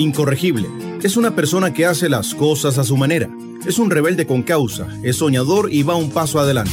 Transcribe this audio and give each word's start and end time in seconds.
Incorregible. 0.00 0.68
Es 1.02 1.16
una 1.16 1.36
persona 1.36 1.72
que 1.72 1.86
hace 1.86 2.08
las 2.08 2.34
cosas 2.34 2.78
a 2.78 2.84
su 2.84 2.96
manera. 2.96 3.28
Es 3.66 3.78
un 3.78 3.90
rebelde 3.90 4.26
con 4.26 4.42
causa, 4.42 4.88
es 5.02 5.16
soñador 5.16 5.72
y 5.72 5.82
va 5.82 5.94
un 5.94 6.10
paso 6.10 6.40
adelante. 6.40 6.72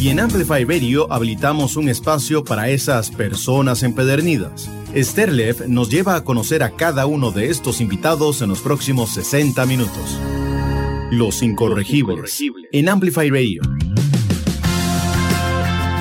Y 0.00 0.08
en 0.08 0.20
Amplify 0.20 0.64
Radio 0.64 1.12
habilitamos 1.12 1.76
un 1.76 1.88
espacio 1.88 2.42
para 2.44 2.70
esas 2.70 3.10
personas 3.10 3.82
empedernidas. 3.82 4.70
Esther 4.94 5.68
nos 5.68 5.90
lleva 5.90 6.14
a 6.14 6.24
conocer 6.24 6.62
a 6.62 6.70
cada 6.70 7.04
uno 7.06 7.32
de 7.32 7.50
estos 7.50 7.80
invitados 7.80 8.40
en 8.40 8.48
los 8.48 8.60
próximos 8.60 9.10
60 9.10 9.66
minutos. 9.66 10.18
Los 11.10 11.42
Incorregibles. 11.42 12.40
En 12.72 12.88
Amplify 12.88 13.28
Radio. 13.28 13.62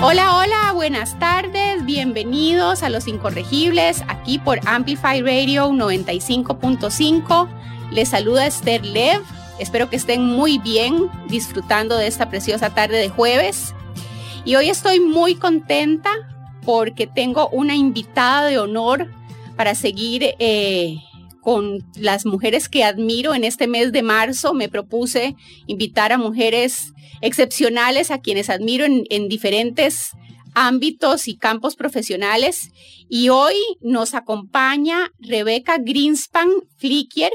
Hola, 0.01 0.37
hola, 0.37 0.71
buenas 0.73 1.19
tardes, 1.19 1.68
bienvenidos 1.89 2.83
a 2.83 2.89
Los 2.89 3.07
Incorregibles, 3.07 4.03
aquí 4.07 4.38
por 4.38 4.59
Amplify 4.67 5.23
Radio 5.23 5.69
95.5. 5.69 7.49
Les 7.91 8.09
saluda 8.09 8.45
Esther 8.45 8.85
Lev, 8.85 9.23
espero 9.57 9.89
que 9.89 9.95
estén 9.95 10.23
muy 10.23 10.59
bien 10.59 11.09
disfrutando 11.30 11.97
de 11.97 12.05
esta 12.05 12.30
preciosa 12.30 12.75
tarde 12.75 12.97
de 12.97 13.09
jueves. 13.09 13.73
Y 14.45 14.55
hoy 14.55 14.70
estoy 14.70 14.99
muy 14.99 15.33
contenta 15.33 16.11
porque 16.63 17.07
tengo 17.07 17.49
una 17.49 17.75
invitada 17.75 18.45
de 18.45 18.59
honor 18.59 19.08
para 19.58 19.73
seguir 19.73 20.35
eh, 20.38 20.97
con 21.41 21.83
las 21.95 22.23
mujeres 22.23 22.69
que 22.69 22.83
admiro 22.83 23.33
en 23.33 23.44
este 23.44 23.66
mes 23.66 23.91
de 23.91 24.03
marzo. 24.03 24.53
Me 24.53 24.69
propuse 24.69 25.35
invitar 25.66 26.11
a 26.11 26.19
mujeres 26.19 26.94
excepcionales 27.21 28.11
a 28.11 28.19
quienes 28.19 28.52
admiro 28.52 28.85
en, 28.85 29.27
diferentes 29.27 30.11
ámbitos 30.53 31.27
y 31.27 31.38
campos 31.38 31.76
profesionales. 31.76 32.70
Y 33.09 33.30
hoy 33.30 33.55
nos 33.81 34.13
acompaña 34.13 35.12
Rebeca 35.20 35.77
Greenspan 35.77 36.49
Flicker, 36.77 37.31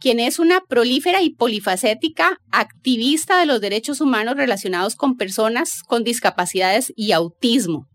quien 0.00 0.18
es 0.18 0.38
una 0.38 0.60
prolífera 0.62 1.22
y 1.22 1.30
polifacética 1.30 2.38
activista 2.50 3.38
de 3.38 3.46
los 3.46 3.60
derechos 3.60 4.00
humanos 4.00 4.36
relacionados 4.36 4.96
con 4.96 5.16
personas 5.16 5.82
con 5.82 6.04
discapacidades 6.04 6.92
y 6.96 7.12
autismo. 7.12 7.86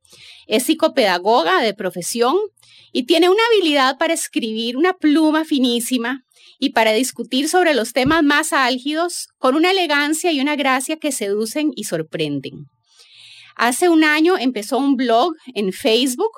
Es 0.47 0.63
psicopedagoga 0.63 1.61
de 1.61 1.73
profesión 1.73 2.35
y 2.91 3.03
tiene 3.03 3.29
una 3.29 3.41
habilidad 3.51 3.97
para 3.97 4.13
escribir 4.13 4.77
una 4.77 4.93
pluma 4.93 5.43
finísima 5.43 6.21
y 6.59 6.69
para 6.69 6.93
discutir 6.93 7.49
sobre 7.49 7.73
los 7.73 7.91
temas 7.91 8.23
más 8.23 8.53
álgidos 8.53 9.27
con 9.37 9.55
una 9.55 9.71
elegancia 9.71 10.31
y 10.31 10.39
una 10.39 10.55
gracia 10.55 10.97
que 10.97 11.11
seducen 11.11 11.71
y 11.75 11.85
sorprenden. 11.85 12.67
Hace 13.55 13.87
un 13.87 14.03
año 14.03 14.37
empezó 14.37 14.77
un 14.77 14.95
blog 14.95 15.33
en 15.53 15.71
Facebook 15.71 16.31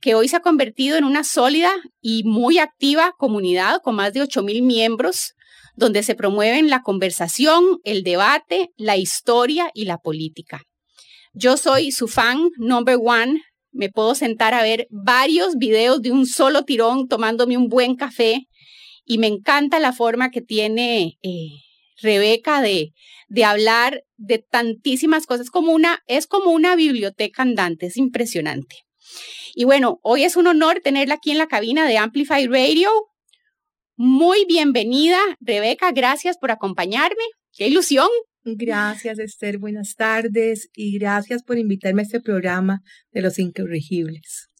que 0.00 0.14
hoy 0.14 0.28
se 0.28 0.36
ha 0.36 0.40
convertido 0.40 0.96
en 0.96 1.04
una 1.04 1.24
sólida 1.24 1.72
y 2.00 2.22
muy 2.24 2.58
activa 2.58 3.14
comunidad 3.18 3.80
con 3.82 3.96
más 3.96 4.12
de 4.12 4.22
8.000 4.22 4.62
miembros, 4.62 5.34
donde 5.74 6.02
se 6.02 6.14
promueven 6.14 6.70
la 6.70 6.82
conversación, 6.82 7.64
el 7.84 8.04
debate, 8.04 8.70
la 8.76 8.96
historia 8.96 9.70
y 9.74 9.86
la 9.86 9.98
política. 9.98 10.62
Yo 11.32 11.56
soy 11.56 11.90
su 11.90 12.06
fan 12.06 12.48
number 12.58 12.98
one. 13.02 13.42
Me 13.72 13.90
puedo 13.90 14.14
sentar 14.14 14.54
a 14.54 14.62
ver 14.62 14.86
varios 14.90 15.56
videos 15.56 16.00
de 16.00 16.12
un 16.12 16.26
solo 16.26 16.64
tirón 16.64 17.08
tomándome 17.08 17.56
un 17.56 17.68
buen 17.68 17.96
café 17.96 18.46
y 19.04 19.18
me 19.18 19.26
encanta 19.26 19.80
la 19.80 19.92
forma 19.92 20.30
que 20.30 20.40
tiene 20.40 21.18
eh, 21.22 21.48
Rebeca 22.00 22.60
de, 22.60 22.92
de 23.28 23.44
hablar 23.44 24.04
de 24.16 24.38
tantísimas 24.38 25.26
cosas. 25.26 25.50
Como 25.50 25.72
una, 25.72 26.02
es 26.06 26.26
como 26.26 26.50
una 26.50 26.76
biblioteca 26.76 27.42
andante, 27.42 27.86
es 27.86 27.96
impresionante. 27.96 28.76
Y 29.54 29.64
bueno, 29.64 30.00
hoy 30.02 30.24
es 30.24 30.36
un 30.36 30.46
honor 30.46 30.80
tenerla 30.82 31.14
aquí 31.14 31.30
en 31.30 31.38
la 31.38 31.46
cabina 31.46 31.86
de 31.86 31.98
Amplify 31.98 32.46
Radio. 32.46 32.90
Muy 33.96 34.44
bienvenida, 34.46 35.18
Rebeca. 35.40 35.92
Gracias 35.92 36.36
por 36.38 36.50
acompañarme. 36.50 37.24
Qué 37.52 37.68
ilusión. 37.68 38.08
Gracias, 38.44 39.18
Esther. 39.18 39.58
Buenas 39.58 39.94
tardes 39.96 40.68
y 40.74 40.98
gracias 40.98 41.42
por 41.42 41.58
invitarme 41.58 42.02
a 42.02 42.04
este 42.04 42.20
programa 42.20 42.82
de 43.10 43.22
Los 43.22 43.38
Incorregibles. 43.38 44.50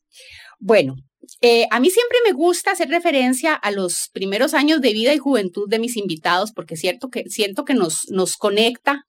Bueno, 0.58 0.96
eh, 1.40 1.66
a 1.70 1.80
mí 1.80 1.90
siempre 1.90 2.18
me 2.24 2.32
gusta 2.32 2.72
hacer 2.72 2.88
referencia 2.88 3.54
a 3.54 3.70
los 3.70 4.08
primeros 4.12 4.54
años 4.54 4.80
de 4.80 4.92
vida 4.92 5.14
y 5.14 5.18
juventud 5.18 5.68
de 5.68 5.78
mis 5.78 5.96
invitados, 5.96 6.52
porque 6.52 6.76
cierto 6.76 7.08
que, 7.08 7.24
siento 7.28 7.64
que 7.64 7.74
nos, 7.74 8.08
nos 8.10 8.36
conecta, 8.36 9.04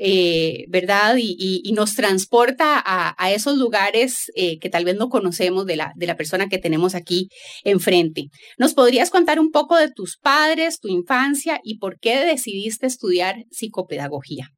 eh, 0.00 0.66
¿verdad? 0.68 1.16
Y, 1.18 1.72
nos 1.74 1.94
transporta 1.94 2.82
a, 2.84 3.32
esos 3.32 3.56
lugares 3.56 4.30
eh, 4.34 4.58
que 4.58 4.70
tal 4.70 4.84
vez 4.84 4.96
no 4.96 5.08
conocemos 5.08 5.66
de 5.66 5.76
la, 5.76 5.92
de 5.96 6.06
la 6.06 6.16
persona 6.16 6.48
que 6.48 6.58
tenemos 6.58 6.94
aquí 6.94 7.28
enfrente. 7.64 8.28
¿Nos 8.58 8.74
podrías 8.74 9.10
contar 9.10 9.40
un 9.40 9.50
poco 9.50 9.76
de 9.76 9.90
tus 9.90 10.16
padres, 10.16 10.80
tu 10.80 10.88
infancia 10.88 11.60
y 11.62 11.78
por 11.78 11.98
qué 11.98 12.24
decidiste 12.24 12.86
estudiar 12.86 13.44
psicopedagogía? 13.50 14.50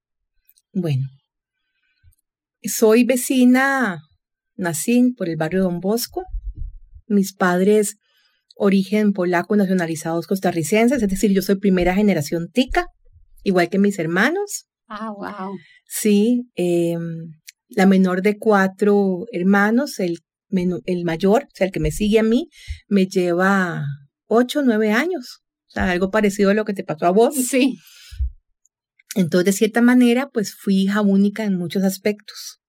Bueno, 0.73 1.09
soy 2.63 3.05
vecina, 3.05 4.03
nací 4.57 5.13
por 5.17 5.29
el 5.29 5.37
barrio 5.37 5.63
Don 5.63 5.81
Bosco, 5.81 6.23
mis 7.11 7.35
padres 7.35 7.97
origen 8.55 9.13
polaco 9.13 9.57
nacionalizados 9.57 10.27
costarricenses, 10.27 11.03
es 11.03 11.09
decir, 11.09 11.33
yo 11.33 11.43
soy 11.43 11.57
primera 11.57 11.95
generación 11.95 12.49
tica, 12.53 12.87
igual 13.43 13.71
que 13.71 13.79
mis 13.79 13.99
hermanos. 13.99 14.67
Ah, 14.87 15.11
wow. 15.11 15.57
Sí, 15.87 16.43
em, 16.57 17.33
la 17.69 17.87
menor 17.87 18.23
de 18.23 18.39
cuatro 18.39 19.25
hermanos, 19.33 19.99
el, 19.99 20.19
el 20.85 21.05
mayor, 21.05 21.45
o 21.45 21.55
sea, 21.55 21.67
el 21.67 21.73
que 21.73 21.81
me 21.81 21.91
sigue 21.91 22.19
a 22.19 22.23
mí, 22.23 22.49
me 22.87 23.07
lleva 23.07 23.85
ocho, 24.27 24.63
nueve 24.63 24.93
años. 24.93 25.41
O 25.69 25.73
sea, 25.73 25.91
algo 25.91 26.11
parecido 26.11 26.51
a 26.51 26.55
lo 26.55 26.65
que 26.65 26.75
te 26.75 26.85
pasó 26.85 27.07
a 27.07 27.13
vos. 27.13 27.35
Sí. 27.35 27.79
Entonces, 29.15 29.47
de 29.47 29.53
cierta 29.53 29.81
manera, 29.81 30.29
pues 30.29 30.55
fui 30.55 30.83
hija 30.83 31.01
única 31.01 31.45
en 31.45 31.57
muchos 31.57 31.83
aspectos. 31.83 32.61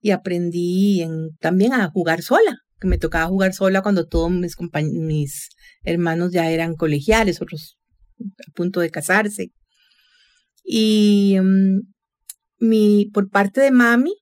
Y 0.00 0.10
aprendí 0.10 1.00
en, 1.00 1.36
también 1.38 1.72
a 1.72 1.88
jugar 1.88 2.22
sola 2.22 2.58
que 2.82 2.88
me 2.88 2.98
tocaba 2.98 3.26
jugar 3.26 3.54
sola 3.54 3.80
cuando 3.80 4.06
todos 4.06 4.30
mis, 4.30 4.56
mis 4.92 5.48
hermanos 5.84 6.32
ya 6.32 6.50
eran 6.50 6.74
colegiales, 6.74 7.40
otros 7.40 7.78
a 8.20 8.52
punto 8.52 8.80
de 8.80 8.90
casarse. 8.90 9.52
Y 10.64 11.36
mm, 11.40 11.80
mi, 12.58 13.06
por 13.12 13.30
parte 13.30 13.60
de 13.60 13.70
mami, 13.70 14.14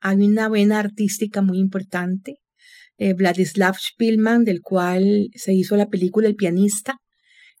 hay 0.00 0.16
una 0.16 0.48
vena 0.48 0.78
artística 0.78 1.42
muy 1.42 1.58
importante. 1.58 2.36
Eh, 2.98 3.12
Vladislav 3.12 3.76
Spielman, 3.76 4.44
del 4.44 4.62
cual 4.62 5.28
se 5.34 5.52
hizo 5.52 5.76
la 5.76 5.88
película 5.88 6.28
El 6.28 6.36
pianista, 6.36 6.98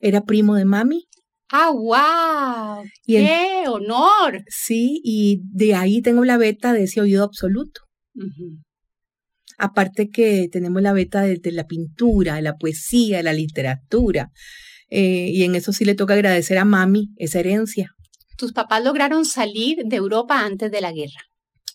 era 0.00 0.22
primo 0.22 0.54
de 0.56 0.64
mami. 0.64 1.04
¡Ah, 1.50 1.70
wow! 1.70 2.84
¡Qué 3.04 3.64
honor! 3.68 4.42
Sí, 4.48 5.00
y 5.04 5.42
de 5.44 5.74
ahí 5.74 6.02
tengo 6.02 6.24
la 6.24 6.38
beta 6.38 6.72
de 6.72 6.84
ese 6.84 7.00
oído 7.00 7.22
absoluto. 7.22 7.82
Aparte 9.58 10.08
que 10.10 10.48
tenemos 10.50 10.82
la 10.82 10.92
beta 10.92 11.22
de, 11.22 11.40
la 11.52 11.66
pintura, 11.66 12.36
de 12.36 12.42
la 12.42 12.56
poesía, 12.56 13.18
de 13.18 13.22
la 13.22 13.32
literatura. 13.32 14.30
Eh, 14.90 15.30
y 15.32 15.42
en 15.44 15.54
eso 15.54 15.72
sí 15.72 15.84
le 15.84 15.94
toca 15.94 16.14
agradecer 16.14 16.58
a 16.58 16.64
mami 16.64 17.08
esa 17.16 17.40
herencia. 17.40 17.90
¿Tus 18.36 18.52
papás 18.52 18.84
lograron 18.84 19.24
salir 19.24 19.78
de 19.84 19.96
Europa 19.96 20.44
antes 20.44 20.70
de 20.70 20.80
la 20.80 20.92
guerra? 20.92 21.20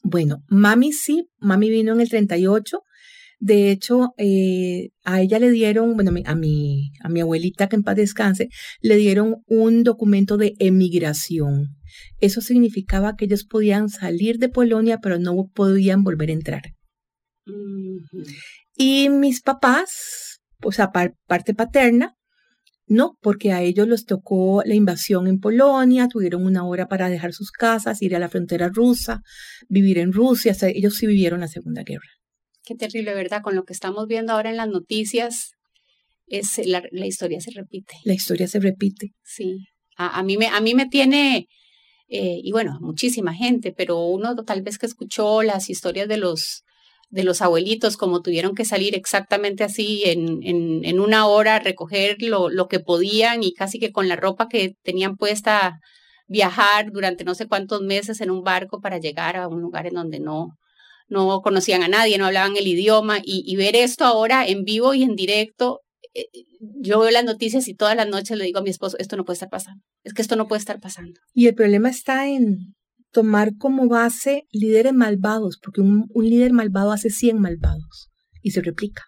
Bueno, 0.03 0.44
mami 0.47 0.94
sí, 0.94 1.28
mami 1.40 1.69
vino 1.69 1.94
en 1.94 2.02
el 2.02 2.09
38. 2.09 2.81
De 3.40 3.72
hecho, 3.72 4.13
eh, 4.18 4.90
a 5.03 5.22
ella 5.22 5.40
le 5.40 5.50
dieron, 5.50 5.96
bueno, 5.96 6.12
a 6.25 6.36
mi, 6.36 6.92
a 7.03 7.09
mi 7.09 7.22
abuelita, 7.22 7.68
que 7.68 7.75
en 7.75 7.84
paz 7.84 7.96
descanse, 7.96 8.50
le 8.81 8.96
dieron 8.98 9.38
un 9.48 9.84
documento 9.84 10.38
de 10.38 10.53
emigración. 10.59 11.75
Eso 12.19 12.42
significaba 12.42 13.16
que 13.16 13.25
ellos 13.25 13.44
podían 13.44 13.90
salir 13.90 14.38
de 14.38 14.50
Polonia, 14.50 15.00
pero 15.02 15.18
no 15.18 15.34
podían 15.53 16.03
volver 16.03 16.30
a 16.30 16.34
entrar. 16.34 16.62
Y 18.75 19.09
mis 19.09 19.41
papás, 19.41 20.41
o 20.63 20.72
sea, 20.72 20.91
parte 20.91 21.54
paterna, 21.54 22.16
no, 22.88 23.18
porque 23.21 23.54
a 23.54 23.62
ellos 23.62 23.88
les 23.88 24.06
tocó 24.06 24.63
la 24.66 24.75
invasión 24.75 25.27
en 25.27 25.39
Polonia, 25.39 26.10
tuvieron 26.10 26.45
una 26.45 26.66
hora 26.68 26.88
para 26.88 27.10
dejar 27.10 27.31
sus 27.31 27.50
casas, 27.50 28.01
ir 28.01 28.16
a 28.16 28.19
la 28.19 28.27
frontera 28.27 28.68
rusa, 28.68 29.21
vivir 29.69 29.98
en 29.98 30.12
Rusia, 30.12 30.51
o 30.51 30.56
sea, 30.56 30.68
ellos 30.68 30.95
sí 30.95 31.07
vivieron 31.07 31.39
la 31.39 31.48
Segunda 31.48 31.83
Guerra. 31.83 32.10
Qué 32.66 32.75
terrible, 32.75 33.13
¿verdad? 33.13 33.42
Con 33.42 33.56
lo 33.56 33.63
que 33.63 33.71
estamos 33.71 34.07
viendo 34.07 34.33
ahora 34.33 34.50
en 34.50 34.57
las 34.57 34.68
noticias, 34.68 35.54
es 36.27 36.60
la, 36.66 36.83
historia 37.06 37.39
se 37.39 37.51
repite. 37.51 37.94
La 38.04 38.13
historia 38.13 38.48
se 38.48 38.60
repite. 38.60 39.13
Sí. 39.24 39.68
A, 39.95 40.21
mí, 40.24 40.38
me, 40.38 40.48
a 40.48 40.60
mí 40.60 40.74
me 40.74 40.88
tiene, 40.88 41.48
eh, 42.10 42.39
y 42.44 42.51
bueno, 42.51 42.77
muchísima 42.81 43.33
gente, 43.33 43.71
pero 43.71 44.06
uno 44.06 44.36
tal 44.44 44.63
vez 44.63 44.77
que 44.77 44.86
escuchó 44.86 45.44
las 45.44 45.69
historias 45.69 46.07
de 46.07 46.18
los 46.18 46.63
de 47.12 47.24
los 47.25 47.42
abuelitos, 47.42 47.98
como 47.98 48.22
tuvieron 48.22 48.56
que 48.56 48.66
salir 48.66 48.96
exactamente 48.96 49.63
así 49.66 50.04
en, 50.06 50.40
en, 50.44 51.00
una 51.00 51.28
hora, 51.28 51.60
recoger 51.60 52.22
lo, 52.22 52.50
lo, 52.50 52.68
que 52.69 52.80
podían 52.80 53.44
y 53.44 53.54
casi 53.54 53.80
que 53.80 53.92
con 53.92 54.08
la 54.08 54.16
ropa 54.16 54.48
que 54.48 54.75
tenían 54.81 55.18
puesta, 55.18 55.80
viajar 56.28 56.92
durante 56.94 57.25
no 57.25 57.36
sé 57.36 57.48
cuántos 57.48 57.81
meses 57.81 58.22
en 58.22 58.31
un 58.31 58.44
barco 58.44 58.80
para 58.80 58.98
llegar 58.98 59.36
a 59.36 59.50
un 59.50 59.62
lugar 59.62 59.88
en 59.88 59.96
donde 59.96 60.22
no, 60.22 60.58
no 61.10 61.42
conocían 61.42 61.84
a 61.84 61.90
nadie, 61.90 62.18
no 62.18 62.25
hablaban 62.25 62.56
el 62.56 62.66
idioma 62.66 63.19
y, 63.22 63.54
ver 63.57 63.75
esto 63.75 64.06
ahora 64.06 64.48
en 64.48 64.64
vivo 64.64 64.94
y 64.94 65.04
en 65.04 65.16
directo, 65.16 65.81
eh, 66.14 66.28
yo 66.60 67.00
veo 67.00 67.12
las 67.12 67.25
noticias 67.25 67.68
y 67.68 67.75
todas 67.75 67.98
las 67.98 68.07
noches 68.07 68.38
le 68.38 68.46
digo 68.46 68.60
a 68.60 68.64
mi 68.64 68.69
esposo, 68.69 68.98
esto 68.98 69.18
no 69.18 69.25
puede 69.25 69.36
estar 69.36 69.50
pasando, 69.50 69.84
es 70.06 70.14
que 70.14 70.22
esto 70.22 70.38
no 70.38 70.48
puede 70.48 70.60
estar 70.60 70.80
pasando. 70.80 71.19
Y 71.34 71.48
el 71.48 71.56
problema 71.56 71.90
está 71.90 72.30
en 72.30 72.75
tomar 73.12 73.56
como 73.58 73.88
base 73.88 74.44
líderes 74.52 74.94
malvados, 74.94 75.60
porque 75.62 75.81
un, 75.81 76.06
un 76.10 76.30
líder 76.30 76.54
malvado 76.54 76.92
hace 76.92 77.10
100 77.10 77.40
malvados 77.40 78.10
y 78.42 78.52
se 78.52 78.62
replica. 78.62 79.04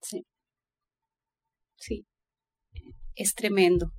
Sí. 0.00 0.24
Sí. 1.76 2.06
Es 3.14 3.34
tremendo. 3.34 3.92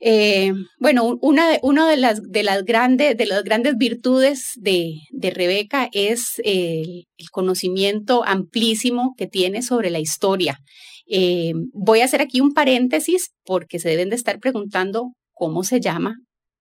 Eh, 0.00 0.52
bueno, 0.78 1.16
una 1.22 1.48
de, 1.48 1.60
de, 1.62 1.96
las, 1.96 2.20
de, 2.22 2.42
las 2.42 2.64
grandes, 2.64 3.16
de 3.16 3.24
las 3.24 3.42
grandes 3.42 3.76
virtudes 3.78 4.50
de, 4.56 4.98
de 5.10 5.30
Rebeca 5.30 5.88
es 5.92 6.42
el 6.44 7.06
conocimiento 7.30 8.22
amplísimo 8.24 9.14
que 9.16 9.26
tiene 9.26 9.62
sobre 9.62 9.88
la 9.88 10.00
historia. 10.00 10.58
Eh, 11.06 11.54
voy 11.72 12.00
a 12.00 12.04
hacer 12.04 12.20
aquí 12.20 12.40
un 12.40 12.52
paréntesis 12.52 13.30
porque 13.44 13.78
se 13.78 13.88
deben 13.88 14.10
de 14.10 14.16
estar 14.16 14.40
preguntando 14.40 15.12
cómo 15.32 15.64
se 15.64 15.80
llama 15.80 16.16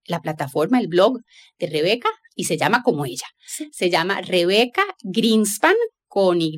la 0.06 0.22
plataforma, 0.22 0.80
el 0.80 0.88
blog 0.88 1.20
de 1.60 1.68
Rebeca, 1.68 2.10
y 2.36 2.46
se 2.46 2.58
llama 2.58 2.82
como 2.84 3.06
ella. 3.06 3.28
Se 3.72 3.90
llama 3.90 4.22
Rebeca 4.22 4.84
Greenspan 5.04 5.76
con 6.08 6.42
Y, 6.42 6.56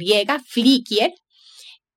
Flicker, 0.47 1.13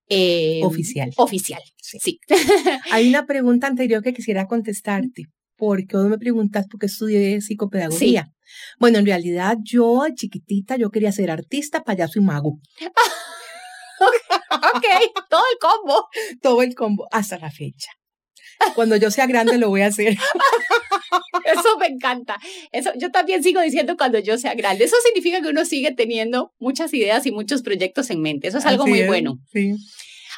eh, 0.09 0.61
oficial. 0.65 1.11
Oficial, 1.17 1.63
sí. 1.77 2.19
Hay 2.93 3.09
una 3.09 3.27
pregunta 3.27 3.67
anterior 3.67 4.03
que 4.03 4.15
quisiera 4.15 4.47
contestarte, 4.47 5.25
porque 5.57 5.97
vos 5.97 6.07
me 6.07 6.19
preguntas 6.19 6.67
por 6.69 6.81
qué 6.81 6.87
estudié 6.87 7.41
psicopedagogía. 7.41 8.31
Bueno, 8.79 8.99
en 8.99 9.07
realidad 9.07 9.59
yo, 9.63 10.07
chiquitita, 10.15 10.77
yo 10.77 10.91
quería 10.91 11.13
ser 11.13 11.31
artista, 11.31 11.83
payaso 11.83 12.19
y 12.19 12.23
mago. 12.23 12.59
ok, 14.01 14.85
todo 15.29 15.43
el 15.53 15.59
combo. 15.61 16.09
Todo 16.41 16.63
el 16.63 16.75
combo, 16.75 17.07
hasta 17.11 17.39
la 17.39 17.51
fecha. 17.51 17.91
Cuando 18.75 18.97
yo 18.97 19.11
sea 19.11 19.27
grande 19.27 19.59
lo 19.59 19.69
voy 19.69 19.83
a 19.83 19.87
hacer. 19.89 20.17
Eso 21.45 21.79
me 21.79 21.87
encanta. 21.87 22.39
Eso, 22.73 22.91
yo 22.97 23.11
también 23.11 23.43
sigo 23.43 23.61
diciendo 23.61 23.97
cuando 23.97 24.19
yo 24.19 24.39
sea 24.39 24.55
grande. 24.55 24.85
Eso 24.85 24.97
significa 25.05 25.41
que 25.41 25.49
uno 25.49 25.65
sigue 25.65 25.93
teniendo 25.93 26.53
muchas 26.59 26.93
ideas 26.95 27.27
y 27.27 27.33
muchos 27.33 27.63
proyectos 27.63 28.11
en 28.11 28.21
mente. 28.21 28.49
Eso 28.49 28.59
es 28.59 28.67
algo 28.67 28.87
muy 28.87 29.03
bueno. 29.07 29.39
Sí. 29.53 29.75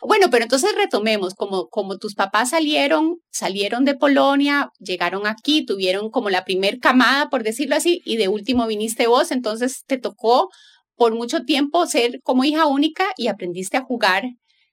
Bueno, 0.03 0.31
pero 0.31 0.45
entonces 0.45 0.71
retomemos, 0.77 1.35
como, 1.35 1.69
como 1.69 1.99
tus 1.99 2.15
papás 2.15 2.51
salieron, 2.51 3.19
salieron 3.31 3.85
de 3.85 3.95
Polonia, 3.95 4.71
llegaron 4.79 5.27
aquí, 5.27 5.65
tuvieron 5.67 6.11
como 6.11 6.31
la 6.31 6.45
primer 6.45 6.79
camada, 6.79 7.29
por 7.29 7.43
decirlo 7.43 7.77
así, 7.77 8.01
y 8.05 8.17
de 8.17 8.29
último 8.29 8.67
viniste 8.67 9.09
vos, 9.09 9.31
entonces 9.31 9.85
te 9.87 9.99
tocó 9.99 10.49
por 10.97 11.15
mucho 11.15 11.45
tiempo 11.45 11.87
ser 11.87 12.21
como 12.23 12.45
hija 12.45 12.67
única 12.67 13.05
y 13.17 13.29
aprendiste 13.29 13.77
a 13.77 13.83
jugar 13.83 14.25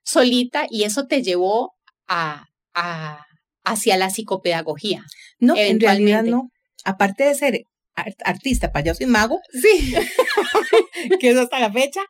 solita 0.03 0.65
y 0.69 0.83
eso 0.83 1.07
te 1.07 1.21
llevó 1.21 1.73
a, 2.07 2.45
a 2.73 3.26
hacia 3.67 3.97
la 3.97 4.09
psicopedagogía. 4.09 5.03
No, 5.39 5.55
en 5.55 5.79
realidad 5.79 6.23
no. 6.23 6.49
Aparte 6.83 7.25
de 7.25 7.35
ser 7.35 7.63
artista, 8.23 8.71
payaso 8.71 9.03
y 9.03 9.07
mago, 9.07 9.39
sí, 9.51 9.93
que 11.19 11.31
es 11.31 11.37
hasta 11.37 11.59
la 11.59 11.71
fecha, 11.71 12.01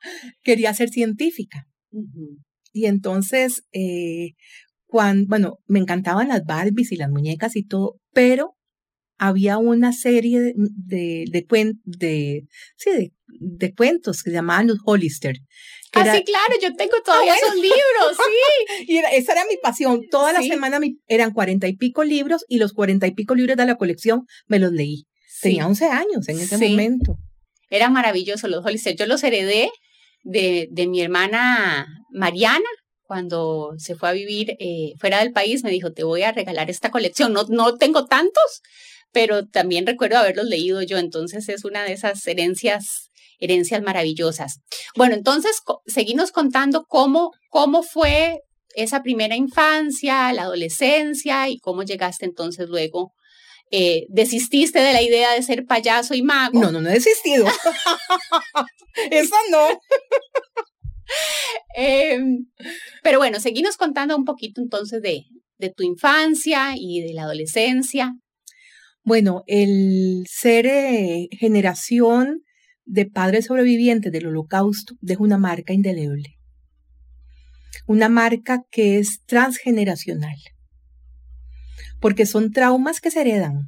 quería 0.44 0.74
ser 0.74 0.90
científica. 0.90 1.66
Y 2.74 2.86
entonces, 2.86 3.64
eh, 3.72 4.34
cuando, 4.86 5.28
bueno, 5.30 5.60
me 5.66 5.80
encantaban 5.80 6.28
las 6.28 6.44
Barbies 6.46 6.92
y 6.92 6.98
las 6.98 7.10
muñecas 7.10 7.56
y 7.56 7.64
todo, 7.64 8.00
pero 8.14 8.56
había 9.18 9.58
una 9.58 9.94
serie 9.94 10.40
de, 10.40 10.54
de, 10.56 11.46
de, 11.86 12.48
sí, 12.76 12.90
de, 12.92 13.14
de, 13.40 13.74
cuentos 13.74 14.22
que 14.22 14.30
se 14.30 14.36
llamaban 14.36 14.68
los 14.68 14.80
Hollister, 14.86 15.38
ah, 15.94 16.16
sí, 16.16 16.24
claro, 16.24 16.54
yo 16.62 16.76
tengo 16.76 17.02
todavía 17.04 17.36
esos 17.36 17.56
libros, 17.56 17.76
sí. 18.78 18.86
y 18.88 18.98
esa 18.98 19.34
era 19.34 19.46
mi 19.46 19.58
pasión. 19.58 20.02
Toda 20.10 20.34
la 20.34 20.42
semana 20.42 20.80
eran 21.08 21.34
cuarenta 21.34 21.68
y 21.68 21.76
pico 21.76 22.04
libros 22.04 22.46
y 22.48 22.58
los 22.58 22.74
cuarenta 22.74 23.08
y 23.08 23.12
pico 23.12 23.36
libros 23.36 23.58
de 23.58 23.66
la 23.66 23.76
colección 23.76 24.26
me 24.48 24.60
los 24.60 24.72
leí. 24.72 25.06
Tenía 25.42 25.68
11 25.68 25.86
años 25.86 26.28
en 26.28 26.40
ese 26.40 26.58
momento. 26.58 27.18
Eran 27.70 27.94
maravillosos 27.94 28.50
los 28.50 28.66
Hollister. 28.66 28.96
Yo 28.96 29.06
los 29.06 29.24
heredé 29.24 29.70
de, 30.24 30.68
de 30.72 30.88
mi 30.88 31.02
hermana 31.02 31.88
Mariana, 32.12 32.66
cuando 33.04 33.74
se 33.78 33.96
fue 33.96 34.10
a 34.10 34.14
vivir 34.14 34.56
eh, 34.60 34.94
fuera 35.00 35.20
del 35.20 35.32
país, 35.32 35.64
me 35.64 35.72
dijo, 35.72 35.94
te 35.94 36.04
voy 36.04 36.24
a 36.24 36.32
regalar 36.32 36.70
esta 36.70 36.92
colección. 36.92 37.34
No, 37.34 37.46
no 37.50 37.76
tengo 37.76 38.06
tantos, 38.06 38.62
pero 39.12 39.48
también 39.48 39.88
recuerdo 39.88 40.18
haberlos 40.18 40.46
leído 40.46 40.82
yo, 40.82 40.98
entonces 40.98 41.48
es 41.50 41.64
una 41.64 41.84
de 41.84 41.94
esas 41.94 42.26
herencias 42.28 43.07
herencias 43.40 43.82
maravillosas. 43.82 44.60
Bueno, 44.96 45.16
entonces 45.16 45.62
seguimos 45.86 46.32
contando 46.32 46.86
cómo, 46.88 47.32
cómo 47.50 47.84
fue 47.84 48.42
esa 48.76 49.02
primera 49.02 49.36
infancia, 49.36 50.32
la 50.34 50.44
adolescencia 50.44 51.50
y 51.50 51.60
cómo 51.60 51.84
llegaste 51.84 52.26
entonces 52.26 52.70
luego. 52.70 53.14
Eh, 53.72 54.06
¿Desististe 54.10 54.80
de 54.80 54.94
la 54.94 55.02
idea 55.02 55.34
de 55.34 55.42
ser 55.42 55.66
payaso 55.66 56.14
y 56.14 56.22
mago? 56.22 56.60
No, 56.60 56.72
no, 56.72 56.80
no 56.80 56.90
he 56.90 56.94
desistido. 56.94 57.46
Eso 59.12 59.36
no. 59.52 59.68
Em, 61.74 62.50
pero 63.02 63.18
bueno, 63.18 63.40
seguimos 63.40 63.78
contando 63.78 64.18
un 64.18 64.26
poquito 64.26 64.60
entonces 64.60 65.02
de, 65.02 65.24
de 65.58 65.70
tu 65.70 65.84
infancia 65.84 66.74
y 66.76 67.02
de 67.02 67.14
la 67.14 67.24
adolescencia. 67.24 68.14
Bueno, 69.04 69.44
el 69.48 70.26
ser 70.30 70.66
eh, 70.66 71.30
generación 71.32 72.42
de 72.88 73.06
padres 73.06 73.46
sobrevivientes 73.46 74.12
del 74.12 74.28
holocausto 74.28 74.96
deja 75.02 75.22
una 75.22 75.38
marca 75.38 75.74
indeleble. 75.74 76.40
Una 77.86 78.10
marca 78.10 78.64
que 78.72 78.98
es 78.98 79.22
transgeneracional. 79.26 80.38
Porque 82.00 82.26
son 82.26 82.52
traumas 82.52 83.02
que 83.02 83.12
se 83.12 83.22
heredan. 83.22 83.68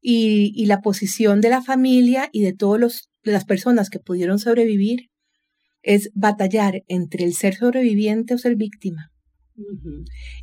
Y, 0.00 0.66
la 0.66 0.80
posición 0.80 1.40
de 1.40 1.50
la 1.50 1.62
familia 1.62 2.28
y 2.32 2.42
de 2.42 2.52
todas 2.52 3.08
las 3.22 3.44
personas 3.44 3.90
que 3.90 4.00
pudieron 4.00 4.38
sobrevivir 4.38 5.10
es 5.82 6.10
batallar 6.14 6.82
entre 6.88 7.24
el 7.24 7.34
ser 7.34 7.54
sobreviviente 7.56 8.34
o 8.34 8.38
ser 8.38 8.56
víctima. 8.56 9.10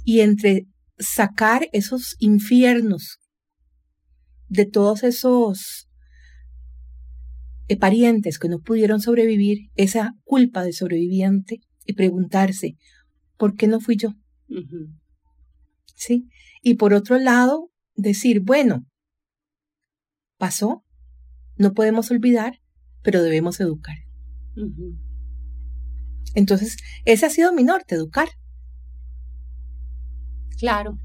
Y 0.04 0.22
entre 0.22 0.68
sacar 0.98 1.68
esos 1.74 2.16
infiernos 2.20 3.20
de 4.48 4.66
todos 4.66 5.04
esos 5.04 5.88
parientes 7.80 8.38
que 8.38 8.50
no 8.50 8.60
pudieron 8.60 9.02
sobrevivir, 9.02 9.70
esa 9.76 10.14
culpa 10.24 10.64
de 10.64 10.74
sobreviviente 10.74 11.62
y 11.86 11.94
preguntarse, 11.94 12.78
¿por 13.38 13.56
qué 13.56 13.68
no 13.68 13.80
fui 13.80 13.98
yo? 13.98 14.10
¿Sí? 15.96 16.30
Y 16.62 16.76
por 16.76 16.94
otro 16.94 17.18
lado, 17.18 17.72
decir, 17.96 18.42
bueno, 18.42 18.86
pasó, 20.38 20.84
no 21.58 21.74
podemos 21.74 22.12
olvidar, 22.12 22.60
pero 23.02 23.24
debemos 23.24 23.60
educar. 23.60 23.96
Entonces, 26.34 26.78
ese 27.06 27.26
ha 27.26 27.30
sido 27.30 27.54
mi 27.54 27.64
norte, 27.64 27.96
educar. 27.96 28.28
Claro. 30.58 30.98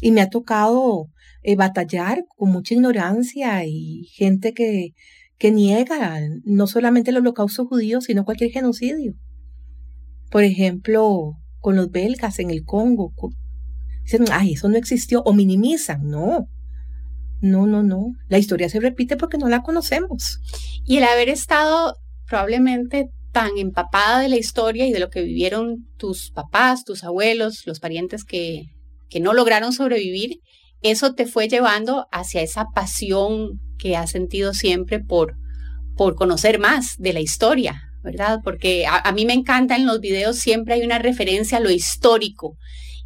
Y 0.00 0.10
me 0.10 0.20
ha 0.20 0.30
tocado 0.30 1.10
eh, 1.42 1.56
batallar 1.56 2.24
con 2.36 2.50
mucha 2.50 2.74
ignorancia 2.74 3.64
y 3.64 4.04
gente 4.14 4.54
que 4.54 4.94
que 5.38 5.50
niega 5.50 6.20
no 6.44 6.66
solamente 6.66 7.10
el 7.10 7.18
holocausto 7.18 7.66
judío, 7.66 8.00
sino 8.00 8.24
cualquier 8.24 8.50
genocidio. 8.50 9.14
Por 10.30 10.44
ejemplo, 10.44 11.32
con 11.60 11.76
los 11.76 11.90
belgas 11.90 12.38
en 12.38 12.50
el 12.50 12.64
Congo. 12.64 13.12
Dicen, 14.02 14.26
ay, 14.30 14.52
eso 14.52 14.68
no 14.68 14.76
existió, 14.76 15.22
o 15.22 15.32
minimizan. 15.32 16.06
No, 16.08 16.46
no, 17.40 17.66
no, 17.66 17.82
no. 17.82 18.12
La 18.28 18.38
historia 18.38 18.68
se 18.68 18.80
repite 18.80 19.16
porque 19.16 19.38
no 19.38 19.48
la 19.48 19.62
conocemos. 19.62 20.40
Y 20.84 20.98
el 20.98 21.04
haber 21.04 21.28
estado 21.28 21.96
probablemente 22.26 23.08
tan 23.32 23.58
empapada 23.58 24.20
de 24.20 24.28
la 24.28 24.36
historia 24.36 24.86
y 24.86 24.92
de 24.92 25.00
lo 25.00 25.10
que 25.10 25.22
vivieron 25.22 25.88
tus 25.96 26.30
papás, 26.30 26.84
tus 26.84 27.02
abuelos, 27.02 27.66
los 27.66 27.80
parientes 27.80 28.24
que, 28.24 28.66
que 29.08 29.20
no 29.20 29.32
lograron 29.32 29.72
sobrevivir, 29.72 30.40
eso 30.82 31.14
te 31.14 31.26
fue 31.26 31.48
llevando 31.48 32.06
hacia 32.12 32.42
esa 32.42 32.66
pasión 32.74 33.60
que 33.78 33.96
has 33.96 34.10
sentido 34.10 34.54
siempre 34.54 35.00
por, 35.00 35.36
por 35.96 36.14
conocer 36.14 36.58
más 36.58 36.96
de 36.98 37.12
la 37.12 37.20
historia, 37.20 37.82
¿verdad? 38.02 38.40
Porque 38.44 38.86
a, 38.86 39.10
mí 39.12 39.24
me 39.24 39.32
encanta 39.32 39.76
en 39.76 39.86
los 39.86 40.00
videos 40.00 40.38
siempre 40.38 40.74
hay 40.74 40.82
una 40.82 40.98
referencia 40.98 41.58
a 41.58 41.60
lo 41.60 41.70
histórico. 41.70 42.56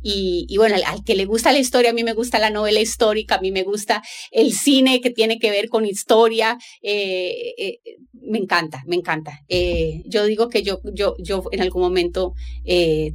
Y, 0.01 0.57
bueno, 0.57 0.77
al, 0.77 1.05
que 1.05 1.17
le 1.17 1.25
gusta 1.25 1.51
la 1.51 1.59
historia, 1.59 1.91
a 1.91 1.93
mí 1.93 2.05
me 2.05 2.13
gusta 2.13 2.39
la 2.39 2.51
novela 2.51 2.81
histórica, 2.81 3.35
a 3.35 3.41
mí 3.41 3.51
me 3.51 3.65
gusta 3.65 4.03
el 4.31 4.53
cine 4.53 5.01
que 5.01 5.11
tiene 5.11 5.41
que 5.41 5.51
ver 5.51 5.69
con 5.69 5.85
historia, 5.85 6.57
eh, 6.83 7.55
eh, 7.59 7.81
me 8.29 8.39
encanta, 8.39 8.83
me 8.87 8.97
encanta. 8.97 9.41
Eh, 9.49 10.03
yo 10.07 10.25
digo 10.25 10.49
que 10.49 10.63
yo, 10.63 10.81
yo, 10.93 11.15
yo 11.19 11.45
en 11.53 11.63
algún 11.63 11.83
momento 11.83 12.35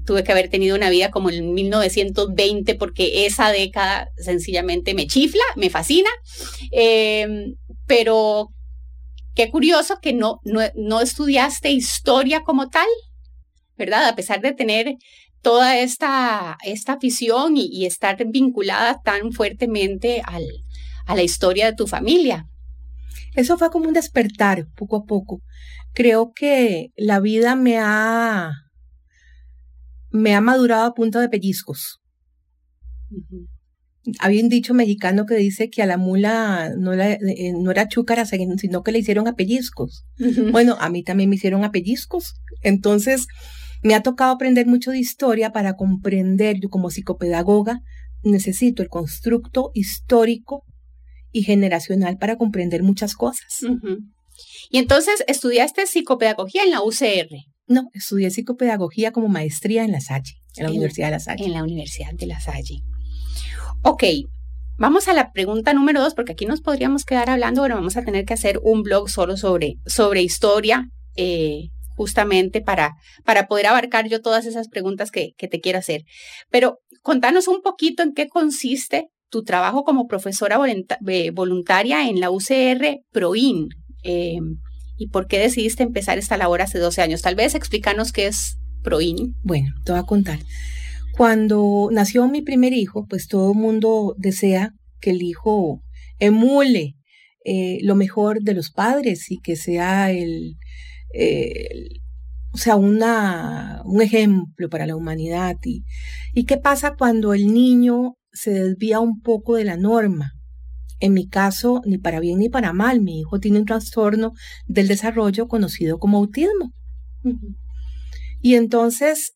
tuve 0.06 0.24
que 0.24 0.32
haber 0.32 0.50
tenido 0.50 0.76
una 0.76 0.90
vida 0.90 1.12
como 1.12 1.30
en 1.30 1.54
1920 1.54 2.76
porque 2.76 3.26
esa 3.26 3.52
década 3.52 4.10
sencillamente 4.18 4.94
me 4.94 5.08
chifla, 5.08 5.44
me 5.56 5.70
fascina, 5.70 6.10
pero 7.86 8.50
qué 9.36 9.50
curioso 9.50 10.00
que 10.02 10.14
no, 10.14 10.40
no, 10.44 11.02
estudiaste 11.02 11.72
historia 11.72 12.44
como 12.44 12.70
tal, 12.70 12.88
¿verdad? 13.78 14.08
A 14.08 14.16
pesar 14.16 14.42
de 14.42 14.54
tener 14.54 14.96
toda 15.42 15.78
esta, 15.78 16.58
esta 16.64 16.94
afición 16.94 17.58
y, 17.58 17.86
estar 17.86 18.18
vinculada 18.26 19.02
tan 19.04 19.32
fuertemente 19.32 20.22
al, 20.26 20.46
a 21.06 21.16
la 21.16 21.24
historia 21.24 21.66
de 21.66 21.76
tu 21.76 21.88
familia. 21.88 22.48
Eso 23.36 23.58
fue 23.58 23.70
como 23.72 23.88
un 23.88 23.94
despertar 23.94 24.68
poco 24.76 24.98
a 24.98 25.06
poco. 25.06 25.42
Creo 25.94 26.34
que 26.34 26.92
la 26.96 27.20
vida 27.20 27.56
me 27.56 27.78
ha, 27.80 28.52
me 30.12 30.36
ha 30.36 30.42
madurado 30.42 30.86
a 30.86 30.94
punta 30.94 31.20
de 31.20 31.30
pellizcos. 31.30 32.02
Había 34.20 34.44
un 34.44 34.50
dicho 34.50 34.74
mexicano 34.74 35.26
que 35.26 35.36
dice 35.36 35.70
que 35.70 35.82
a 35.82 35.86
la 35.86 35.98
mula 35.98 36.72
no, 36.78 36.94
la, 36.94 37.14
eh, 37.14 37.54
no 37.58 37.72
era 37.72 37.88
chúcara, 37.88 38.26
sino 38.26 38.84
que 38.84 38.92
le 38.92 39.00
hicieron 39.00 39.28
a 39.28 39.36
pellizcos. 39.36 40.06
Bueno, 40.52 40.76
a 40.80 40.90
mí 40.90 41.04
también 41.04 41.30
me 41.30 41.36
hicieron 41.36 41.64
a 41.64 41.72
pellizcos. 41.72 42.34
Entonces, 42.62 43.28
me 43.82 43.96
ha 43.96 44.04
tocado 44.04 44.32
aprender 44.32 44.66
mucho 44.66 44.92
de 44.92 45.00
historia 45.00 45.52
para 45.52 45.76
comprender, 45.76 46.60
yo 46.60 46.70
como 46.70 46.90
psicopedagoga, 46.90 47.82
necesito 48.24 48.82
el 48.82 48.90
constructo 48.90 49.72
histórico 49.74 50.66
y 51.34 51.44
generacional 51.44 52.18
para 52.18 52.38
comprender 52.38 52.84
muchas 52.84 53.16
cosas. 53.16 53.66
Y 54.70 54.78
entonces, 54.78 55.24
¿estudiaste 55.28 55.86
psicopedagogía 55.86 56.64
en 56.64 56.72
la 56.72 56.82
UCR? 56.82 57.28
No, 57.68 57.90
estudié 57.94 58.30
psicopedagogía 58.30 59.12
como 59.12 59.28
maestría 59.28 59.84
en 59.84 59.92
La 59.92 60.00
Salle, 60.00 60.36
en 60.56 60.64
la 60.66 60.70
Universidad 60.70 61.08
de 61.08 61.12
La 61.12 61.20
Salle. 61.20 61.46
En 61.46 61.54
la 61.54 61.64
Universidad 61.64 62.14
de 62.14 62.28
La 62.28 62.40
Salle. 62.40 62.82
Ok, 63.82 64.04
vamos 64.78 65.08
a 65.08 65.14
la 65.14 65.32
pregunta 65.32 65.74
número 65.74 66.02
dos, 66.02 66.14
porque 66.14 66.34
aquí 66.34 66.46
nos 66.46 66.62
podríamos 66.62 67.04
quedar 67.04 67.30
hablando, 67.30 67.64
pero 67.64 67.76
vamos 67.76 67.98
a 67.98 68.04
tener 68.04 68.26
que 68.26 68.34
hacer 68.34 68.60
un 68.64 68.84
blog 68.84 69.10
solo 69.10 69.38
sobre, 69.38 69.76
sobre 69.86 70.22
historia, 70.22 70.90
eh, 71.16 71.70
justamente 71.96 72.62
para, 72.62 72.96
para 73.24 73.48
poder 73.48 73.68
abarcar 73.68 74.08
yo 74.08 74.22
todas 74.22 74.46
esas 74.46 74.68
preguntas 74.68 75.12
que, 75.12 75.34
que 75.38 75.48
te 75.48 75.62
quiero 75.62 75.80
hacer. 75.80 76.04
Pero 76.50 76.80
contanos 77.02 77.48
un 77.48 77.62
poquito 77.62 78.04
en 78.04 78.14
qué 78.14 78.28
consiste 78.28 79.10
tu 79.34 79.44
trabajo 79.44 79.84
como 79.84 80.06
profesora 80.06 80.60
eh, 81.08 81.32
voluntaria 81.32 82.08
en 82.08 82.20
la 82.20 82.30
UCR 82.30 83.02
PROIN. 83.12 83.68
Eh, 84.04 84.38
¿Y 84.96 85.08
por 85.08 85.26
qué 85.26 85.40
decidiste 85.40 85.82
empezar 85.82 86.20
esta 86.20 86.38
labor 86.38 86.62
hace 86.62 86.78
12 86.78 87.02
años? 87.02 87.24
Tal 87.24 87.34
vez 87.34 87.56
explícanos 87.56 88.12
qué 88.12 88.28
es 88.28 88.60
PROIN. 88.84 89.36
Bueno, 89.42 89.74
te 89.84 89.92
voy 89.92 90.00
a 90.00 90.06
contar. 90.06 90.38
Cuando 91.18 91.90
nació 91.92 92.28
mi 92.28 92.44
primer 92.44 92.74
hijo, 92.74 93.08
pues 93.10 93.28
todo 93.28 93.54
el 93.54 93.58
mundo 93.58 94.14
desea 94.20 94.70
que 95.02 95.10
el 95.10 95.24
hijo 95.24 95.82
emule 96.20 96.94
eh, 97.44 97.80
lo 97.82 97.96
mejor 97.96 98.44
de 98.44 98.54
los 98.54 98.70
padres 98.70 99.32
y 99.32 99.40
que 99.40 99.56
sea 99.56 100.12
el, 100.12 100.58
o 102.52 102.58
sea, 102.58 102.76
una, 102.76 103.82
un 103.84 104.00
ejemplo 104.04 104.70
para 104.70 104.86
la 104.86 104.96
humanidad. 104.96 105.56
Y, 105.64 105.86
¿Y 106.36 106.46
qué 106.46 106.58
pasa 106.58 106.94
cuando 106.96 107.34
el 107.34 107.52
niño 107.52 108.16
se 108.34 108.52
desvía 108.52 109.00
un 109.00 109.22
poco 109.22 109.56
de 109.56 109.64
la 109.64 109.78
norma? 109.78 110.34
En 111.00 111.14
mi 111.14 111.28
caso, 111.28 111.82
ni 111.86 111.98
para 111.98 112.20
bien 112.20 112.40
ni 112.40 112.50
para 112.50 112.74
mal, 112.74 113.02
mi 113.02 113.20
hijo 113.20 113.40
tiene 113.40 113.60
un 113.60 113.66
trastorno 113.66 114.34
del 114.68 114.88
desarrollo 114.88 115.48
conocido 115.48 116.00
como 116.00 116.18
autismo. 116.18 116.74
Y 118.42 118.56
entonces, 118.56 119.34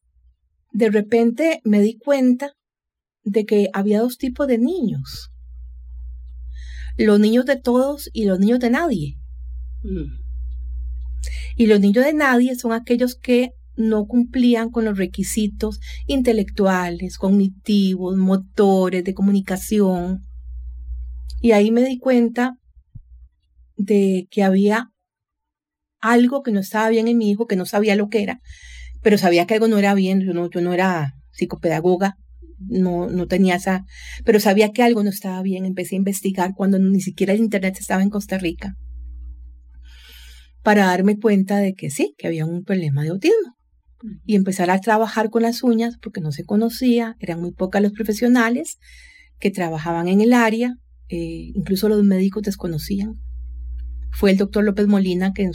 de 0.71 0.89
repente 0.89 1.61
me 1.63 1.81
di 1.81 1.97
cuenta 1.97 2.53
de 3.23 3.45
que 3.45 3.69
había 3.73 3.99
dos 3.99 4.17
tipos 4.17 4.47
de 4.47 4.57
niños. 4.57 5.31
Los 6.97 7.19
niños 7.19 7.45
de 7.45 7.57
todos 7.57 8.09
y 8.13 8.25
los 8.25 8.39
niños 8.39 8.59
de 8.59 8.69
nadie. 8.69 9.17
Y 11.55 11.67
los 11.67 11.79
niños 11.79 12.05
de 12.05 12.13
nadie 12.13 12.55
son 12.55 12.71
aquellos 12.71 13.15
que 13.15 13.51
no 13.77 14.05
cumplían 14.07 14.69
con 14.69 14.85
los 14.85 14.97
requisitos 14.97 15.79
intelectuales, 16.07 17.17
cognitivos, 17.17 18.17
motores, 18.17 19.03
de 19.03 19.13
comunicación. 19.13 20.21
Y 21.41 21.51
ahí 21.51 21.71
me 21.71 21.83
di 21.83 21.99
cuenta 21.99 22.57
de 23.77 24.27
que 24.31 24.43
había 24.43 24.89
algo 25.99 26.41
que 26.41 26.51
no 26.51 26.59
estaba 26.59 26.89
bien 26.89 27.07
en 27.07 27.17
mi 27.17 27.29
hijo, 27.29 27.45
que 27.45 27.55
no 27.55 27.65
sabía 27.65 27.95
lo 27.95 28.09
que 28.09 28.23
era, 28.23 28.41
pero 29.01 29.17
sabía 29.17 29.45
que 29.45 29.53
algo 29.53 29.67
no 29.67 29.77
era 29.77 29.93
bien. 29.93 30.21
Yo 30.21 30.33
no, 30.33 30.49
yo 30.49 30.61
no 30.61 30.73
era 30.73 31.13
psicopedagoga, 31.31 32.15
no, 32.57 33.07
no 33.07 33.27
tenía 33.27 33.55
esa, 33.55 33.85
pero 34.25 34.39
sabía 34.39 34.71
que 34.71 34.83
algo 34.83 35.03
no 35.03 35.09
estaba 35.09 35.41
bien. 35.43 35.65
Empecé 35.65 35.95
a 35.95 35.97
investigar 35.97 36.53
cuando 36.55 36.79
ni 36.79 37.01
siquiera 37.01 37.33
el 37.33 37.39
Internet 37.39 37.77
estaba 37.79 38.01
en 38.01 38.09
Costa 38.09 38.37
Rica 38.37 38.75
para 40.63 40.87
darme 40.87 41.17
cuenta 41.17 41.57
de 41.57 41.75
que 41.75 41.89
sí, 41.89 42.13
que 42.17 42.27
había 42.27 42.45
un 42.45 42.63
problema 42.63 43.03
de 43.03 43.09
autismo. 43.09 43.56
Y 44.25 44.35
empezar 44.35 44.69
a 44.69 44.79
trabajar 44.79 45.29
con 45.29 45.41
las 45.41 45.63
uñas 45.63 45.97
porque 46.01 46.21
no 46.21 46.31
se 46.31 46.45
conocía, 46.45 47.15
eran 47.19 47.41
muy 47.41 47.51
pocas 47.51 47.81
los 47.81 47.93
profesionales 47.93 48.77
que 49.39 49.51
trabajaban 49.51 50.07
en 50.07 50.21
el 50.21 50.33
área, 50.33 50.75
eh, 51.09 51.51
incluso 51.55 51.89
los 51.89 52.03
médicos 52.03 52.43
desconocían. 52.43 53.15
Fue 54.11 54.31
el 54.31 54.37
doctor 54.37 54.63
López 54.63 54.87
Molina 54.87 55.33
que 55.33 55.49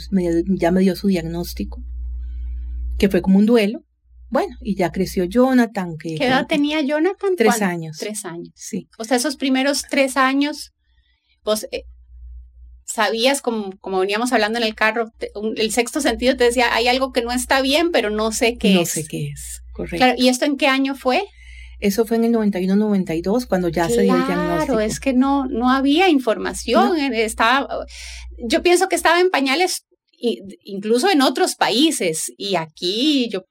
ya 0.47 0.71
me 0.71 0.81
dio 0.81 0.95
su 0.95 1.07
diagnóstico, 1.07 1.83
que 2.97 3.09
fue 3.09 3.21
como 3.21 3.39
un 3.39 3.45
duelo. 3.45 3.83
Bueno, 4.29 4.55
y 4.61 4.75
ya 4.75 4.91
creció 4.91 5.25
Jonathan. 5.25 5.95
Que, 5.97 6.15
¿Qué 6.15 6.25
edad 6.25 6.47
tenía 6.47 6.81
Jonathan? 6.81 7.35
Tres 7.35 7.61
años. 7.61 7.97
Tres 7.99 8.25
años. 8.25 8.51
Sí. 8.55 8.87
O 8.97 9.03
sea, 9.03 9.17
esos 9.17 9.35
primeros 9.35 9.83
tres 9.89 10.17
años, 10.17 10.73
vos 11.43 11.67
eh, 11.71 11.83
sabías, 12.93 13.41
como, 13.41 13.71
como 13.79 13.99
veníamos 13.99 14.31
hablando 14.33 14.59
en 14.59 14.65
el 14.65 14.75
carro, 14.75 15.11
el 15.55 15.71
sexto 15.71 15.99
sentido 15.99 16.37
te 16.37 16.43
decía, 16.43 16.73
hay 16.75 16.87
algo 16.87 17.11
que 17.11 17.23
no 17.23 17.31
está 17.31 17.61
bien, 17.61 17.91
pero 17.91 18.11
no 18.11 18.31
sé 18.31 18.57
qué 18.57 18.73
es. 18.73 18.79
No 18.79 18.85
sé 18.85 19.05
qué 19.05 19.29
es, 19.29 19.63
correcto. 19.71 20.05
¿Y 20.17 20.27
esto 20.27 20.45
en 20.45 20.57
qué 20.57 20.67
año 20.67 20.93
fue? 20.95 21.23
Eso 21.79 22.05
fue 22.05 22.17
en 22.17 22.25
el 22.25 22.33
91-92, 22.33 23.47
cuando 23.47 23.67
ya 23.67 23.89
se 23.89 24.03
dio 24.03 24.15
el 24.15 24.25
diagnóstico. 24.25 24.65
Claro, 24.65 24.79
es 24.79 24.99
que 24.99 25.13
no, 25.13 25.45
no 25.47 25.69
había 25.69 26.07
información. 26.07 26.95
Estaba, 26.97 27.67
yo 28.37 28.61
pienso 28.61 28.87
que 28.87 28.95
estaba 28.95 29.19
en 29.19 29.29
pañales 29.29 29.85
incluso 30.63 31.09
en 31.09 31.21
otros 31.21 31.55
países. 31.55 32.31
Y 32.37 32.55
aquí 32.55 33.27
yo 33.29 33.45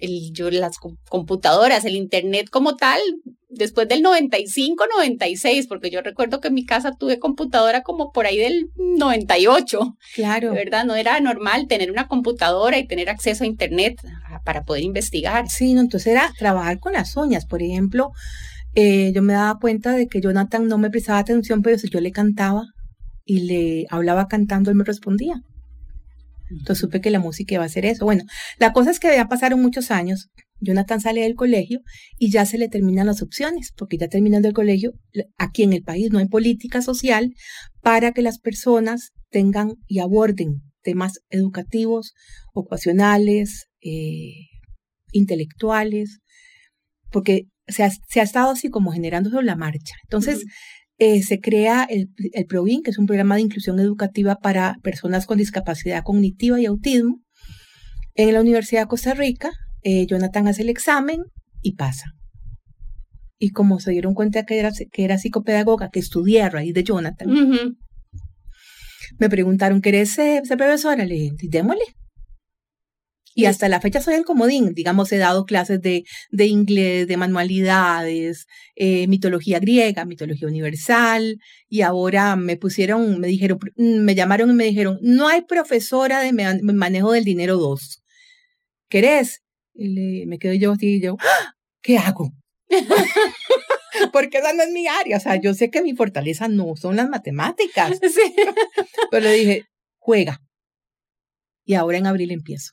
el, 0.00 0.32
yo, 0.32 0.50
las 0.50 0.78
computadoras, 1.08 1.84
el 1.84 1.96
Internet 1.96 2.48
como 2.50 2.76
tal, 2.76 3.00
después 3.48 3.88
del 3.88 4.02
95, 4.02 4.84
96, 4.96 5.66
porque 5.66 5.90
yo 5.90 6.00
recuerdo 6.02 6.40
que 6.40 6.48
en 6.48 6.54
mi 6.54 6.64
casa 6.64 6.92
tuve 6.92 7.18
computadora 7.18 7.82
como 7.82 8.12
por 8.12 8.26
ahí 8.26 8.38
del 8.38 8.70
98. 8.76 9.96
Claro. 10.14 10.52
¿Verdad? 10.52 10.84
No 10.84 10.94
era 10.94 11.20
normal 11.20 11.66
tener 11.68 11.90
una 11.90 12.08
computadora 12.08 12.78
y 12.78 12.86
tener 12.86 13.10
acceso 13.10 13.44
a 13.44 13.46
Internet 13.46 14.00
para 14.44 14.64
poder 14.64 14.84
investigar. 14.84 15.48
Sí, 15.48 15.74
no, 15.74 15.80
entonces 15.80 16.12
era 16.12 16.32
trabajar 16.38 16.78
con 16.78 16.92
las 16.92 17.16
uñas. 17.16 17.46
Por 17.46 17.62
ejemplo, 17.62 18.12
eh, 18.74 19.12
yo 19.14 19.22
me 19.22 19.32
daba 19.32 19.58
cuenta 19.58 19.92
de 19.92 20.06
que 20.06 20.20
Jonathan 20.20 20.68
no 20.68 20.78
me 20.78 20.90
prestaba 20.90 21.18
atención, 21.18 21.62
pero 21.62 21.78
si 21.78 21.88
yo 21.88 22.00
le 22.00 22.12
cantaba 22.12 22.64
y 23.24 23.40
le 23.40 23.86
hablaba 23.90 24.28
cantando, 24.28 24.70
él 24.70 24.76
me 24.76 24.84
respondía. 24.84 25.42
Entonces 26.50 26.78
supe 26.78 27.00
que 27.00 27.10
la 27.10 27.20
música 27.20 27.54
iba 27.54 27.64
a 27.64 27.68
ser 27.68 27.86
eso. 27.86 28.04
Bueno, 28.04 28.24
la 28.58 28.72
cosa 28.72 28.90
es 28.90 29.00
que 29.00 29.08
ya 29.08 29.28
pasaron 29.28 29.62
muchos 29.62 29.90
años. 29.90 30.28
Jonathan 30.60 31.00
sale 31.00 31.22
del 31.22 31.36
colegio 31.36 31.80
y 32.18 32.30
ya 32.30 32.44
se 32.44 32.58
le 32.58 32.68
terminan 32.68 33.06
las 33.06 33.22
opciones, 33.22 33.72
porque 33.76 33.96
ya 33.96 34.08
terminando 34.08 34.46
el 34.46 34.54
colegio, 34.54 34.92
aquí 35.38 35.62
en 35.62 35.72
el 35.72 35.82
país 35.82 36.10
no 36.10 36.18
hay 36.18 36.26
política 36.26 36.82
social 36.82 37.32
para 37.80 38.12
que 38.12 38.22
las 38.22 38.38
personas 38.38 39.12
tengan 39.30 39.76
y 39.86 40.00
aborden 40.00 40.62
temas 40.82 41.20
educativos, 41.30 42.14
ocupacionales, 42.54 43.68
eh, 43.80 44.48
intelectuales, 45.12 46.20
porque 47.10 47.46
se 47.66 47.84
ha, 47.84 48.22
estado 48.22 48.50
así 48.50 48.68
como 48.68 48.92
generando 48.92 49.30
sobre 49.30 49.46
la 49.46 49.56
marcha. 49.56 49.94
Entonces, 50.04 50.44
eh, 51.00 51.22
se 51.22 51.40
crea 51.40 51.84
el, 51.88 52.10
el 52.34 52.44
PROVIN, 52.44 52.82
que 52.82 52.90
es 52.90 52.98
un 52.98 53.06
programa 53.06 53.36
de 53.36 53.40
inclusión 53.40 53.80
educativa 53.80 54.36
para 54.36 54.76
personas 54.82 55.24
con 55.24 55.38
discapacidad 55.38 56.04
cognitiva 56.04 56.60
y 56.60 56.66
autismo. 56.66 57.22
En 58.14 58.34
la 58.34 58.40
Universidad 58.42 58.82
de 58.82 58.88
Costa 58.88 59.14
Rica, 59.14 59.50
eh, 59.82 60.04
Jonathan 60.06 60.46
hace 60.46 60.60
el 60.60 60.68
examen 60.68 61.22
y 61.62 61.74
pasa. 61.76 62.12
Y 63.38 63.48
como 63.48 63.80
se 63.80 63.92
dieron 63.92 64.12
cuenta 64.12 64.44
que 64.44 64.58
era, 64.58 64.72
que 64.72 65.04
era 65.04 65.16
psicopedagoga, 65.16 65.88
que 65.88 66.00
estudié 66.00 66.42
a 66.42 66.50
raíz 66.50 66.74
de 66.74 66.84
Jonathan, 66.84 67.30
me 69.18 69.30
preguntaron, 69.30 69.80
¿querés 69.80 70.10
ser, 70.10 70.42
profesora? 70.42 71.06
Le 71.06 71.14
dije, 71.14 71.36
démosle. 71.48 71.84
Y 73.40 73.46
hasta 73.46 73.70
la 73.70 73.80
fecha 73.80 74.02
soy 74.02 74.16
el 74.16 74.26
comodín, 74.26 74.74
digamos, 74.74 75.10
he 75.12 75.16
dado 75.16 75.46
clases 75.46 75.80
de, 75.80 76.04
de 76.30 76.44
inglés, 76.44 77.08
de 77.08 77.16
manualidades, 77.16 78.46
eh, 78.76 79.06
mitología 79.06 79.58
griega, 79.58 80.04
mitología 80.04 80.46
universal, 80.46 81.38
y 81.66 81.80
ahora 81.80 82.36
me 82.36 82.58
pusieron, 82.58 83.18
me 83.18 83.28
dijeron, 83.28 83.58
me 83.76 84.14
llamaron 84.14 84.50
y 84.50 84.52
me 84.52 84.64
dijeron, 84.64 84.98
no 85.00 85.26
hay 85.26 85.40
profesora 85.40 86.20
de 86.20 86.34
manejo 86.34 87.12
del 87.12 87.24
dinero 87.24 87.56
2. 87.56 88.02
¿Querés? 88.90 89.40
Y 89.72 89.88
le, 89.88 90.26
me 90.26 90.38
quedo 90.38 90.52
yo 90.52 90.72
así, 90.72 90.96
y 90.96 91.00
yo, 91.00 91.16
¡Ah! 91.18 91.54
¿qué 91.80 91.96
hago? 91.96 92.32
Porque 94.12 94.36
esa 94.36 94.52
no 94.52 94.64
es 94.64 94.70
mi 94.70 94.86
área, 94.86 95.16
o 95.16 95.20
sea, 95.20 95.36
yo 95.36 95.54
sé 95.54 95.70
que 95.70 95.80
mi 95.80 95.96
fortaleza 95.96 96.46
no 96.46 96.76
son 96.76 96.96
las 96.96 97.08
matemáticas. 97.08 97.98
Sí. 98.02 98.34
Pero 99.10 99.24
le 99.24 99.32
dije, 99.32 99.64
juega. 99.98 100.42
Y 101.64 101.72
ahora 101.72 101.96
en 101.96 102.06
abril 102.06 102.32
empiezo. 102.32 102.72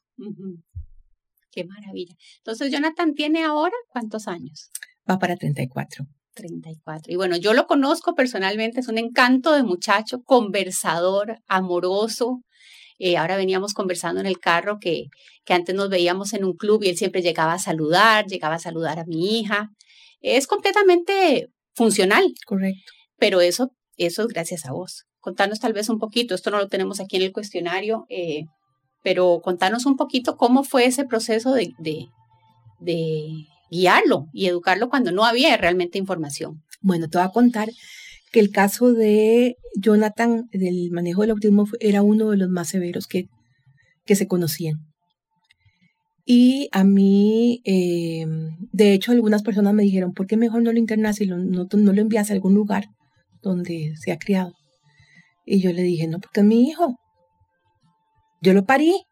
Qué 1.52 1.66
maravilla. 1.66 2.16
Entonces, 2.38 2.72
Jonathan 2.72 3.14
tiene 3.14 3.44
ahora 3.44 3.76
cuántos 3.90 4.28
años? 4.28 4.70
Va 5.10 5.18
para 5.18 5.36
34. 5.36 6.06
34. 6.34 7.12
Y 7.12 7.16
bueno, 7.16 7.36
yo 7.36 7.54
lo 7.54 7.66
conozco 7.66 8.14
personalmente, 8.14 8.80
es 8.80 8.88
un 8.88 8.98
encanto 8.98 9.54
de 9.54 9.64
muchacho, 9.64 10.22
conversador, 10.24 11.40
amoroso. 11.48 12.44
Eh, 13.00 13.18
ahora 13.18 13.38
veníamos 13.38 13.74
conversando 13.74 14.22
en 14.22 14.28
el 14.28 14.40
carro 14.40 14.78
que, 14.80 15.06
que 15.46 15.54
antes 15.54 15.76
nos 15.76 15.90
veíamos 15.90 16.34
en 16.34 16.46
un 16.46 16.54
club 16.54 16.84
y 16.84 16.90
él 16.90 16.98
siempre 16.98 17.22
llegaba 17.22 17.54
a 17.54 17.60
saludar, 17.60 18.26
llegaba 18.26 18.56
a 18.56 18.60
saludar 18.60 19.00
a 19.00 19.06
mi 19.06 19.40
hija. 19.40 19.70
Es 20.20 20.48
completamente 20.48 21.48
funcional. 21.74 22.34
Correcto. 22.46 22.92
Pero 23.18 23.42
eso, 23.42 23.72
eso 23.98 24.24
es 24.24 24.28
gracias 24.28 24.66
a 24.66 24.72
vos. 24.72 25.06
Contanos 25.20 25.60
tal 25.60 25.74
vez 25.74 25.90
un 25.90 26.00
poquito, 26.00 26.36
esto 26.36 26.52
no 26.52 26.58
lo 26.58 26.68
tenemos 26.68 27.00
aquí 27.00 27.18
en 27.18 27.24
el 27.24 27.34
cuestionario, 27.34 28.06
eh, 28.10 28.46
pero 29.08 29.40
contanos 29.42 29.86
un 29.86 29.96
poquito 29.96 30.36
cómo 30.36 30.66
fue 30.66 30.86
ese 30.86 31.06
proceso 31.06 31.54
de, 31.54 31.74
de, 31.80 33.46
guiarlo 33.72 34.28
y 34.34 34.48
educarlo 34.48 34.90
cuando 34.90 35.14
no 35.14 35.24
había 35.24 35.56
realmente 35.56 35.98
información. 35.98 36.62
Bueno, 36.82 37.08
te 37.08 37.18
voy 37.18 37.26
a 37.26 37.32
contar 37.32 37.70
que 38.34 38.42
el 38.42 38.52
caso 38.52 38.92
de 38.92 39.56
Jonathan 39.80 40.50
del 40.52 40.92
manejo 40.92 41.22
del 41.22 41.32
autismo 41.32 41.70
era 41.80 42.02
uno 42.02 42.32
de 42.32 42.36
los 42.36 42.50
más 42.50 42.68
severos 42.68 43.08
que, 43.08 43.30
que 44.06 44.18
se 44.18 44.28
conocían. 44.28 44.76
Y 46.26 46.68
a 46.74 46.84
mí, 46.84 47.62
eh, 47.64 48.26
de 48.74 48.92
hecho, 48.92 49.14
algunas 49.14 49.42
personas 49.42 49.74
me 49.74 49.84
dijeron, 49.84 50.12
¿por 50.12 50.28
qué 50.28 50.36
mejor 50.36 50.64
no 50.64 50.74
lo 50.74 50.80
internas 50.80 51.22
y 51.22 51.28
no, 51.28 51.38
no, 51.38 51.66
lo 51.72 52.02
envías 52.02 52.30
a 52.30 52.34
algún 52.34 52.56
lugar 52.56 52.88
donde 53.42 53.94
se 53.96 54.12
ha 54.12 54.18
criado? 54.18 54.52
Y 55.46 55.62
yo 55.62 55.72
le 55.72 55.84
dije, 55.84 56.08
no, 56.08 56.20
porque 56.20 56.42
es 56.42 56.46
mi 56.46 56.68
hijo. 56.68 56.98
Yo 58.42 58.54
lo 58.54 58.66
parí. 58.66 59.06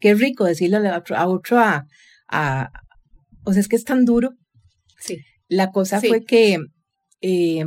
Qué 0.00 0.14
rico 0.14 0.44
decirle 0.44 0.76
a 0.88 0.98
otro, 0.98 1.16
a, 1.16 1.26
otro 1.26 1.58
a, 1.58 1.86
o 3.44 3.52
sea, 3.52 3.60
es 3.60 3.68
que 3.68 3.76
es 3.76 3.84
tan 3.84 4.04
duro. 4.04 4.30
Sí. 4.98 5.18
La 5.48 5.70
cosa 5.70 6.00
fue 6.00 6.24
que 6.24 6.58
eh, 7.20 7.64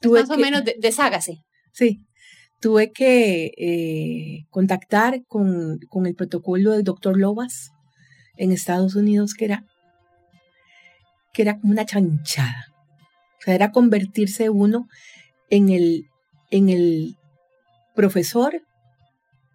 tuve 0.00 0.20
más 0.20 0.30
o 0.30 0.36
menos 0.36 0.62
deshágase. 0.78 1.38
Sí, 1.72 2.06
tuve 2.60 2.92
que 2.92 3.52
eh, 3.56 4.46
contactar 4.50 5.24
con, 5.26 5.78
con, 5.88 6.06
el 6.06 6.14
protocolo 6.14 6.72
del 6.72 6.84
doctor 6.84 7.16
Lobas 7.16 7.70
en 8.36 8.52
Estados 8.52 8.96
Unidos, 8.96 9.34
que 9.34 9.46
era, 9.46 9.64
que 11.32 11.42
era 11.42 11.58
como 11.58 11.72
una 11.72 11.86
chanchada. 11.86 12.66
O 13.38 13.42
sea, 13.44 13.54
era 13.54 13.70
convertirse 13.70 14.50
uno 14.50 14.88
en 15.50 15.68
el, 15.68 16.06
en 16.50 16.68
el 16.68 17.16
profesor 17.94 18.62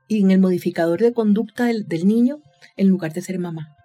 y 0.10 0.22
en 0.22 0.32
el 0.32 0.39
modificador 0.39 1.00
de 1.00 1.13
conducta 1.13 1.66
del, 1.66 1.88
del 1.88 2.06
niño 2.06 2.42
en 2.75 2.89
lugar 2.89 3.13
de 3.13 3.22
ser 3.22 3.39
mamá. 3.39 3.78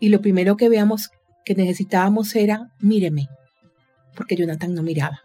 Y 0.00 0.08
lo 0.08 0.22
primero 0.22 0.56
que 0.56 0.70
veamos 0.70 1.10
que 1.44 1.54
necesitábamos 1.54 2.34
era, 2.34 2.68
míreme, 2.78 3.28
porque 4.14 4.36
Jonathan 4.36 4.74
no 4.74 4.82
miraba. 4.82 5.20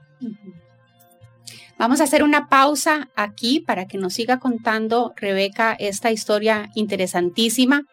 Vamos 1.78 2.02
a 2.02 2.06
hacer 2.06 2.24
una 2.24 2.48
pausa 2.50 3.10
aquí 3.16 3.60
para 3.60 3.88
que 3.88 3.98
nos 3.98 4.14
siga 4.14 4.40
contando 4.40 5.14
Rebeca 5.16 5.74
esta 5.74 6.12
historia 6.12 6.70
interesantísima. 6.76 7.84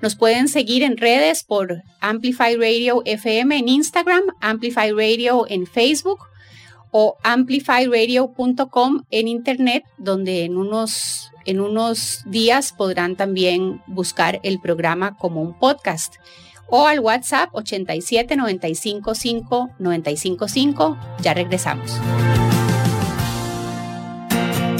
Nos 0.00 0.16
pueden 0.16 0.48
seguir 0.48 0.82
en 0.82 0.96
redes 0.96 1.44
por 1.44 1.82
Amplify 2.00 2.56
Radio 2.56 3.02
FM 3.04 3.56
en 3.56 3.68
Instagram, 3.68 4.22
Amplify 4.40 4.90
Radio 4.92 5.46
en 5.48 5.66
Facebook 5.66 6.18
o 6.98 7.18
amplifyradio.com 7.22 9.02
en 9.10 9.28
internet, 9.28 9.84
donde 9.98 10.44
en 10.44 10.56
unos, 10.56 11.30
en 11.44 11.60
unos 11.60 12.22
días 12.24 12.72
podrán 12.72 13.16
también 13.16 13.82
buscar 13.86 14.40
el 14.42 14.60
programa 14.60 15.14
como 15.18 15.42
un 15.42 15.58
podcast 15.58 16.14
o 16.68 16.86
al 16.86 17.00
WhatsApp 17.00 17.50
87 17.52 18.34
95 18.36 19.14
5 19.14 19.70
95 19.78 20.48
5. 20.48 20.98
Ya 21.20 21.34
regresamos. 21.34 22.00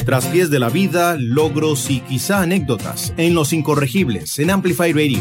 Tras 0.06 0.24
pies 0.28 0.48
de 0.48 0.58
la 0.58 0.70
vida, 0.70 1.16
logros 1.18 1.90
y 1.90 2.00
quizá 2.00 2.40
anécdotas 2.40 3.12
en 3.18 3.34
Los 3.34 3.52
Incorregibles 3.52 4.38
en 4.38 4.52
Amplify 4.52 4.94
Radio. 4.94 5.20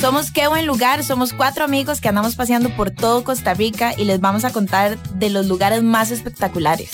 Somos 0.00 0.30
Qué 0.30 0.48
Buen 0.48 0.66
Lugar, 0.66 1.04
somos 1.04 1.34
cuatro 1.34 1.62
amigos 1.62 2.00
que 2.00 2.08
andamos 2.08 2.34
paseando 2.34 2.74
por 2.74 2.90
todo 2.90 3.22
Costa 3.22 3.52
Rica 3.52 3.92
y 3.96 4.04
les 4.04 4.18
vamos 4.18 4.44
a 4.46 4.50
contar 4.50 4.98
de 5.14 5.28
los 5.28 5.46
lugares 5.46 5.82
más 5.82 6.10
espectaculares. 6.10 6.92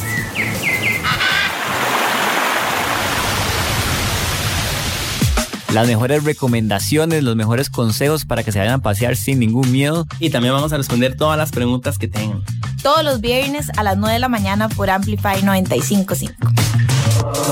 las 5.72 5.86
mejores 5.86 6.24
recomendaciones, 6.24 7.22
los 7.22 7.36
mejores 7.36 7.68
consejos 7.68 8.24
para 8.24 8.42
que 8.42 8.50
se 8.50 8.58
vayan 8.58 8.74
a 8.74 8.78
pasear 8.78 9.14
sin 9.14 9.38
ningún 9.38 9.70
miedo. 9.70 10.06
Y 10.20 10.30
también 10.30 10.54
vamos 10.54 10.72
a 10.72 10.78
responder 10.78 11.16
todas 11.16 11.36
las 11.36 11.52
preguntas 11.52 11.98
que 11.98 12.08
tengan. 12.08 12.42
Todos 12.82 13.04
los 13.04 13.20
viernes 13.20 13.70
a 13.76 13.82
las 13.82 13.98
9 13.98 14.14
de 14.14 14.18
la 14.18 14.30
mañana 14.30 14.70
por 14.70 14.88
Amplify 14.88 15.42
955. 15.42 16.34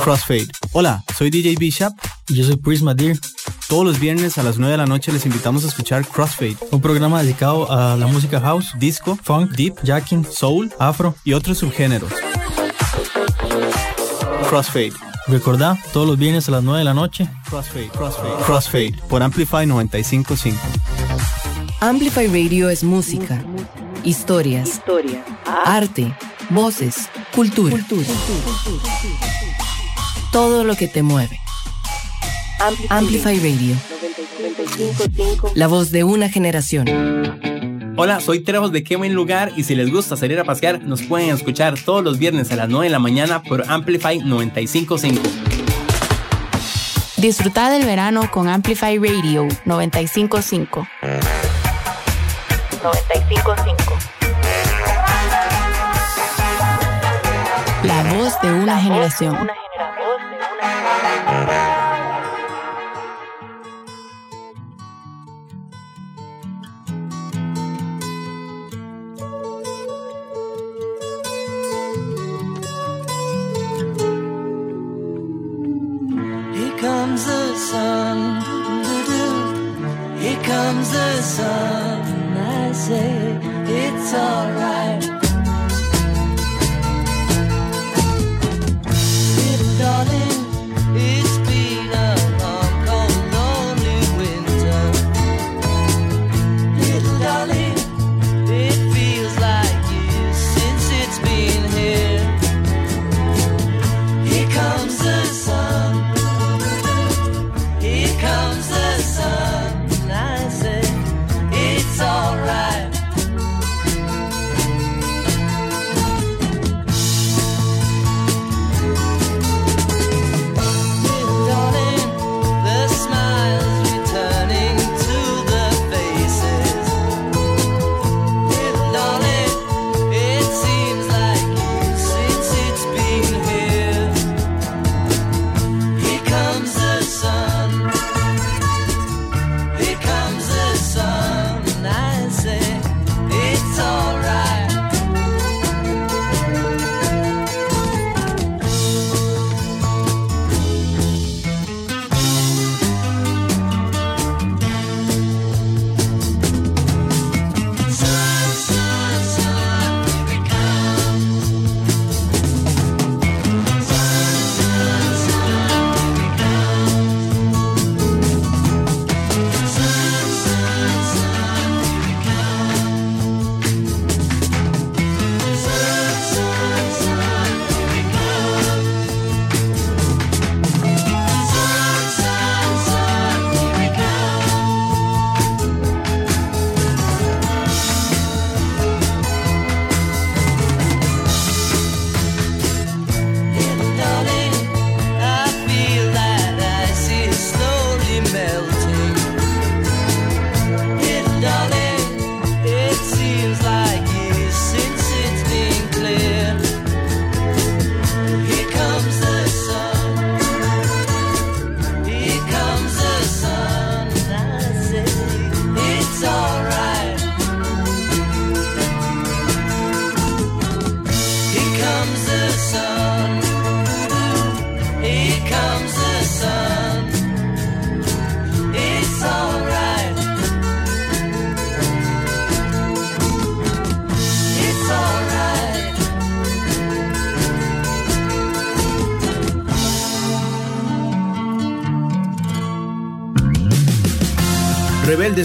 Crossfade. 0.03 0.49
Hola, 0.73 1.05
soy 1.19 1.29
DJ 1.29 1.57
Bishop 1.59 1.93
y 2.29 2.37
yo 2.37 2.45
soy 2.45 2.57
Prisma 2.57 2.95
Deer. 2.95 3.19
Todos 3.69 3.85
los 3.85 3.99
viernes 3.99 4.39
a 4.39 4.43
las 4.43 4.59
9 4.59 4.73
de 4.73 4.79
la 4.79 4.87
noche 4.87 5.13
les 5.13 5.27
invitamos 5.27 5.65
a 5.65 5.69
escuchar 5.69 6.07
Crossfade, 6.07 6.57
un 6.71 6.81
programa 6.81 7.23
dedicado 7.23 7.71
a 7.71 7.97
la 7.97 8.07
música 8.07 8.41
house, 8.41 8.73
disco, 8.79 9.19
funk, 9.23 9.53
deep, 9.53 9.75
jacking, 9.83 10.25
soul, 10.25 10.73
afro 10.79 11.15
y 11.25 11.33
otros 11.33 11.59
subgéneros. 11.59 12.13
Crossfade 14.49 14.93
Recordá, 15.27 15.79
todos 15.95 16.07
los 16.07 16.19
viernes 16.19 16.49
a 16.49 16.53
las 16.53 16.63
9 16.63 16.81
de 16.81 16.85
la 16.85 16.93
noche. 16.93 17.29
Crossfade, 17.49 17.89
Crossfade, 17.89 18.45
Crossfade 18.45 18.95
por 19.09 19.23
Amplify 19.23 19.67
955. 19.67 20.61
Amplify 21.81 22.27
Radio 22.27 22.69
es 22.69 22.85
música, 22.85 23.43
historias, 24.05 24.83
arte, 25.47 26.15
voces, 26.51 27.09
cultura. 27.35 27.77
Todo 30.31 30.65
lo 30.65 30.77
que 30.77 30.89
te 30.89 31.03
mueve. 31.03 31.41
Amplify 32.89 33.39
Radio. 33.41 33.77
La 35.55 35.67
voz 35.67 35.91
de 35.91 36.03
una 36.03 36.31
generación. 36.31 36.87
Hola, 37.97 38.21
soy 38.21 38.41
Trejos 38.41 38.73
de 38.73 38.83
Qué 38.83 38.97
Buen 38.97 39.13
Lugar 39.13 39.53
y 39.55 39.65
si 39.65 39.75
les 39.75 39.91
gusta 39.93 40.17
salir 40.17 40.41
a 40.41 40.45
pasear, 40.45 40.83
nos 40.83 41.03
pueden 41.03 41.29
escuchar 41.29 41.79
todos 41.79 42.03
los 42.03 42.19
viernes 42.19 42.51
a 42.53 42.57
las 42.57 42.71
9 42.71 42.87
de 42.87 42.91
la 42.91 42.99
mañana 42.99 43.43
por 43.43 43.71
Amplify 43.71 44.19
955. 44.19 45.23
Disfruta 47.19 47.69
del 47.69 47.85
verano 47.85 48.31
con 48.31 48.49
Amplify 48.49 48.97
Radio 48.97 49.47
955. 49.67 50.89
955. 52.83 53.99
La 57.83 58.03
voz 58.15 58.41
de 58.41 58.53
una 58.53 58.81
generación. 58.81 59.64
sorrow. 84.15 84.64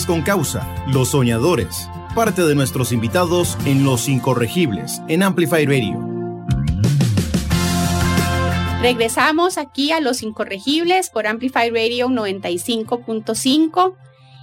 Con 0.10 0.24
causa, 0.24 0.68
los 0.88 1.10
soñadores, 1.10 1.88
parte 2.16 2.42
de 2.42 2.56
nuestros 2.56 2.92
invitados 2.92 3.56
en 3.68 3.84
Los 3.84 4.10
Incorregibles, 4.10 5.04
en 5.08 5.22
Amplify 5.22 5.68
Radio. 5.68 6.00
Regresamos 8.82 9.60
aquí 9.60 9.92
a 9.92 10.00
Los 10.00 10.24
Incorregibles 10.24 11.12
por 11.12 11.28
Amplify 11.28 11.70
Radio 11.70 12.08
95.5 12.08 13.94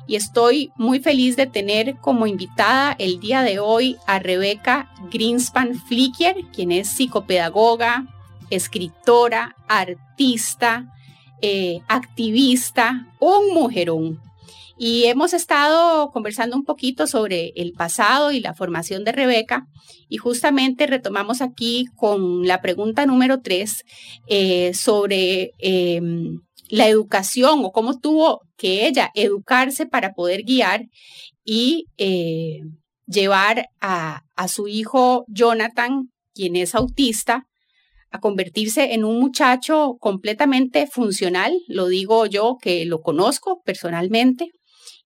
y 0.07 0.15
estoy 0.15 0.71
muy 0.77 1.01
feliz 1.01 1.35
de 1.35 1.49
tener 1.49 1.97
como 1.97 2.29
invitada 2.29 2.95
el 3.01 3.19
día 3.19 3.43
de 3.43 3.59
hoy 3.59 3.97
a 4.07 4.21
Rebeca 4.21 4.89
Greenspan 5.11 5.75
Flicker, 5.75 6.37
quien 6.55 6.71
es 6.71 6.91
psicopedagoga, 6.91 8.07
escritora, 8.51 9.57
artista, 9.67 10.95
eh, 11.43 11.81
activista, 11.89 13.09
un 13.19 13.53
mujerón. 13.53 14.26
Y 14.79 15.05
hemos 15.05 15.33
estado 15.33 16.11
conversando 16.11 16.57
un 16.57 16.65
poquito 16.65 17.07
sobre 17.07 17.53
el 17.57 17.73
pasado 17.73 18.31
y 18.31 18.41
la 18.41 18.55
formación 18.55 19.05
de 19.05 19.13
Rebeca 19.13 19.67
y 20.09 20.19
justamente 20.19 20.87
retomamos 20.87 21.41
aquí 21.41 21.87
con 21.97 22.47
la 22.47 22.61
pregunta 22.61 23.07
número 23.07 23.41
tres 23.41 23.85
eh, 24.27 24.75
sobre 24.75 25.53
em, 25.59 26.41
la 26.69 26.89
educación 26.89 27.61
o 27.65 27.73
cómo 27.73 27.99
tuvo 27.99 28.43
que 28.57 28.87
ella 28.87 29.11
educarse 29.15 29.87
para 29.87 30.13
poder 30.13 30.43
guiar 30.43 30.83
y 31.43 31.87
eh, 31.97 32.61
llevar 33.07 33.69
a, 33.81 34.23
a 34.35 34.49
su 34.49 34.69
hijo 34.69 35.25
Jonathan, 35.29 36.11
quien 36.35 36.57
es 36.57 36.75
autista, 36.75 37.47
a 38.11 38.21
convertirse 38.21 38.95
en 38.95 39.05
un 39.05 39.21
muchacho 39.21 39.97
completamente 40.01 40.87
funcional, 40.87 41.53
lo 41.69 41.87
digo 41.89 42.27
yo 42.27 42.57
que 42.61 42.85
lo 42.85 43.01
conozco 43.01 43.63
personalmente, 43.65 44.51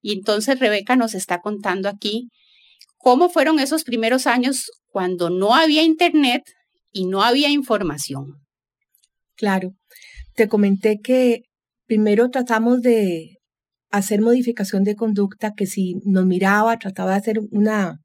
y 0.02 0.12
entonces 0.12 0.58
Rebeca 0.58 0.96
nos 0.96 1.14
está 1.14 1.40
contando 1.40 1.88
aquí 1.88 2.28
cómo 2.96 3.28
fueron 3.28 3.58
esos 3.58 3.84
primeros 3.84 4.26
años 4.26 4.70
cuando 4.88 5.30
no 5.30 5.54
había 5.54 5.82
internet 5.82 6.42
y 6.92 7.06
no 7.06 7.22
había 7.22 7.48
información. 7.48 8.40
Claro, 9.36 9.74
te 10.34 10.48
comenté 10.48 11.00
que 11.02 11.42
primero 11.86 12.30
tratamos 12.30 12.82
de 12.82 13.38
hacer 13.90 14.20
modificación 14.20 14.84
de 14.84 14.94
conducta, 14.94 15.54
que 15.56 15.66
si 15.66 15.94
nos 16.04 16.26
miraba, 16.26 16.78
trataba 16.78 17.12
de 17.12 17.16
hacer 17.16 17.40
una, 17.50 17.98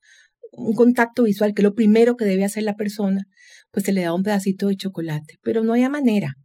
un 0.51 0.73
contacto 0.73 1.23
visual, 1.23 1.53
que 1.53 1.61
es 1.61 1.63
lo 1.63 1.75
primero 1.75 2.15
que 2.15 2.25
debe 2.25 2.45
hacer 2.45 2.63
la 2.63 2.75
persona, 2.75 3.25
pues 3.71 3.85
se 3.85 3.91
le 3.91 4.01
daba 4.01 4.15
un 4.15 4.23
pedacito 4.23 4.67
de 4.67 4.77
chocolate, 4.77 5.35
pero 5.43 5.63
no 5.63 5.73
había 5.73 5.89
manera, 5.89 6.35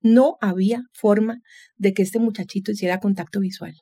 no 0.00 0.36
había 0.40 0.82
forma 0.92 1.38
de 1.76 1.94
que 1.94 2.02
este 2.02 2.18
muchachito 2.18 2.72
hiciera 2.72 3.00
contacto 3.00 3.40
visual. 3.40 3.74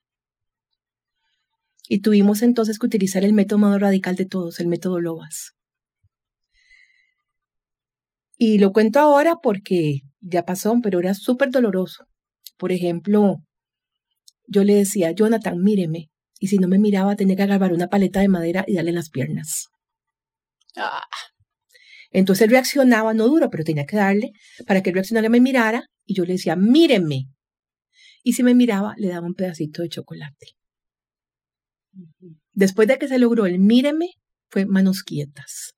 Y 1.89 2.01
tuvimos 2.01 2.43
entonces 2.43 2.79
que 2.79 2.87
utilizar 2.87 3.25
el 3.25 3.33
método 3.33 3.59
más 3.59 3.81
radical 3.81 4.17
de 4.17 4.27
todos, 4.27 4.61
el 4.61 4.69
método 4.69 5.01
Lobas. 5.01 5.53
Y 8.37 8.59
lo 8.59 8.73
cuento 8.73 8.99
ahora 8.99 9.37
porque 9.43 10.01
ya 10.21 10.45
pasó, 10.45 10.75
pero 10.83 11.01
era 11.01 11.15
súper 11.15 11.51
doloroso. 11.51 12.07
Por 12.57 12.73
ejemplo, 12.73 13.37
yo 14.47 14.65
le 14.65 14.75
decía, 14.75 15.13
Jonathan, 15.13 15.59
míreme. 15.63 16.11
Y 16.39 16.49
si 16.49 16.59
no 16.59 16.67
me 16.67 16.79
miraba, 16.79 17.15
tenía 17.15 17.37
que 17.37 17.43
agarrar 17.43 17.73
una 17.73 17.89
paleta 17.89 18.21
de 18.21 18.29
madera 18.29 18.65
y 18.67 18.75
darle 18.75 18.91
en 18.91 18.97
las 18.97 19.11
piernas. 19.11 19.69
Ah. 20.77 21.03
Entonces 22.11 22.43
él 22.43 22.51
reaccionaba, 22.51 23.15
no 23.15 23.27
duro, 23.27 23.49
pero 23.49 23.65
tenía 23.65 23.87
que 23.87 23.97
darle 23.97 24.33
para 24.67 24.83
que 24.83 24.91
él 24.91 24.95
reaccionara 24.95 25.29
y 25.29 25.31
me 25.31 25.41
mirara. 25.41 25.87
Y 26.05 26.15
yo 26.15 26.25
le 26.25 26.33
decía, 26.33 26.57
míreme. 26.57 27.29
Y 28.23 28.33
si 28.35 28.43
me 28.43 28.55
miraba, 28.55 28.95
le 28.99 29.09
daba 29.09 29.27
un 29.27 29.35
pedacito 29.35 29.83
de 29.83 29.89
chocolate. 29.89 30.49
Después 32.53 32.89
de 32.89 32.99
que 32.99 33.09
se 33.09 33.19
logró 33.19 33.47
el 33.47 33.59
míreme, 33.59 34.11
fue 34.51 34.67
manos 34.67 35.03
quietas. 35.03 35.75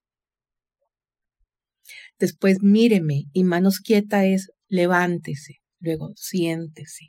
Después 2.19 2.63
míreme 2.63 3.25
y 3.33 3.45
manos 3.45 3.81
quietas 3.81 4.25
es 4.25 4.51
levántese, 4.69 5.61
luego 5.81 6.13
siéntese, 6.17 7.07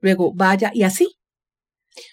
luego 0.00 0.32
vaya 0.34 0.70
y 0.74 0.82
así. 0.82 1.16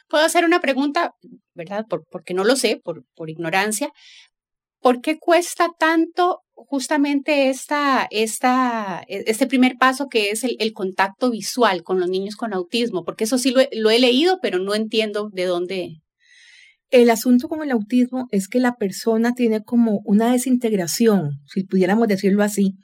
Puedo 0.08 0.26
hacer 0.26 0.46
una 0.46 0.62
pregunta, 0.62 1.12
¿verdad? 1.54 1.86
porque 2.10 2.34
no 2.34 2.44
lo 2.44 2.56
sé, 2.56 2.80
por, 2.84 3.06
por 3.16 3.30
ignorancia. 3.30 3.92
¿Por 4.86 5.02
qué 5.02 5.18
cuesta 5.18 5.70
tanto 5.80 6.42
justamente 6.54 7.50
esta, 7.50 8.08
esta, 8.12 9.04
e, 9.08 9.24
este 9.26 9.48
primer 9.48 9.78
paso 9.80 10.10
que 10.10 10.30
es 10.30 10.44
el, 10.44 10.74
contacto 10.74 11.32
visual 11.32 11.82
con 11.82 12.00
los 12.00 12.08
niños 12.08 12.36
con 12.36 12.54
autismo, 12.54 13.04
porque 13.04 13.24
eso 13.24 13.40
sí 13.40 13.52
lo 13.72 13.90
he, 13.90 14.00
leído, 14.00 14.38
pero 14.44 14.60
no 14.60 14.76
entiendo 14.76 15.32
de 15.34 15.46
dónde. 15.46 16.02
El 16.92 17.10
asunto 17.10 17.50
con 17.50 17.64
el 17.64 17.72
autismo 17.72 18.28
es 18.30 18.48
que 18.48 18.60
la 18.60 18.76
persona 18.76 19.34
tiene 19.34 19.64
como 19.64 20.02
una 20.06 20.32
desintegración, 20.32 21.32
si 21.48 21.64
pudiéramos 21.64 22.08
decirlo 22.08 22.44
así, 22.44 22.76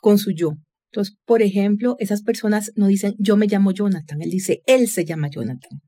con 0.00 0.18
su 0.18 0.32
yo. 0.32 0.54
Entonces, 0.90 1.14
por 1.24 1.42
ejemplo, 1.42 1.94
esas 2.00 2.22
personas 2.22 2.72
no 2.74 2.88
dicen 2.88 3.14
yo 3.16 3.36
me 3.36 3.46
llamo 3.46 3.70
Jonathan, 3.70 4.20
él 4.22 4.30
dice 4.30 4.62
él 4.66 4.88
se 4.88 5.04
llama 5.04 5.28
Jonathan. 5.30 5.82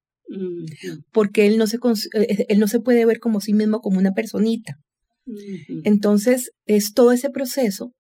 Porque 1.11 1.49
él 1.49 1.59
no, 1.59 1.67
se, 1.67 1.79
eh, 2.15 2.47
él 2.49 2.61
no 2.61 2.69
se 2.69 2.79
puede 2.79 3.05
ver 3.05 3.19
como 3.19 3.41
sí 3.41 3.53
mismo 3.53 3.81
como 3.81 3.99
una 3.99 4.13
personita. 4.13 4.79
Entonces, 5.85 6.51
es 6.67 6.93
todo 6.93 7.13
ese 7.13 7.31
proceso 7.31 7.93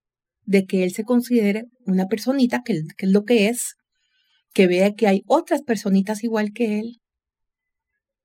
de 0.44 0.66
que 0.66 0.85
él 0.85 0.92
se 0.92 1.04
considere 1.04 1.64
una 1.87 2.06
personita, 2.06 2.62
que, 2.64 2.83
es 2.98 3.11
lo 3.11 3.24
que 3.24 3.48
es, 3.48 3.74
que 4.52 4.66
vea 4.66 4.94
que 4.94 5.06
hay 5.06 5.22
otras 5.26 5.62
personitas 5.62 6.24
igual 6.24 6.52
que 6.52 6.80
él, 6.80 7.00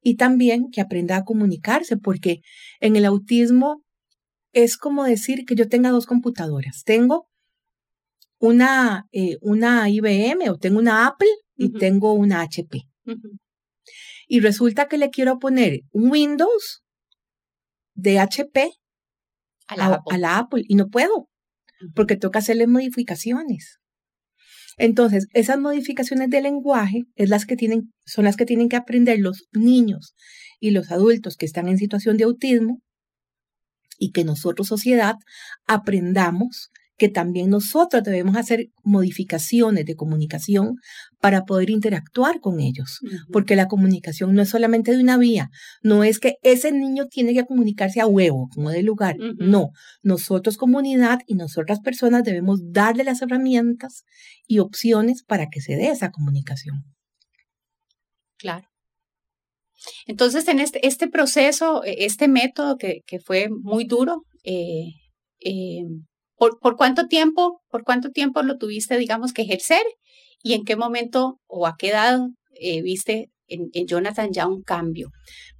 y 0.01 0.15
también 0.15 0.69
que 0.71 0.81
aprenda 0.81 1.17
a 1.17 1.23
comunicarse, 1.23 1.97
porque 1.97 2.41
en 2.79 2.95
el 2.95 3.05
autismo 3.05 3.83
es 4.53 4.77
como 4.77 5.03
decir 5.03 5.45
que 5.45 5.55
yo 5.55 5.67
tenga 5.67 5.89
dos 5.89 6.05
computadoras. 6.05 6.83
Tengo 6.85 7.27
una, 8.39 9.07
eh, 9.11 9.37
una 9.41 9.89
IBM 9.89 10.49
o 10.49 10.57
tengo 10.57 10.79
una 10.79 11.07
Apple 11.07 11.29
y 11.55 11.73
tengo 11.73 12.13
una 12.13 12.41
HP. 12.41 12.83
Y 14.27 14.39
resulta 14.39 14.87
que 14.87 14.97
le 14.97 15.09
quiero 15.09 15.39
poner 15.39 15.81
un 15.91 16.11
Windows 16.11 16.83
de 17.95 18.19
HP 18.19 18.71
a 19.67 20.17
la, 20.17 20.37
Apple. 20.37 20.63
y 20.67 20.75
no 20.75 20.87
puedo, 20.89 21.29
porque 21.93 22.15
toca 22.17 22.39
hacerle 22.39 22.67
modificaciones. 22.67 23.79
Entonces, 24.77 25.27
esas 25.33 25.57
modificaciones 25.57 26.29
de 26.29 26.41
lenguaje 26.41 27.03
es 27.15 27.29
las 27.29 27.45
que 27.45 27.55
tienen, 27.55 27.93
son 28.05 28.25
las 28.25 28.35
que 28.35 28.45
tienen 28.45 28.67
que 28.67 28.75
aprender 28.75 29.19
los 29.19 29.47
niños 29.53 30.15
y 30.59 30.71
los 30.71 30.91
adultos 30.91 31.37
que 31.37 31.45
están 31.45 31.69
en 31.69 31.77
situación 31.77 32.17
de 32.17 32.25
autismo 32.25 32.81
y 33.97 34.11
que 34.11 34.25
nosotros, 34.25 34.67
sociedad, 34.67 35.15
aprendamos 35.65 36.71
que 36.97 37.09
también 37.09 37.49
nosotros 37.49 38.03
debemos 38.03 38.37
hacer 38.37 38.67
modificaciones 38.83 39.85
de 39.85 39.95
comunicación 39.95 40.75
para 41.19 41.43
poder 41.43 41.69
interactuar 41.69 42.39
con 42.39 42.59
ellos, 42.59 42.99
porque 43.31 43.55
la 43.55 43.67
comunicación 43.67 44.33
no 44.33 44.41
es 44.41 44.49
solamente 44.49 44.91
de 44.91 45.01
una 45.01 45.17
vía, 45.17 45.49
no 45.81 46.03
es 46.03 46.19
que 46.19 46.35
ese 46.41 46.71
niño 46.71 47.07
tiene 47.07 47.33
que 47.33 47.45
comunicarse 47.45 47.99
a 47.99 48.07
huevo, 48.07 48.47
como 48.53 48.69
de 48.69 48.83
lugar, 48.83 49.15
no, 49.37 49.69
nosotros 50.03 50.57
comunidad 50.57 51.19
y 51.27 51.35
nosotras 51.35 51.79
personas 51.79 52.23
debemos 52.23 52.59
darle 52.71 53.03
las 53.03 53.21
herramientas 53.21 54.03
y 54.47 54.59
opciones 54.59 55.23
para 55.23 55.47
que 55.47 55.61
se 55.61 55.75
dé 55.75 55.89
esa 55.89 56.11
comunicación. 56.11 56.83
Claro. 58.37 58.67
Entonces, 60.05 60.47
en 60.47 60.59
este, 60.59 60.85
este 60.85 61.07
proceso, 61.07 61.83
e, 61.83 62.05
este 62.05 62.27
método 62.27 62.77
que, 62.77 63.01
que 63.05 63.19
fue 63.19 63.49
muy 63.49 63.85
duro, 63.85 64.25
eh, 64.43 64.93
eh, 65.41 65.83
¿Por, 66.37 66.59
cuánto 66.75 67.07
tiempo, 67.07 67.61
por 67.69 67.83
cuánto 67.83 68.11
tiempo 68.11 68.41
lo 68.43 68.57
tuviste, 68.57 68.97
digamos, 68.97 69.31
que 69.33 69.43
ejercer? 69.43 69.83
¿Y 70.43 70.53
en 70.53 70.63
qué 70.65 70.75
momento 70.75 71.39
o 71.47 71.65
a 71.65 71.75
qué 71.77 71.89
edad 71.89 72.19
eh, 72.59 72.81
viste 72.81 73.31
en, 73.47 73.69
Jonathan 73.87 74.31
ya 74.31 74.47
un 74.47 74.61
cambio? 74.61 75.11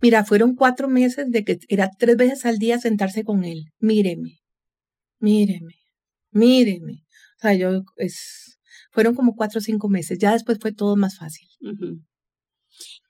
Mira, 0.02 0.26
fueron 0.26 0.56
cuatro 0.56 0.88
meses 0.90 1.28
de 1.30 1.44
que 1.44 1.60
era 1.70 1.90
tres 1.98 2.18
veces 2.18 2.46
al 2.46 2.58
día 2.58 2.80
sentarse 2.80 3.24
con 3.24 3.46
él. 3.46 3.66
Míreme, 3.80 4.40
míreme, 5.20 5.76
míreme. 6.32 7.04
O 7.38 7.42
sea, 7.42 7.54
yo 7.54 7.84
es, 7.96 8.60
fueron 8.92 9.16
como 9.16 9.36
cuatro 9.36 9.60
o 9.60 9.62
cinco 9.62 9.88
meses. 9.88 10.20
Ya 10.20 10.34
después 10.34 10.60
fue 10.60 10.74
todo 10.74 10.98
más 10.98 11.18
fácil. 11.18 11.48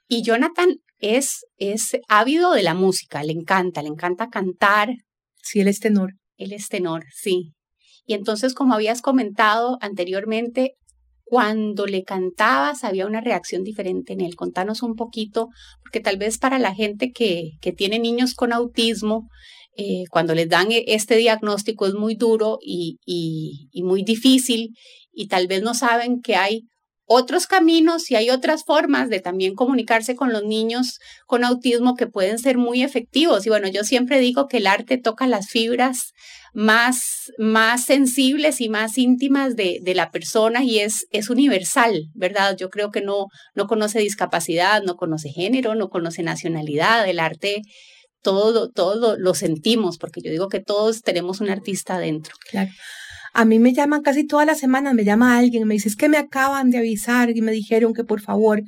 Y 0.07 0.21
Jonathan 0.21 0.75
es, 0.99 1.45
es 1.57 1.97
ávido 2.07 2.53
de 2.53 2.61
la 2.61 2.75
música, 2.75 3.23
le 3.23 3.33
encanta, 3.33 3.81
le 3.81 3.89
encanta 3.89 4.29
cantar. 4.29 4.93
Sí, 5.41 5.61
él 5.61 5.67
es 5.67 5.79
tenor. 5.79 6.13
Él 6.37 6.53
es 6.53 6.69
tenor, 6.69 7.05
sí. 7.13 7.53
Y 8.05 8.13
entonces, 8.13 8.53
como 8.53 8.73
habías 8.73 9.01
comentado 9.01 9.77
anteriormente, 9.81 10.75
cuando 11.23 11.87
le 11.87 12.03
cantabas 12.03 12.83
había 12.83 13.07
una 13.07 13.19
reacción 13.19 13.63
diferente 13.63 14.13
en 14.13 14.21
él. 14.21 14.35
Contanos 14.35 14.83
un 14.83 14.95
poquito, 14.95 15.49
porque 15.81 15.99
tal 15.99 16.17
vez 16.17 16.37
para 16.37 16.59
la 16.59 16.73
gente 16.73 17.11
que, 17.11 17.53
que 17.61 17.71
tiene 17.71 17.97
niños 17.97 18.35
con 18.35 18.53
autismo, 18.53 19.27
eh, 19.77 20.03
cuando 20.09 20.33
les 20.33 20.47
dan 20.47 20.71
e, 20.71 20.85
este 20.87 21.17
diagnóstico 21.17 21.85
es 21.85 21.95
muy 21.95 22.15
duro 22.15 22.59
y, 22.61 22.99
y, 23.05 23.83
muy 23.83 24.03
difícil 24.03 24.69
y 25.11 25.27
tal 25.27 25.47
vez 25.47 25.63
no 25.63 25.73
saben 25.73 26.21
que 26.21 26.37
hay 26.37 26.61
otros 27.05 27.47
caminos 27.47 28.09
y 28.09 28.15
hay 28.15 28.29
otras 28.29 28.63
formas 28.63 29.09
de 29.09 29.19
también 29.19 29.53
comunicarse 29.53 30.15
con 30.15 30.33
los 30.33 30.43
niños 30.43 30.99
con 31.27 31.43
autismo 31.43 31.95
que 31.95 32.07
pueden 32.07 32.39
ser 32.39 32.57
muy 32.57 32.81
efectivos. 32.81 33.45
Y 33.45 33.49
bueno, 33.49 33.67
yo 33.67 33.83
siempre 33.83 34.19
digo 34.19 34.47
que 34.47 34.57
el 34.57 34.67
arte 34.67 34.97
toca 34.97 35.27
las 35.27 35.47
fibras 35.49 36.13
más, 36.53 37.31
más 37.37 37.85
sensibles 37.85 38.61
y 38.61 38.69
más 38.69 38.97
íntimas 38.97 39.55
de, 39.55 39.79
de 39.83 39.93
la 39.93 40.09
persona 40.09 40.63
y 40.63 40.79
es, 40.79 41.05
es 41.11 41.29
universal, 41.29 42.05
¿verdad? 42.13 42.55
Yo 42.57 42.69
creo 42.69 42.91
que 42.91 43.01
no, 43.01 43.27
no 43.53 43.67
conoce 43.67 43.99
discapacidad, 43.99 44.81
no 44.81 44.95
conoce 44.95 45.29
género, 45.29 45.75
no 45.75 45.89
conoce 45.89 46.23
nacionalidad. 46.23 47.07
El 47.07 47.19
arte 47.19 47.61
todo, 48.25 48.71
todo 48.71 49.17
lo 49.17 49.35
sentimos, 49.35 49.99
porque 49.99 50.21
yo 50.23 50.31
digo 50.31 50.49
que 50.49 50.59
todos 50.59 51.03
tenemos 51.03 51.41
un 51.41 51.49
artista 51.49 51.95
adentro. 51.95 52.33
Claro. 52.49 52.71
A 53.37 53.43
mí 53.43 53.59
me 53.59 53.73
llaman 53.73 54.01
casi 54.01 54.25
todas 54.25 54.47
las 54.47 54.59
semanas, 54.59 54.93
me 54.93 55.03
llama 55.03 55.37
alguien, 55.37 55.67
me 55.67 55.73
dice, 55.73 55.89
es 55.89 55.97
que 55.97 56.07
me 56.07 56.15
acaban 56.15 56.69
de 56.69 56.77
avisar 56.77 57.29
y 57.35 57.41
me 57.41 57.51
dijeron 57.51 57.93
que 57.93 58.05
por 58.05 58.21
favor, 58.21 58.63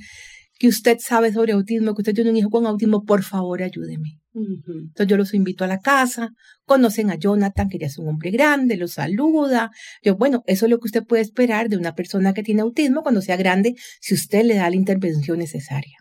que 0.59 0.67
usted 0.67 0.97
sabe 0.99 1.31
sobre 1.31 1.53
autismo, 1.53 1.95
que 1.95 2.01
usted 2.01 2.13
tiene 2.13 2.31
un 2.31 2.35
hijo 2.35 2.49
con 2.49 2.65
autismo, 2.65 3.05
por 3.05 3.23
favor 3.23 3.63
ayúdeme. 3.63 4.19
Entonces 4.33 5.07
yo 5.07 5.15
los 5.15 5.33
invito 5.33 5.63
a 5.63 5.67
la 5.67 5.79
casa, 5.79 6.31
conocen 6.65 7.09
a 7.11 7.15
Jonathan, 7.15 7.69
que 7.69 7.79
ya 7.79 7.87
es 7.87 7.97
un 7.97 8.09
hombre 8.09 8.29
grande, 8.29 8.75
los 8.75 8.91
saluda. 8.91 9.71
Yo, 10.03 10.17
bueno, 10.17 10.43
eso 10.47 10.65
es 10.65 10.69
lo 10.69 10.79
que 10.79 10.87
usted 10.87 11.03
puede 11.05 11.21
esperar 11.21 11.69
de 11.69 11.77
una 11.77 11.95
persona 11.95 12.33
que 12.33 12.43
tiene 12.43 12.61
autismo 12.61 13.03
cuando 13.03 13.21
sea 13.21 13.37
grande, 13.37 13.73
si 14.01 14.15
usted 14.15 14.43
le 14.43 14.55
da 14.55 14.69
la 14.69 14.75
intervención 14.75 15.39
necesaria. 15.39 15.95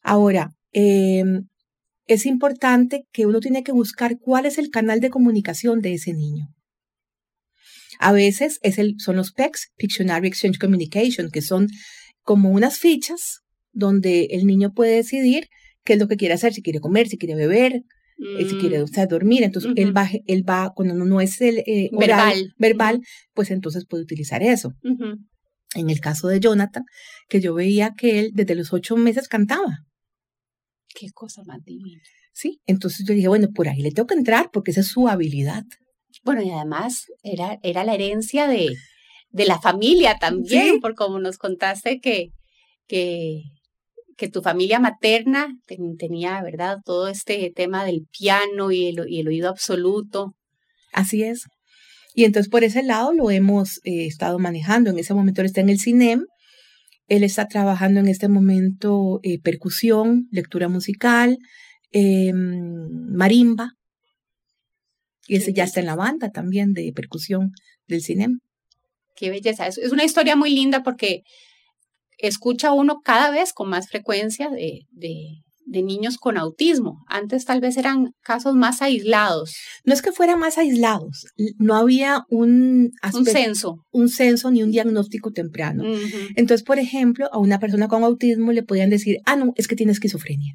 Ahora, 0.00 0.52
em, 0.70 1.48
es 2.06 2.24
importante 2.24 3.02
que 3.12 3.26
uno 3.26 3.40
tiene 3.40 3.64
que 3.64 3.72
buscar 3.72 4.16
cuál 4.20 4.46
es 4.46 4.58
el 4.58 4.70
canal 4.70 5.00
de 5.00 5.10
comunicación 5.10 5.80
de 5.80 5.94
ese 5.94 6.12
niño. 6.12 6.46
A 7.98 8.12
veces 8.12 8.58
es 8.62 8.78
el, 8.78 8.94
son 8.98 9.16
los 9.16 9.32
PECs, 9.32 9.72
Pictionary 9.76 10.28
Exchange 10.28 10.58
Communication, 10.58 11.30
que 11.30 11.42
son 11.42 11.68
como 12.22 12.50
unas 12.50 12.78
fichas 12.78 13.40
donde 13.72 14.24
el 14.30 14.46
niño 14.46 14.72
puede 14.72 14.96
decidir 14.96 15.48
qué 15.84 15.94
es 15.94 15.98
lo 15.98 16.08
que 16.08 16.16
quiere 16.16 16.34
hacer, 16.34 16.52
si 16.52 16.62
quiere 16.62 16.80
comer, 16.80 17.08
si 17.08 17.18
quiere 17.18 17.34
beber, 17.34 17.82
eh, 18.18 18.48
si 18.48 18.56
quiere 18.56 18.80
Mm, 18.82 19.08
dormir. 19.08 19.42
Entonces, 19.42 19.72
él, 19.76 19.96
va, 19.96 20.08
él 20.26 20.48
va, 20.48 20.72
cuando 20.74 20.94
no, 20.94 21.04
no 21.04 21.20
es 21.20 21.40
el 21.40 21.58
eh, 21.58 21.90
oral, 21.92 22.18
Verbal. 22.18 22.54
verbal, 22.58 23.00
pues 23.34 23.50
entonces 23.50 23.84
puede 23.86 24.02
utilizar 24.02 24.42
eso. 24.42 24.72
Ujú. 24.82 25.18
En 25.74 25.90
el 25.90 26.00
caso 26.00 26.28
de 26.28 26.40
Jonathan, 26.40 26.84
que 27.28 27.40
yo 27.40 27.54
veía 27.54 27.92
que 27.96 28.18
él 28.18 28.30
desde 28.34 28.54
los 28.54 28.72
ocho 28.72 28.96
meses 28.96 29.28
cantaba. 29.28 29.84
Qué 30.94 31.10
cosa 31.12 31.42
más 31.44 31.62
divina. 31.64 32.00
Sí, 32.32 32.60
entonces 32.66 33.04
yo 33.06 33.14
dije, 33.14 33.28
bueno, 33.28 33.48
por 33.54 33.68
ahí 33.68 33.80
le 33.82 33.90
tengo 33.90 34.06
que 34.06 34.14
entrar 34.14 34.50
porque 34.52 34.70
esa 34.70 34.80
es 34.80 34.88
su 34.88 35.08
habilidad. 35.08 35.64
Bueno, 36.26 36.42
y 36.42 36.50
además 36.50 37.06
era, 37.22 37.58
era 37.62 37.84
la 37.84 37.94
herencia 37.94 38.46
de, 38.46 38.74
de 39.30 39.46
la 39.46 39.58
familia 39.60 40.18
también, 40.20 40.74
Sí. 40.74 40.80
por 40.80 40.94
como 40.94 41.18
nos 41.20 41.38
contaste 41.38 42.00
que, 42.00 42.30
que, 42.86 43.40
que 44.18 44.28
tu 44.28 44.42
familia 44.42 44.78
materna 44.80 45.48
ten- 45.66 45.96
tenía, 45.96 46.42
¿verdad? 46.42 46.78
Todo 46.84 47.08
este 47.08 47.50
tema 47.54 47.84
del 47.86 48.02
piano 48.18 48.72
y 48.72 48.88
el, 48.88 49.04
y 49.08 49.20
el 49.20 49.28
oído 49.28 49.48
absoluto. 49.48 50.34
Así 50.92 51.22
es. 51.22 51.44
Y 52.14 52.24
entonces 52.24 52.50
por 52.50 52.64
ese 52.64 52.82
lado 52.82 53.12
lo 53.12 53.30
hemos 53.30 53.78
eh, 53.84 54.06
estado 54.06 54.38
manejando. 54.38 54.90
En 54.90 54.98
ese 54.98 55.14
momento 55.14 55.40
él 55.42 55.46
está 55.46 55.60
en 55.60 55.68
el 55.70 55.78
CINEM. 55.78 56.24
Él 57.08 57.22
está 57.22 57.46
trabajando 57.46 58.00
en 58.00 58.08
este 58.08 58.26
momento 58.28 59.20
eh, 59.22 59.38
percusión, 59.40 60.26
lectura 60.32 60.68
musical, 60.68 61.38
eh, 61.92 62.32
marimba. 62.34 63.70
Y 65.26 65.36
ese 65.36 65.52
ya 65.52 65.64
está 65.64 65.80
en 65.80 65.86
la 65.86 65.96
banda 65.96 66.30
también 66.30 66.72
de 66.72 66.92
percusión 66.94 67.52
del 67.88 68.02
CINEM. 68.02 68.40
Qué 69.16 69.30
belleza. 69.30 69.66
Es, 69.66 69.78
es 69.78 69.92
una 69.92 70.04
historia 70.04 70.36
muy 70.36 70.50
linda 70.50 70.82
porque 70.82 71.22
escucha 72.18 72.72
uno 72.72 73.00
cada 73.04 73.30
vez 73.30 73.52
con 73.52 73.68
más 73.68 73.88
frecuencia 73.88 74.50
de, 74.50 74.86
de, 74.90 75.42
de 75.66 75.82
niños 75.82 76.16
con 76.16 76.38
autismo. 76.38 77.04
Antes 77.08 77.44
tal 77.44 77.60
vez 77.60 77.76
eran 77.76 78.12
casos 78.22 78.54
más 78.54 78.80
aislados, 78.82 79.54
No 79.84 79.92
es 79.92 80.00
que 80.00 80.12
fueran 80.12 80.38
más 80.38 80.58
aislados, 80.58 81.26
no 81.58 81.76
había 81.76 82.22
un, 82.30 82.90
un 83.12 83.26
censo. 83.26 83.76
un 83.90 84.08
censo 84.08 84.50
ni 84.50 84.62
un 84.62 84.70
diagnóstico 84.70 85.32
temprano. 85.32 85.84
Entonces, 86.36 86.64
por 86.64 86.78
ejemplo, 86.78 87.28
a 87.32 87.38
una 87.38 87.58
persona 87.58 87.88
con 87.88 88.04
autismo 88.04 88.52
le 88.52 88.62
podían 88.62 88.90
decir, 88.90 89.18
ah, 89.26 89.36
no, 89.36 89.52
es 89.56 89.66
que 89.66 89.76
tiene 89.76 89.92
esquizofrenia. 89.92 90.54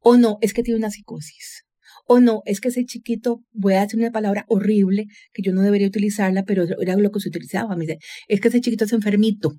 O 0.00 0.16
no, 0.16 0.38
es 0.40 0.54
que 0.54 0.62
tiene 0.62 0.78
una 0.78 0.90
psicosis. 0.90 1.65
O 2.06 2.20
no, 2.20 2.42
es 2.44 2.60
que 2.60 2.68
ese 2.68 2.84
chiquito, 2.84 3.42
voy 3.52 3.74
a 3.74 3.80
decir 3.80 3.98
una 3.98 4.12
palabra 4.12 4.44
horrible 4.48 5.06
que 5.32 5.42
yo 5.42 5.52
no 5.52 5.62
debería 5.62 5.88
utilizarla, 5.88 6.44
pero 6.44 6.64
era 6.80 6.96
lo 6.96 7.10
que 7.10 7.20
se 7.20 7.28
utilizaba. 7.28 7.74
Me 7.76 7.84
dice, 7.84 7.98
es 8.28 8.40
que 8.40 8.48
ese 8.48 8.60
chiquito 8.60 8.84
es 8.84 8.92
enfermito 8.92 9.52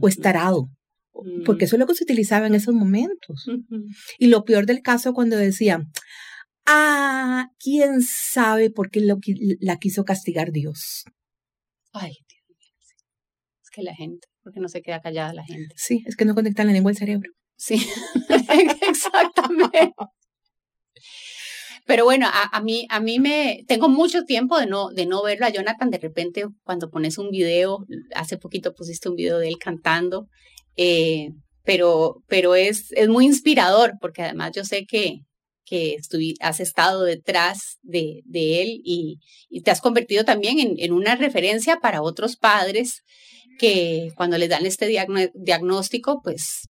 o 0.00 0.08
es 0.08 0.18
tarado. 0.18 0.68
Porque 1.44 1.66
eso 1.66 1.76
es 1.76 1.80
lo 1.80 1.86
que 1.86 1.94
se 1.94 2.04
utilizaba 2.04 2.46
en 2.46 2.54
esos 2.54 2.74
momentos. 2.74 3.46
Y 4.18 4.26
lo 4.26 4.44
peor 4.44 4.66
del 4.66 4.82
caso 4.82 5.14
cuando 5.14 5.36
decían, 5.36 5.90
ah, 6.66 7.48
quién 7.58 8.02
sabe 8.02 8.70
por 8.70 8.90
qué 8.90 9.00
lo 9.00 9.18
la 9.60 9.78
quiso 9.78 10.04
castigar 10.04 10.52
Dios. 10.52 11.04
Ay, 11.92 12.12
Dios 12.28 12.44
mío. 12.48 12.72
Es 13.62 13.70
que 13.70 13.82
la 13.82 13.94
gente, 13.94 14.28
porque 14.42 14.60
no 14.60 14.68
se 14.68 14.82
queda 14.82 15.00
callada 15.00 15.32
la 15.32 15.44
gente. 15.44 15.74
Sí, 15.76 16.02
es 16.06 16.16
que 16.16 16.24
no 16.24 16.34
conectan 16.34 16.66
la 16.66 16.72
lengua 16.72 16.90
al 16.90 16.96
cerebro. 16.96 17.30
Sí, 17.56 17.76
exactamente. 18.88 19.94
Pero 21.86 22.04
bueno, 22.04 22.26
a, 22.26 22.56
a 22.56 22.60
mí, 22.62 22.86
a 22.90 23.00
mí 23.00 23.18
me, 23.18 23.64
tengo 23.66 23.88
mucho 23.88 24.24
tiempo 24.24 24.58
de 24.58 24.66
no, 24.66 24.90
de 24.90 25.06
no 25.06 25.22
verlo 25.22 25.46
a 25.46 25.50
Jonathan. 25.50 25.90
De 25.90 25.98
repente, 25.98 26.44
cuando 26.64 26.90
pones 26.90 27.18
un 27.18 27.30
video, 27.30 27.84
hace 28.14 28.38
poquito 28.38 28.72
pusiste 28.74 29.08
un 29.08 29.16
video 29.16 29.38
de 29.38 29.48
él 29.48 29.56
cantando, 29.58 30.28
eh, 30.76 31.30
pero, 31.64 32.22
pero 32.28 32.54
es, 32.54 32.92
es 32.92 33.08
muy 33.08 33.24
inspirador 33.26 33.94
porque 34.00 34.22
además 34.22 34.52
yo 34.54 34.64
sé 34.64 34.84
que, 34.86 35.20
que 35.64 35.96
estuvi- 35.96 36.36
has 36.40 36.60
estado 36.60 37.02
detrás 37.04 37.78
de, 37.82 38.20
de 38.24 38.62
él 38.62 38.80
y, 38.84 39.18
y 39.48 39.62
te 39.62 39.70
has 39.70 39.80
convertido 39.80 40.24
también 40.24 40.58
en, 40.60 40.74
en 40.78 40.92
una 40.92 41.16
referencia 41.16 41.78
para 41.80 42.02
otros 42.02 42.36
padres 42.36 43.02
que 43.58 44.08
cuando 44.16 44.38
les 44.38 44.48
dan 44.48 44.66
este 44.66 44.86
diagnóstico, 45.34 46.20
pues 46.22 46.68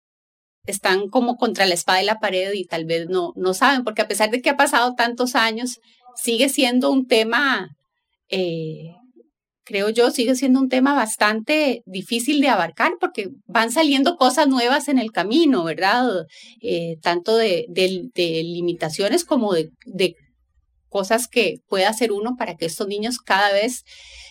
están 0.66 1.08
como 1.10 1.38
contra 1.38 1.66
la 1.66 1.74
espada 1.74 2.02
y 2.02 2.06
la 2.06 2.20
pared 2.20 2.52
y 2.54 2.66
tal 2.66 2.86
vez 2.86 3.08
no, 3.10 3.34
no 3.36 3.54
saben, 3.54 3.84
porque 3.84 4.02
a 4.02 4.08
pesar 4.08 4.30
de 4.30 4.42
que 4.42 4.50
ha 4.50 4.58
pasado 4.58 4.94
tantos 4.96 5.36
años, 5.36 5.80
sigue 6.16 6.50
siendo 6.50 6.92
un 6.92 7.08
tema, 7.08 7.70
eh, 8.30 8.94
creo 9.64 9.90
yo, 9.90 10.12
sigue 10.12 10.36
siendo 10.36 10.60
un 10.60 10.70
tema 10.70 10.94
bastante 10.94 11.82
difícil 11.86 12.42
de 12.42 12.50
abarcar 12.50 12.94
porque 13.00 13.30
van 13.46 13.72
saliendo 13.72 14.18
cosas 14.18 14.48
nuevas 14.48 14.88
en 14.88 15.00
el 15.00 15.12
camino, 15.12 15.64
¿verdad? 15.64 16.26
Eh, 16.62 16.98
tanto 17.02 17.38
de, 17.38 17.66
limitaciones 18.16 19.26
como 19.26 19.54
de, 19.54 19.70
de 19.86 20.16
cosas 20.90 21.28
que 21.28 21.58
puede 21.68 21.86
hacer 21.86 22.12
uno 22.12 22.36
para 22.38 22.56
que 22.56 22.66
estos 22.66 22.88
niños 22.88 23.18
cada 23.18 23.52
vez 23.52 23.84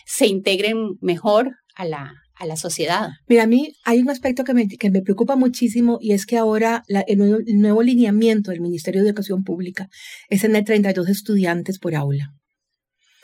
se 0.05 0.27
integren 0.27 0.97
mejor 1.01 1.55
a 1.75 1.85
la, 1.85 2.13
a 2.41 2.45
la 2.47 2.55
sociedad. 2.55 3.09
Mira, 3.27 3.43
a 3.43 3.47
mí 3.47 3.73
hay 3.85 3.99
un 3.99 4.09
aspecto 4.09 4.43
que 4.43 4.53
me, 4.53 4.67
preocupa 5.03 5.35
muchísimo 5.35 5.99
y 6.01 6.13
es 6.13 6.25
que 6.25 6.37
ahora 6.37 6.83
la- 6.87 7.01
el, 7.01 7.19
nuevo, 7.19 7.37
el 7.45 7.59
nuevo 7.59 7.83
lineamiento 7.83 8.49
del 8.49 8.61
Ministerio 8.61 9.03
de 9.03 9.09
Educación 9.09 9.43
Pública 9.43 9.87
es 10.29 10.41
tener 10.41 10.63
32 10.65 11.07
estudiantes 11.07 11.77
por 11.77 11.95
aula. 11.95 12.33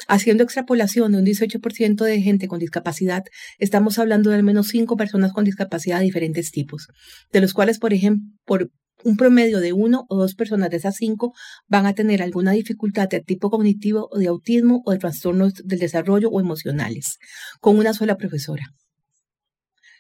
Haciendo 0.08 0.44
extrapolación 0.44 1.12
de 1.12 1.18
un 1.18 1.26
18% 1.26 2.04
de 2.06 2.22
gente 2.22 2.48
con 2.48 2.60
discapacidad, 2.60 3.24
estamos 3.58 3.98
hablando 3.98 4.30
de 4.30 4.36
al 4.36 4.44
menos 4.44 4.68
5 4.68 4.96
personas 4.96 5.34
con 5.34 5.44
discapacidad 5.44 5.98
de 5.98 6.06
diferentes 6.06 6.52
tipos, 6.52 6.88
de 7.34 7.42
los 7.42 7.54
cuales, 7.54 7.80
por 7.80 7.94
ejemplo, 7.94 8.30
por 8.46 8.70
un 9.04 9.18
promedio 9.18 9.60
de 9.60 9.74
uno 9.74 10.06
o 10.10 10.18
dos 10.18 10.36
personas 10.36 10.70
de 10.70 10.78
esas 10.78 10.96
cinco 10.96 11.34
van 11.68 11.86
a 11.86 11.94
tener 11.94 12.22
alguna 12.22 12.52
dificultad 12.52 13.08
de 13.10 13.22
tipo 13.22 13.50
cognitivo 13.50 14.10
o 14.12 14.18
de 14.18 14.28
autismo 14.28 14.82
o 14.86 14.92
de 14.92 14.98
trastornos 14.98 15.54
del 15.64 15.80
desarrollo 15.80 16.30
o 16.30 16.40
emocionales, 16.40 17.18
con 17.60 17.78
una 17.78 17.94
sola 17.94 18.18
profesora. 18.18 18.74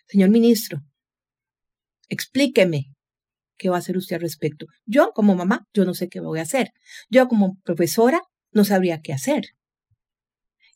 Señor 0.08 0.30
ministro, 0.30 0.82
explíqueme 2.10 2.93
qué 3.58 3.70
va 3.70 3.78
a 3.78 3.80
hacer 3.80 3.98
usted 3.98 4.15
al 4.17 4.22
respecto. 4.22 4.65
Yo, 4.86 5.12
como 5.13 5.36
mamá, 5.36 5.65
yo 5.74 5.84
no 5.86 5.93
sé 5.93 6.10
qué 6.10 6.20
voy 6.20 6.39
a 6.39 6.43
hacer. 6.43 6.72
Yo, 7.10 7.28
como 7.28 7.58
profesora, 7.63 8.22
no 8.52 8.63
sabría 8.63 9.02
qué 9.02 9.13
hacer. 9.13 9.46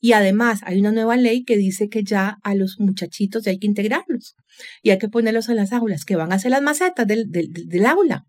Y 0.00 0.14
además, 0.14 0.60
hay 0.64 0.80
una 0.80 0.90
nueva 0.90 1.16
ley 1.16 1.44
que 1.44 1.56
dice 1.56 1.88
que 1.88 2.02
ya 2.02 2.38
a 2.42 2.54
los 2.56 2.80
muchachitos 2.80 3.46
hay 3.46 3.58
que 3.58 3.68
integrarlos 3.68 4.34
y 4.82 4.90
hay 4.90 4.98
que 4.98 5.08
ponerlos 5.08 5.48
en 5.48 5.56
las 5.56 5.72
aulas, 5.72 6.04
que 6.04 6.16
van 6.16 6.32
a 6.32 6.36
hacer 6.36 6.50
las 6.50 6.60
macetas 6.62 7.06
del- 7.06 7.30
del 7.30 7.86
aula. 7.86 8.24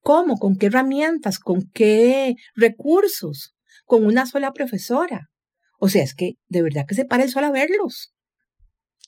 ¿Cómo? 0.00 0.36
¿Con 0.36 0.56
qué 0.56 0.66
herramientas? 0.66 1.38
¿Con 1.40 1.68
qué 1.72 2.36
recursos? 2.54 3.54
Con 3.84 4.06
una 4.06 4.24
sola 4.26 4.52
profesora. 4.52 5.30
O 5.80 5.88
sea, 5.88 6.04
es 6.04 6.14
que 6.14 6.34
de 6.48 6.62
verdad 6.62 6.86
que 6.86 6.94
se 6.94 7.04
para 7.04 7.24
el 7.24 7.30
sol 7.30 7.44
a 7.44 7.50
verlos. 7.50 8.12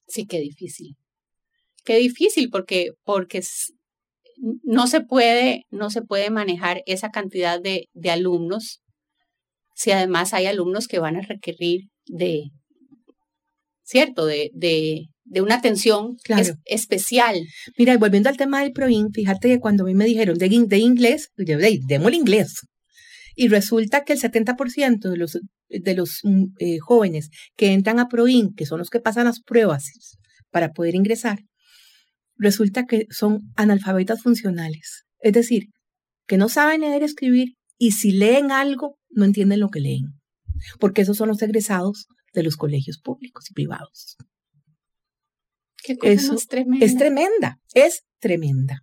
Sí, 0.09 0.26
qué 0.26 0.40
difícil. 0.40 0.96
Qué 1.87 1.96
difícil 1.96 2.51
porque, 2.51 2.90
porque 3.05 3.42
no 4.62 4.87
se 4.87 5.01
puede, 5.01 5.62
no 5.70 5.88
se 5.88 6.03
puede 6.03 6.31
manejar 6.31 6.83
esa 6.87 7.11
cantidad 7.11 7.61
de, 7.61 7.88
de 7.94 8.11
alumnos 8.11 8.83
si 9.75 9.90
además 9.90 10.33
hay 10.35 10.46
alumnos 10.46 10.88
que 10.88 10.99
van 10.99 11.16
a 11.16 11.20
requerir 11.20 11.83
de, 12.07 12.44
cierto, 13.85 14.25
de, 14.27 14.51
de, 14.55 15.07
de 15.25 15.40
una 15.42 15.57
atención 15.57 16.16
es- 16.40 16.55
especial. 16.64 17.40
Mira, 17.79 17.92
y 17.94 17.99
volviendo 17.99 18.29
al 18.29 18.37
tema 18.38 18.62
del 18.62 18.72
PROIN, 18.72 19.12
fíjate 19.12 19.49
que 19.49 19.61
cuando 19.61 19.85
a 19.85 19.87
mí 19.87 19.94
me 19.94 20.07
dijeron 20.07 20.38
de, 20.38 20.49
de 20.49 20.79
inglés, 20.79 21.31
yo 21.37 21.59
de, 21.59 21.79
démosle 21.87 22.16
inglés. 22.16 22.61
Y 23.35 23.49
resulta 23.49 24.05
que 24.05 24.14
el 24.14 24.18
70% 24.20 25.11
de 25.11 25.16
los, 25.18 25.38
de 25.68 25.94
los 25.94 26.20
mm, 26.22 26.44
eh, 26.59 26.79
jóvenes 26.79 27.29
que 27.55 27.72
entran 27.72 27.99
a 27.99 28.09
PROIN, 28.09 28.55
que 28.55 28.64
son 28.66 28.79
los 28.79 28.88
que 28.88 29.01
pasan 29.01 29.27
las 29.27 29.40
pruebas 29.40 29.85
para 30.51 30.72
poder 30.72 30.94
ingresar, 30.94 31.40
resulta 32.37 32.87
que 32.87 33.07
son 33.11 33.53
analfabetas 33.57 34.22
funcionales. 34.22 35.05
Es 35.20 35.33
decir, 35.33 35.68
que 36.27 36.37
no 36.37 36.49
saben 36.49 36.83
leer 36.83 37.03
y 37.03 37.05
escribir 37.05 37.49
y 37.79 37.92
si 37.92 38.12
leen 38.12 38.51
algo, 38.51 38.99
no 39.11 39.25
entienden 39.25 39.61
lo 39.61 39.68
que 39.68 39.81
leen. 39.81 40.20
Porque 40.81 41.03
esos 41.03 41.16
son 41.16 41.29
los 41.29 41.42
egresados 41.42 42.07
de 42.33 42.42
los 42.42 42.57
colegios 42.57 42.99
públicos 42.99 43.51
y 43.51 43.55
privados. 43.55 44.16
Qué 45.83 45.96
cosa 45.96 46.12
Eso 46.12 46.33
más 46.33 46.46
tremenda. 46.46 46.87
Es 46.87 46.96
tremenda, 46.96 47.61
es 47.75 48.03
tremenda. 48.18 48.83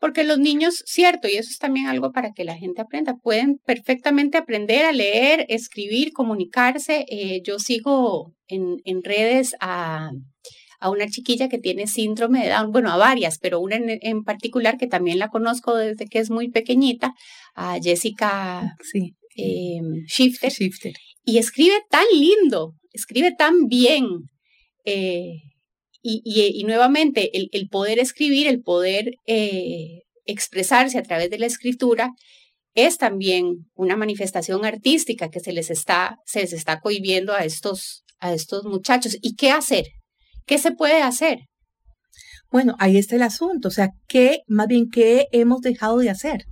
Porque 0.00 0.22
los 0.22 0.38
niños, 0.38 0.82
cierto, 0.86 1.26
y 1.26 1.32
eso 1.32 1.50
es 1.50 1.58
también 1.58 1.86
algo 1.86 2.12
para 2.12 2.30
que 2.32 2.44
la 2.44 2.56
gente 2.56 2.80
aprenda, 2.80 3.16
pueden 3.16 3.58
perfectamente 3.64 4.38
aprender 4.38 4.84
a 4.84 4.92
leer, 4.92 5.44
escribir, 5.48 6.12
comunicarse. 6.12 7.04
Eh, 7.08 7.42
yo 7.44 7.58
sigo 7.58 8.32
en, 8.46 8.76
en 8.84 9.02
redes 9.02 9.56
a, 9.60 10.10
a 10.80 10.90
una 10.90 11.06
chiquilla 11.08 11.48
que 11.48 11.58
tiene 11.58 11.86
síndrome 11.86 12.42
de 12.44 12.50
Down, 12.50 12.70
bueno, 12.72 12.90
a 12.90 12.96
varias, 12.96 13.38
pero 13.38 13.60
una 13.60 13.76
en, 13.76 13.98
en 14.02 14.22
particular 14.24 14.76
que 14.78 14.86
también 14.86 15.18
la 15.18 15.28
conozco 15.28 15.74
desde 15.76 16.06
que 16.06 16.18
es 16.20 16.30
muy 16.30 16.50
pequeñita, 16.50 17.14
a 17.54 17.78
Jessica 17.82 18.74
Sí, 18.82 19.14
eh, 19.36 19.80
Shifter, 20.06 20.50
shifter. 20.52 20.92
y 21.24 21.38
escribe 21.38 21.74
tan 21.90 22.04
lindo, 22.12 22.74
escribe 22.92 23.32
tan 23.36 23.66
bien. 23.66 24.04
eh, 24.84 25.32
y, 26.02 26.22
y- 26.24 26.60
y 26.60 26.64
nuevamente, 26.64 27.36
el, 27.36 27.48
el 27.52 27.68
poder 27.68 27.98
escribir, 27.98 28.46
el 28.46 28.62
poder 28.62 29.10
eh, 29.26 30.02
expresarse 30.26 30.96
a 30.98 31.02
través 31.02 31.28
de 31.30 31.38
la 31.38 31.46
escritura, 31.46 32.12
es 32.74 32.96
también 32.98 33.66
una 33.74 33.96
manifestación 33.96 34.64
artística 34.64 35.28
que 35.30 35.40
se 35.40 35.52
les 35.52 35.70
está, 35.70 36.18
se 36.24 36.40
les 36.42 36.52
está 36.52 36.80
cohibiendo 36.80 37.32
a 37.34 37.44
estos, 37.44 38.04
a 38.20 38.32
estos 38.32 38.64
muchachos. 38.64 39.16
¿Y 39.20 39.34
qué 39.34 39.50
hacer? 39.50 39.86
¿Qué 40.48 40.58
se 40.58 40.72
puede 40.72 41.02
hacer? 41.02 41.40
Bueno, 42.50 42.74
ahí 42.78 42.96
está 42.96 43.16
el 43.16 43.22
asunto. 43.22 43.68
O 43.68 43.70
sea, 43.70 43.90
¿qué, 44.08 44.40
más 44.48 44.66
bien, 44.66 44.88
qué 44.90 45.26
hemos 45.30 45.60
dejado 45.60 45.98
de 45.98 46.08
hacer 46.08 46.44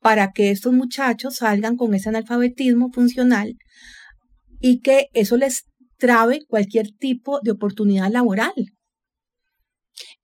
para 0.00 0.30
que 0.32 0.50
estos 0.52 0.72
muchachos 0.72 1.34
salgan 1.36 1.76
con 1.76 1.92
ese 1.94 2.08
analfabetismo 2.08 2.90
funcional 2.92 3.54
y 4.60 4.78
que 4.80 5.08
eso 5.12 5.36
les 5.36 5.64
trabe 5.98 6.42
cualquier 6.46 6.92
tipo 6.96 7.40
de 7.42 7.50
oportunidad 7.50 8.08
laboral? 8.10 8.54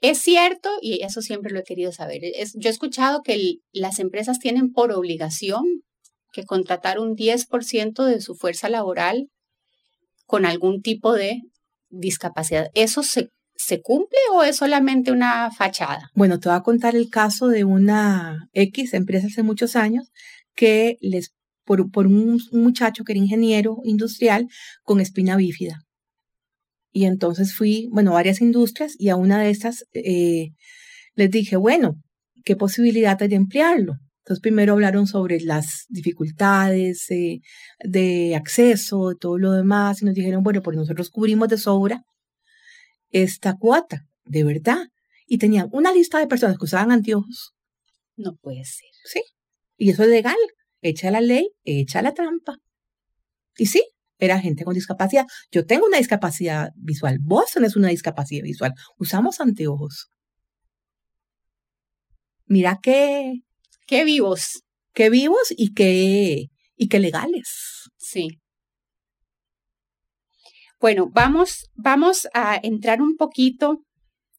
Es 0.01 0.19
cierto, 0.19 0.71
y 0.81 1.03
eso 1.03 1.21
siempre 1.21 1.53
lo 1.53 1.59
he 1.59 1.65
querido 1.65 1.91
saber. 1.91 2.21
es- 2.23 2.55
yo 2.57 2.69
he 2.69 2.73
escuchado 2.73 3.23
que 3.23 3.35
el- 3.35 3.63
las 3.73 3.99
empresas 3.99 4.39
tienen 4.39 4.71
por 4.71 4.93
obligación 4.93 5.65
que 6.33 6.45
contratar 6.45 7.01
un 7.01 7.15
10% 7.17 8.05
de 8.05 8.21
su 8.21 8.37
fuerza 8.37 8.69
laboral 8.69 9.29
con 10.27 10.47
algún 10.47 10.81
tipo 10.83 11.13
de 11.15 11.41
discapacidad. 11.99 12.69
¿Eso 12.75 13.03
se, 13.03 13.31
se 13.55 13.81
cumple 13.83 14.19
o 14.33 14.43
es 14.43 14.57
solamente 14.57 15.13
una 15.13 15.51
fachada? 15.51 16.11
Bueno, 16.15 16.39
te 16.39 16.49
voy 16.49 16.59
a 16.59 16.63
contar 16.63 16.97
el 16.97 17.11
caso 17.11 17.49
de 17.49 17.65
una 17.65 18.49
X 18.53 18.95
empresa 18.95 19.27
hace 19.27 19.43
muchos 19.43 19.77
años 19.77 20.11
que 20.55 20.97
les, 21.01 21.33
por, 21.65 21.91
por 21.91 22.07
un, 22.07 22.41
muchacho 22.53 23.05
que 23.05 23.13
era 23.13 23.21
ingeniero 23.21 23.79
industrial 23.85 24.49
con 24.83 25.01
espina 25.01 25.37
bífida. 25.37 25.81
Y 26.93 27.07
entonces 27.07 27.55
fui, 27.55 27.89
bueno, 27.91 28.13
varias 28.13 28.41
industrias 28.41 28.95
y 28.99 29.09
a 29.09 29.17
una 29.17 29.41
de 29.41 29.51
estas 29.51 29.85
eh, 29.95 30.51
les 31.17 31.31
dije, 31.31 31.57
bueno, 31.57 31.97
¿qué 32.45 32.55
posibilidad 32.57 33.21
hay 33.21 33.29
de 33.29 33.37
emplearlo? 33.37 33.95
Entonces 34.25 34.41
primero 34.41 34.73
hablaron 34.73 35.07
sobre 35.07 35.39
las 35.41 35.85
dificultades 35.91 37.11
eh, 37.11 37.41
de 37.85 38.35
acceso, 38.35 39.11
de 39.11 39.17
todo 39.17 39.37
lo 39.37 39.53
demás, 39.53 40.01
y 40.01 40.07
nos 40.07 40.15
dijeron, 40.15 40.43
bueno, 40.43 40.63
pues 40.63 40.79
nosotros 40.79 41.11
cubrimos 41.11 41.51
de 41.51 41.59
sobra 41.59 42.03
esta 43.11 43.55
cuota, 43.59 44.07
de 44.25 44.45
verdad. 44.45 44.79
Y 45.27 45.37
tenían 45.37 45.69
una 45.73 45.93
lista 45.93 46.19
de 46.19 46.27
personas 46.27 46.57
que 46.57 46.65
usaban 46.65 46.91
anteojos, 46.91 47.53
No 48.17 48.35
puede 48.41 48.65
ser. 48.65 48.89
sí, 49.05 49.21
y 49.77 49.91
eso 49.91 50.05
es 50.05 50.09
legal, 50.09 50.37
echa 50.81 51.11
la 51.11 51.21
ley, 51.21 51.51
echa 51.63 52.01
la 52.01 52.15
trampa. 52.15 52.57
Y 53.59 53.67
sí, 53.67 53.85
era 54.19 54.41
gente 54.41 54.65
con 54.65 54.73
discapacidad. 54.73 55.27
Yo 55.51 55.67
tengo 55.67 55.85
una 55.85 55.99
discapacidad 55.99 56.71
visual, 56.77 57.19
vos 57.21 57.53
tenés 57.53 57.77
una 57.77 57.89
discapacidad 57.89 58.43
visual, 58.43 58.73
usamos 58.97 59.39
anteojos. 59.41 60.09
Mira 62.47 62.79
qué, 62.83 63.43
Qué 63.87 64.05
vivos. 64.05 64.63
qué 64.95 65.11
vivos 65.11 65.53
y 65.57 65.75
qué, 65.75 66.47
y 66.77 66.89
qué 66.89 67.01
legales. 67.01 67.91
Sí. 67.99 68.39
Bueno, 70.81 71.09
vamos, 71.13 71.71
vamos 71.75 72.29
a 72.35 72.59
entrar 72.63 73.03
un 73.03 73.17
poquito. 73.17 73.83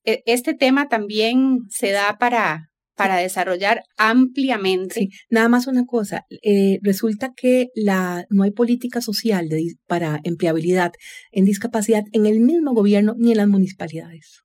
e- 0.05 0.23
Este 0.25 0.53
tema 0.53 0.87
también 0.87 1.59
se 1.69 1.91
da 1.91 2.17
para, 2.17 2.69
para 2.95 3.17
desarrollar 3.17 3.81
ampliamente. 3.97 4.95
Sí, 4.95 5.09
nada 5.29 5.49
más 5.49 5.67
una 5.67 5.85
cosa, 5.85 6.23
eh, 6.41 6.79
resulta 6.83 7.33
que 7.35 7.67
la, 7.75 8.25
no 8.29 8.43
hay 8.43 8.51
política 8.51 9.01
social 9.01 9.49
de 9.49 9.73
para 9.87 10.19
empleabilidad 10.23 10.91
en 11.31 11.45
discapacidad 11.45 12.03
en 12.13 12.25
el 12.25 12.39
mismo 12.39 12.73
gobierno 12.73 13.15
ni 13.17 13.31
en 13.31 13.37
las 13.37 13.47
municipalidades. 13.47 14.44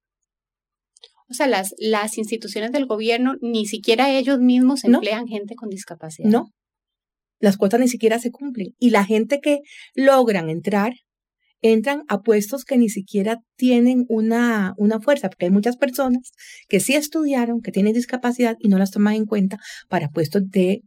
O 1.30 1.34
sea, 1.34 1.46
las, 1.46 1.74
las 1.78 2.18
instituciones 2.18 2.72
del 2.72 2.86
gobierno, 2.86 3.34
ni 3.40 3.66
siquiera 3.66 4.10
ellos 4.10 4.40
mismos 4.40 4.82
No. 4.84 4.98
emplean 4.98 5.26
gente 5.28 5.54
con 5.54 5.68
discapacidad. 5.68 6.28
No, 6.28 6.50
las 7.38 7.56
cuotas 7.56 7.80
ni 7.80 7.88
siquiera 7.88 8.18
se 8.18 8.30
cumplen. 8.30 8.74
Y 8.78 8.90
la 8.90 9.04
gente 9.04 9.40
que 9.40 9.60
logran 9.94 10.50
entrar, 10.50 10.92
entran 11.62 12.02
a 12.08 12.20
puestos 12.22 12.64
que 12.64 12.76
ni 12.78 12.88
siquiera 12.88 13.38
tienen 13.56 14.04
una, 14.08 14.74
una 14.76 15.00
fuerza, 15.00 15.28
porque 15.28 15.46
hay 15.46 15.50
muchas 15.52 15.76
personas 15.76 16.32
que 16.68 16.80
sí 16.80 16.94
estudiaron, 16.94 17.60
que 17.60 17.70
tienen 17.72 17.92
discapacidad 17.94 18.56
y 18.58 18.68
no 18.68 18.78
las 18.78 18.90
toman 18.90 19.14
en 19.14 19.26
cuenta 19.26 19.58
para 19.88 20.08
puestos 20.08 20.42
de 20.50 20.82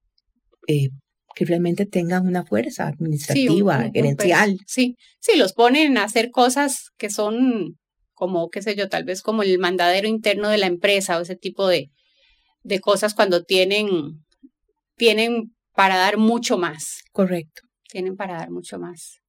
eh, 0.68 0.89
que 1.36 1.46
realmente 1.46 1.86
tengan 1.86 2.28
una 2.28 2.44
fuerza 2.46 2.86
Sí, 2.86 2.89
un- 2.89 2.94
administrativa, 3.06 3.78
un- 3.86 3.91
gerencial. 3.94 4.58
Sí, 4.68 4.96
sí, 5.20 5.38
los 5.38 5.54
ponen 5.54 5.98
a 5.98 6.04
hacer 6.04 6.30
cosas 6.32 6.89
que 6.98 7.10
son 7.10 7.78
como, 8.14 8.49
qué 8.49 8.61
sé 8.61 8.76
yo, 8.76 8.89
tal 8.89 9.03
vez 9.03 9.22
como 9.22 9.43
el 9.43 9.59
mandadero 9.59 10.07
interno 10.07 10.49
de 10.49 10.57
la 10.57 10.68
empresa 10.68 11.18
o 11.18 11.22
ese 11.22 11.36
tipo 11.36 11.68
de, 11.68 11.91
de 12.64 12.80
cosas 12.80 13.14
cuando 13.14 13.43
tienen, 13.43 14.24
tienen 14.95 15.53
para 15.74 15.97
dar 15.97 16.18
mucho 16.18 16.57
más. 16.57 17.01
Correcto. 17.11 17.64
Tienen 17.89 18.16
para 18.16 18.38
dar 18.38 18.49
mucho 18.49 18.80
más. 18.80 19.20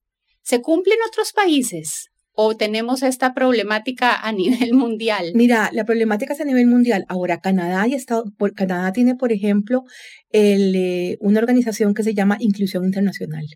¿Se 0.43 0.61
cumple 0.61 0.95
en 0.95 1.01
otros 1.09 1.32
países? 1.32 2.11
¿O 2.37 2.57
tenemos 2.57 3.03
esta 3.03 3.32
problemática 3.32 4.14
a 4.14 4.32
nivel 4.32 4.74
mundial? 4.74 5.32
Mira, 5.35 5.70
la 5.72 5.85
problemática 5.85 6.35
es 6.35 6.41
a 6.41 6.45
nivel 6.45 6.66
mundial. 6.66 7.05
Ahora, 7.09 7.41
Canadá 7.41 7.87
y 7.87 7.95
Estado, 7.95 8.24
por, 8.37 8.55
Canadá 8.55 8.93
tiene, 8.93 9.14
por 9.14 9.32
ejemplo, 9.32 9.85
el, 10.30 10.74
eh, 10.76 11.16
una 11.20 11.41
organización 11.41 11.95
que 11.95 12.03
se 12.03 12.14
llama 12.14 12.37
Inclusión 12.41 12.85
Internacional, 12.85 13.47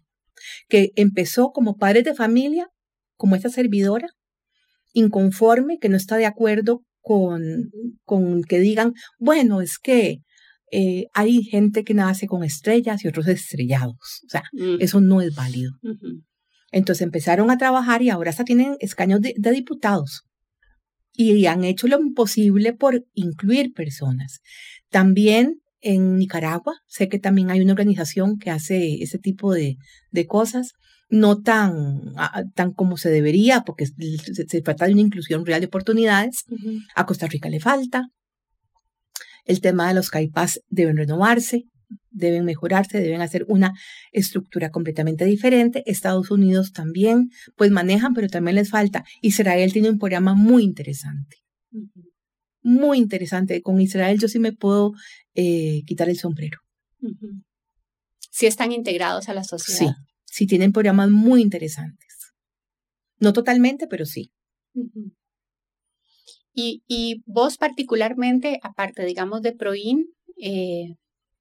que 0.68 0.92
empezó 0.96 1.50
como 1.50 1.76
padres 1.76 2.04
de 2.04 2.14
familia, 2.14 2.68
como 3.16 3.34
esta 3.34 3.50
servidora, 3.50 4.08
inconforme, 4.92 5.78
que 5.78 5.88
no 5.88 5.96
está 5.96 6.16
de 6.16 6.26
acuerdo 6.26 6.82
con, 7.00 7.70
con 8.04 8.42
que 8.42 8.60
digan, 8.60 8.94
bueno, 9.18 9.60
es 9.60 9.78
que 9.78 10.18
eh, 10.70 11.06
hay 11.14 11.42
gente 11.42 11.84
que 11.84 11.94
nace 11.94 12.26
con 12.26 12.44
estrellas 12.44 13.04
y 13.04 13.08
otros 13.08 13.26
estrellados. 13.28 14.22
O 14.26 14.28
sea, 14.28 14.42
Mm, 14.52 14.76
eso 14.80 15.00
no 15.00 15.20
es 15.20 15.34
válido. 15.34 15.72
Entonces 16.70 17.02
empezaron 17.02 17.50
a 17.50 17.56
trabajar 17.56 18.02
y 18.02 18.10
ahora 18.10 18.30
hasta 18.30 18.44
tienen 18.44 18.76
escaños 18.80 19.20
de, 19.20 19.34
de 19.36 19.50
diputados. 19.52 20.22
Y 21.12 21.46
han 21.46 21.64
hecho 21.64 21.88
lo 21.88 21.98
imposible 21.98 22.74
por 22.74 23.04
incluir 23.14 23.72
personas. 23.72 24.40
También 24.90 25.60
en 25.80 26.16
Nicaragua, 26.16 26.74
sé 26.86 27.08
que 27.08 27.18
también 27.18 27.50
hay 27.50 27.60
una 27.60 27.72
organización 27.72 28.38
que 28.38 28.50
hace 28.50 29.02
ese 29.02 29.18
tipo 29.18 29.52
de, 29.54 29.76
de 30.10 30.26
cosas, 30.26 30.72
no 31.10 31.40
tan, 31.40 32.12
ah, 32.16 32.44
tan 32.54 32.72
como 32.72 32.96
se 32.96 33.10
debería, 33.10 33.62
porque 33.62 33.86
se, 33.86 34.46
se 34.46 34.60
trata 34.62 34.86
de 34.86 34.92
una 34.92 35.00
inclusión 35.00 35.44
real 35.46 35.60
de 35.60 35.66
oportunidades. 35.66 36.44
A 36.94 37.06
Costa 37.06 37.26
Rica 37.26 37.48
le 37.48 37.60
falta. 37.60 38.08
El 39.44 39.60
tema 39.60 39.88
de 39.88 39.94
los 39.94 40.10
CAIPAS 40.10 40.60
deben 40.68 40.98
renovarse, 40.98 41.64
deben 42.10 42.44
mejorarse, 42.44 43.00
deben 43.00 43.22
hacer 43.22 43.46
una 43.48 43.72
estructura 44.12 44.70
completamente 44.70 45.24
diferente. 45.24 45.82
Estados 45.86 46.30
Unidos 46.30 46.72
también, 46.72 47.30
pues 47.56 47.70
manejan, 47.70 48.12
pero 48.12 48.28
también 48.28 48.56
les 48.56 48.68
falta. 48.68 49.04
Israel 49.22 49.72
tiene 49.72 49.88
un 49.88 49.98
programa 49.98 50.34
muy 50.34 50.64
interesante, 50.64 51.38
muy 52.60 52.98
interesante. 52.98 53.62
Con 53.62 53.80
Israel 53.80 54.18
yo 54.18 54.28
sí 54.28 54.38
me 54.38 54.52
puedo 54.52 54.92
eh, 55.34 55.80
quitar 55.86 56.10
el 56.10 56.18
sombrero. 56.18 56.58
Ujú. 57.00 57.42
Sí 58.30 58.44
están 58.44 58.72
integrados 58.72 59.30
a 59.30 59.34
la 59.34 59.44
sociedad. 59.44 59.94
sí 59.94 60.07
tienen 60.46 60.72
programas 60.72 61.10
muy 61.10 61.42
interesantes. 61.42 62.32
No 63.18 63.32
totalmente, 63.32 63.86
pero 63.86 64.06
sí. 64.06 64.30
Y, 66.52 66.82
y 66.86 67.22
vos 67.26 67.56
particularmente, 67.56 68.58
aparte, 68.62 69.04
digamos, 69.04 69.42
de 69.42 69.52
Proin, 69.52 70.06
eh, 70.40 70.94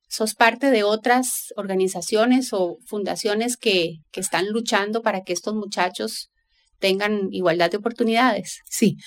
sos 0.08 0.36
parte 0.36 0.72
de 0.72 0.84
otras 0.84 1.54
organizaciones 1.56 2.54
o 2.54 2.78
fundaciones 2.86 3.58
que, 3.58 3.98
que 4.12 4.22
están 4.22 4.50
luchando 4.50 5.02
para 5.02 5.22
que 5.24 5.34
estos 5.34 5.54
muchachos 5.54 6.30
tengan 6.80 7.28
igualdad 7.32 7.72
de 7.72 7.78
oportunidades. 7.78 8.62
Sí, 8.70 8.98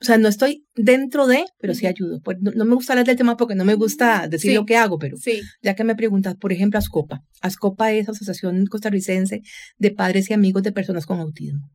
o 0.00 0.04
sea, 0.04 0.18
no 0.18 0.28
estoy 0.28 0.66
dentro 0.74 1.26
de, 1.26 1.44
pero 1.58 1.74
sí 1.74 1.86
ayudo. 1.86 2.20
Pues 2.20 2.36
no, 2.40 2.64
me 2.64 2.74
gusta 2.74 2.92
hablar 2.92 3.06
del 3.06 3.16
tema 3.16 3.36
porque 3.36 3.54
no 3.54 3.64
me 3.64 3.74
gusta 3.74 4.28
decir 4.28 4.54
lo 4.54 4.66
que 4.66 4.76
hago, 4.76 4.98
pero 4.98 5.16
sí. 5.16 5.40
ya 5.62 5.74
que 5.74 5.84
me 5.84 5.94
preguntas, 5.94 6.36
por 6.36 6.52
ejemplo, 6.52 6.78
ASCOPA. 6.78 7.22
ASCOPA 7.40 7.92
es 7.92 8.08
Asociación 8.08 8.66
Costarricense 8.66 9.40
de 9.78 9.90
Padres 9.90 10.30
y 10.30 10.34
Amigos 10.34 10.62
de 10.62 10.72
Personas 10.72 11.06
con 11.06 11.20
Autismo. 11.20 11.70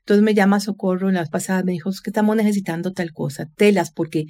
Entonces 0.00 0.22
me 0.22 0.34
llama 0.34 0.60
Socorro 0.60 1.08
en 1.08 1.14
las 1.14 1.30
pasadas, 1.30 1.64
me 1.64 1.72
dijo, 1.72 1.90
que 2.02 2.10
estamos 2.10 2.36
necesitando 2.36 2.92
tal 2.92 3.12
cosa, 3.12 3.46
telas, 3.56 3.90
porque 3.92 4.26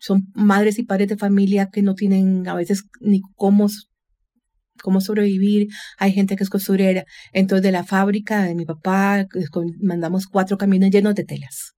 son 0.00 0.28
madres 0.34 0.78
y 0.78 0.84
padres 0.84 1.08
de 1.08 1.16
familia 1.16 1.68
que 1.70 1.82
no 1.82 1.94
tienen 1.94 2.48
a 2.48 2.54
veces 2.54 2.84
ni 3.00 3.20
cómo 3.34 3.68
cómo 4.82 5.00
sobrevivir. 5.00 5.68
Hay 5.98 6.12
gente 6.12 6.36
que 6.36 6.44
es 6.44 6.50
costurera. 6.50 7.04
Entonces, 7.32 7.62
de 7.62 7.72
la 7.72 7.84
fábrica 7.84 8.44
de 8.44 8.54
mi 8.54 8.64
papá, 8.64 9.26
mandamos 9.80 10.26
cuatro 10.26 10.58
camiones 10.58 10.90
llenos 10.90 11.14
de 11.14 11.24
telas. 11.24 11.74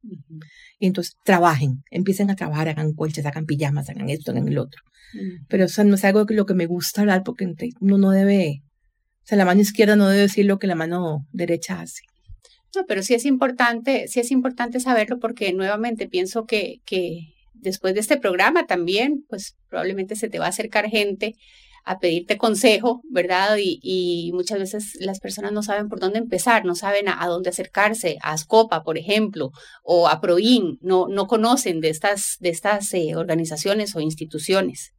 Y 0.78 0.86
entonces, 0.86 1.16
trabajen, 1.24 1.82
empiecen 1.90 2.30
a 2.30 2.36
trabajar, 2.36 2.68
hagan 2.68 2.92
colchas, 2.92 3.26
hagan 3.26 3.47
pijamas, 3.47 3.88
hagan 3.88 4.11
esto, 4.11 4.32
hagan 4.32 4.49
el 4.49 4.59
otro. 4.59 4.82
Pero 5.49 5.64
eso 5.64 5.84
no 5.84 5.94
es 5.94 6.05
algo 6.05 6.26
que 6.26 6.34
lo 6.34 6.47
que 6.47 6.55
me 6.55 6.66
gusta 6.66 7.01
hablar 7.01 7.22
porque 7.24 7.49
uno 7.80 7.99
no 7.99 8.11
debe, 8.11 8.62
o 9.22 9.26
sea, 9.26 9.38
la 9.38 9.44
mano 9.44 9.61
izquierda 9.61 9.97
no 9.97 10.09
debe 10.09 10.22
decir 10.22 10.44
lo 10.47 10.59
que 10.59 10.66
la 10.66 10.74
mano 10.74 11.26
derecha 11.32 11.80
hace. 11.80 12.03
No, 12.74 12.84
pero 12.86 13.03
sí 13.03 13.14
es 13.14 13.24
importante, 13.24 14.09
sí 14.09 14.20
es 14.20 14.30
importante 14.30 14.80
saberlo 14.80 15.18
porque 15.18 15.53
nuevamente 15.55 16.09
pienso 16.09 16.44
que, 16.44 16.80
que 16.84 17.32
después 17.55 17.94
de 17.94 18.01
este 18.01 18.18
programa 18.18 18.66
también, 18.66 19.24
pues 19.28 19.57
probablemente 19.68 20.16
se 20.16 20.28
te 20.28 20.38
va 20.38 20.47
a 20.47 20.51
acercar 20.51 20.86
gente 20.90 21.34
a 21.87 22.01
pedirte 22.01 22.37
consejo, 22.37 23.01
¿verdad? 23.09 23.57
Y, 23.59 24.32
muchas 24.34 24.59
veces 24.59 24.97
las 25.01 25.20
personas 25.20 25.53
no 25.53 25.62
saben 25.62 25.89
por 25.89 26.01
dónde 26.01 26.18
empezar, 26.18 26.64
no 26.64 26.74
saben 26.74 27.09
a, 27.09 27.24
dónde 27.26 27.51
acercarse, 27.51 28.18
a 28.22 28.32
Ascopa, 28.32 28.82
por 28.82 28.99
ejemplo, 28.99 29.51
o 29.84 30.09
a 30.09 30.20
Proin, 30.20 30.78
no, 30.82 31.07
no 31.09 31.26
conocen 31.28 31.80
de 31.80 31.91
estas, 31.91 32.37
de 32.41 32.49
estas 32.51 32.93
eh, 32.93 33.14
organizaciones 33.14 33.95
o 33.95 34.01
instituciones. 34.01 34.95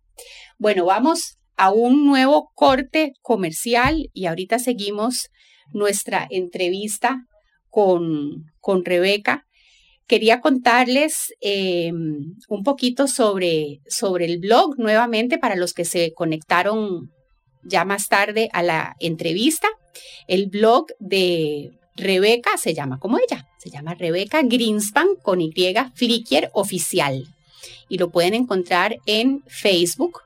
Bueno, 0.58 0.86
vamos 0.86 1.38
a 1.58 1.72
un 1.72 2.06
nuevo 2.06 2.52
corte 2.56 3.12
comercial 3.22 4.10
y 4.14 4.26
ahorita 4.26 4.58
seguimos 4.58 5.28
nuestra 5.74 6.26
entrevista 6.30 7.18
con, 7.70 8.46
con 8.62 8.86
Rebeca 8.86 9.47
quería 10.08 10.42
contarles 10.42 11.34
eh, 11.42 11.92
un 11.92 12.64
poquito 12.64 13.08
sobre, 13.08 13.82
sobre 13.88 14.26
el 14.26 14.40
blog 14.40 14.80
nuevamente 14.80 15.38
para 15.38 15.56
los 15.56 15.74
que 15.74 15.86
se 15.86 16.14
conectaron 16.14 17.12
ya 17.64 17.86
más 17.86 18.08
tarde 18.08 18.50
a 18.54 18.64
la 18.64 18.96
entrevista. 19.00 19.68
El 20.28 20.48
blog 20.48 20.88
de 21.00 21.72
Rebeca 21.96 22.58
se 22.58 22.74
llama 22.74 23.00
como 23.00 23.18
ella, 23.18 23.48
se 23.58 23.70
llama 23.70 23.96
Rebeca 23.96 24.42
Greenspan 24.44 25.08
con 25.22 25.42
Y 25.42 25.54
Flickr 25.96 26.50
oficial 26.54 27.26
y 27.90 27.98
lo 27.98 28.10
pueden 28.10 28.34
encontrar 28.34 28.98
en 29.06 29.44
Facebook 29.48 30.22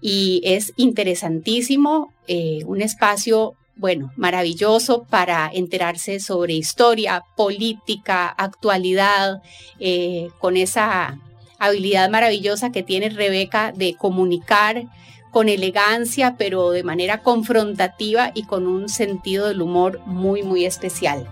y 0.00 0.40
es 0.44 0.72
interesantísimo, 0.76 2.12
eh, 2.26 2.60
un 2.64 2.80
espacio 2.80 3.54
bueno, 3.80 4.12
maravilloso 4.16 5.04
para 5.04 5.50
enterarse 5.52 6.20
sobre 6.20 6.52
historia, 6.52 7.22
política, 7.34 8.28
actualidad, 8.28 9.42
eh, 9.78 10.28
con 10.38 10.58
esa 10.58 11.18
habilidad 11.58 12.10
maravillosa 12.10 12.70
que 12.72 12.82
tiene 12.82 13.08
Rebeca 13.08 13.72
de 13.72 13.94
comunicar 13.94 14.84
con 15.30 15.48
elegancia, 15.48 16.36
pero 16.36 16.72
de 16.72 16.82
manera 16.82 17.22
confrontativa 17.22 18.32
y 18.34 18.42
con 18.42 18.66
un 18.66 18.90
sentido 18.90 19.48
del 19.48 19.62
humor 19.62 20.00
muy, 20.04 20.42
muy 20.42 20.66
especial. 20.66 21.26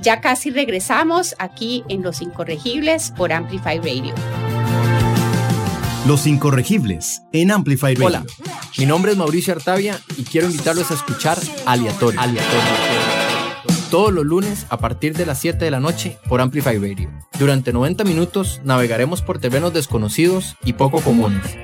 Ya 0.00 0.20
casi 0.20 0.50
regresamos 0.50 1.34
aquí 1.38 1.84
en 1.88 2.02
Los 2.02 2.20
Incorregibles 2.20 3.12
por 3.16 3.32
Amplify 3.32 3.78
Radio. 3.78 4.14
Los 6.06 6.26
Incorregibles 6.26 7.22
en 7.32 7.50
Amplify 7.50 7.94
Radio. 7.94 8.06
Hola, 8.06 8.24
mi 8.78 8.86
nombre 8.86 9.12
es 9.12 9.18
Mauricio 9.18 9.52
Artavia 9.54 9.98
y 10.16 10.24
quiero 10.24 10.46
invitarlos 10.46 10.90
a 10.90 10.94
escuchar 10.94 11.38
Aleatorio. 11.66 12.20
Todos 13.90 14.12
los 14.12 14.24
lunes 14.24 14.66
a 14.70 14.78
partir 14.78 15.16
de 15.16 15.26
las 15.26 15.38
7 15.40 15.64
de 15.64 15.70
la 15.70 15.80
noche 15.80 16.18
por 16.28 16.40
Amplify 16.40 16.78
Radio. 16.78 17.10
Durante 17.38 17.72
90 17.72 18.04
minutos 18.04 18.60
navegaremos 18.64 19.22
por 19.22 19.38
terrenos 19.38 19.74
desconocidos 19.74 20.56
y 20.64 20.74
poco 20.74 21.00
comunes, 21.00 21.56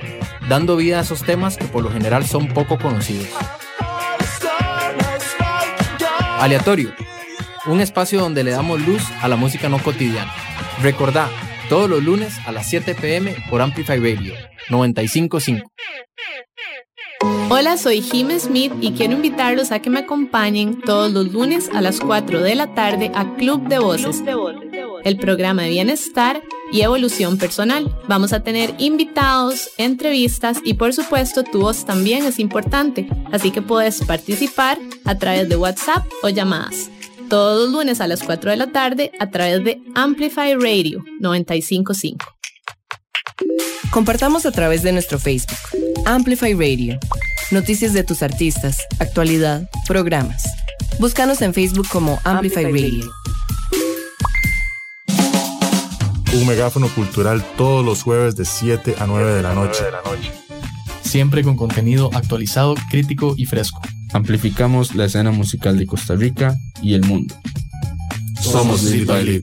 dando 0.49 0.77
vida 0.77 0.99
a 0.99 1.03
esos 1.03 1.23
temas 1.23 1.57
que 1.57 1.67
por 1.67 1.83
lo 1.83 1.91
general 1.91 2.27
son 2.27 2.49
poco 2.49 2.79
conocidos. 2.79 3.29
Aleatorio, 6.39 6.93
un 7.67 7.81
espacio 7.81 8.21
donde 8.21 8.45
le 8.45 8.51
damos 8.51 8.81
luz 8.81 9.03
a 9.23 9.29
la 9.29 9.37
música 9.37 9.69
no 9.69 9.79
cotidiana. 9.83 10.33
Recordá, 10.83 11.31
todos 11.69 11.89
los 11.89 12.03
lunes 12.03 12.35
a 12.47 12.53
las 12.53 12.69
7 12.69 12.95
pm 12.95 13.37
por 13.49 13.63
Amplify 13.63 13.99
Radio 13.99 14.35
955. 14.71 15.71
Hola, 17.49 17.77
soy 17.77 18.03
Jim 18.03 18.29
Smith 18.39 18.73
y 18.81 18.93
quiero 18.93 19.15
invitarlos 19.15 19.71
a 19.73 19.79
que 19.81 19.91
me 19.91 20.01
acompañen 20.01 20.81
todos 20.81 21.13
los 21.13 21.33
lunes 21.33 21.71
a 21.73 21.81
las 21.81 22.01
4 22.01 22.41
de 22.41 22.55
la 22.55 22.75
tarde 22.75 23.11
a 23.15 23.35
Club 23.37 23.67
de 23.69 23.79
Voces, 23.79 24.23
el 25.05 25.19
programa 25.19 25.63
de 25.63 25.71
bienestar 25.71 26.43
y 26.73 26.83
evolución 26.83 27.39
personal. 27.39 27.95
Vamos 28.09 28.33
a 28.33 28.43
tener 28.43 28.75
invitados, 28.79 29.71
entrevistas 29.79 30.59
y 30.65 30.75
por 30.75 30.93
supuesto 30.93 31.45
tu 31.45 31.61
voz 31.61 31.85
también 31.85 32.25
es 32.25 32.39
importante, 32.39 33.09
así 33.33 33.51
que 33.51 33.63
puedes 33.63 34.05
participar 34.05 34.79
a 35.05 35.17
través 35.17 35.49
de 35.49 35.57
WhatsApp 35.57 36.05
o 36.23 36.29
llamadas 36.29 36.91
todos 37.29 37.65
los 37.65 37.73
lunes 37.73 38.01
a 38.01 38.07
las 38.07 38.23
4 38.23 38.51
de 38.51 38.57
la 38.57 38.69
tarde 38.69 39.13
a 39.19 39.31
través 39.31 39.65
de 39.65 39.81
Amplify 39.95 40.55
Radio 40.55 41.05
955. 41.21 42.27
Compartamos 43.91 44.47
a 44.47 44.53
través 44.53 44.83
de 44.83 44.93
nuestro 44.93 45.19
Facebook, 45.19 45.59
Amplify 46.05 46.55
Radio, 46.55 46.99
noticias 47.51 47.93
de 47.93 48.05
tus 48.05 48.23
artistas, 48.23 48.79
actualidad, 48.99 49.69
programas. 49.87 50.45
Búscanos 50.99 51.43
en 51.43 51.55
Facebook 51.55 51.89
como 51.89 52.21
Amplify, 52.25 52.65
Radio. 52.65 53.11
Un 56.33 56.47
megáfono 56.47 56.89
cultural 56.89 57.45
todos 57.57 57.85
los 57.85 58.03
jueves 58.03 58.35
de 58.37 58.45
7 58.45 58.97
a 58.99 59.07
9 59.07 59.35
de 59.35 59.43
la 59.43 59.55
noche. 59.55 59.85
Siempre 61.03 61.45
con 61.45 61.57
contenido 61.57 62.11
actualizado, 62.13 62.75
crítico 62.91 63.35
y 63.37 63.47
fresco 63.47 63.81
amplificamos 64.15 64.95
la 64.95 65.05
escena 65.05 65.33
musical 65.33 65.77
de 65.77 65.87
Costa 65.87 66.15
Rica 66.15 66.57
y 66.81 66.95
el 66.95 67.03
mundo. 67.03 67.35
Somos 68.41 68.85
Lead. 68.85 69.43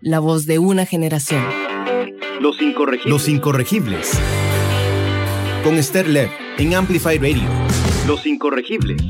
la 0.00 0.18
voz 0.18 0.46
de 0.46 0.58
una 0.58 0.86
generación. 0.86 1.44
Los 2.40 2.60
incorregibles. 2.62 3.10
Los 3.10 3.28
incorregibles. 3.28 4.18
Con 5.62 5.74
Esther 5.74 6.08
Lev 6.08 6.30
en 6.56 6.74
Amplify 6.74 7.18
Radio. 7.18 7.46
Los 8.06 8.24
incorregibles. 8.24 9.02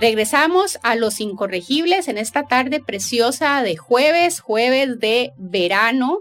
Regresamos 0.00 0.78
a 0.82 0.94
Los 0.94 1.20
Incorregibles 1.20 2.08
en 2.08 2.18
esta 2.18 2.44
tarde 2.44 2.80
preciosa 2.80 3.62
de 3.62 3.76
jueves, 3.76 4.40
jueves 4.40 4.98
de 5.00 5.32
verano. 5.36 6.20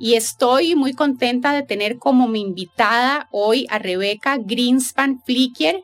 Y 0.00 0.14
estoy 0.14 0.74
muy 0.74 0.94
contenta 0.94 1.52
de 1.52 1.62
tener 1.62 1.98
como 1.98 2.26
mi 2.26 2.40
invitada 2.40 3.28
hoy 3.30 3.66
a 3.70 3.78
Rebeca 3.78 4.36
Greenspan 4.36 5.20
Flicker, 5.24 5.82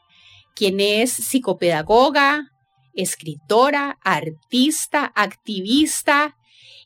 quien 0.57 0.81
es 0.81 1.13
psicopedagoga, 1.13 2.51
escritora, 2.99 3.97
artista, 4.03 5.13
activista 5.15 6.35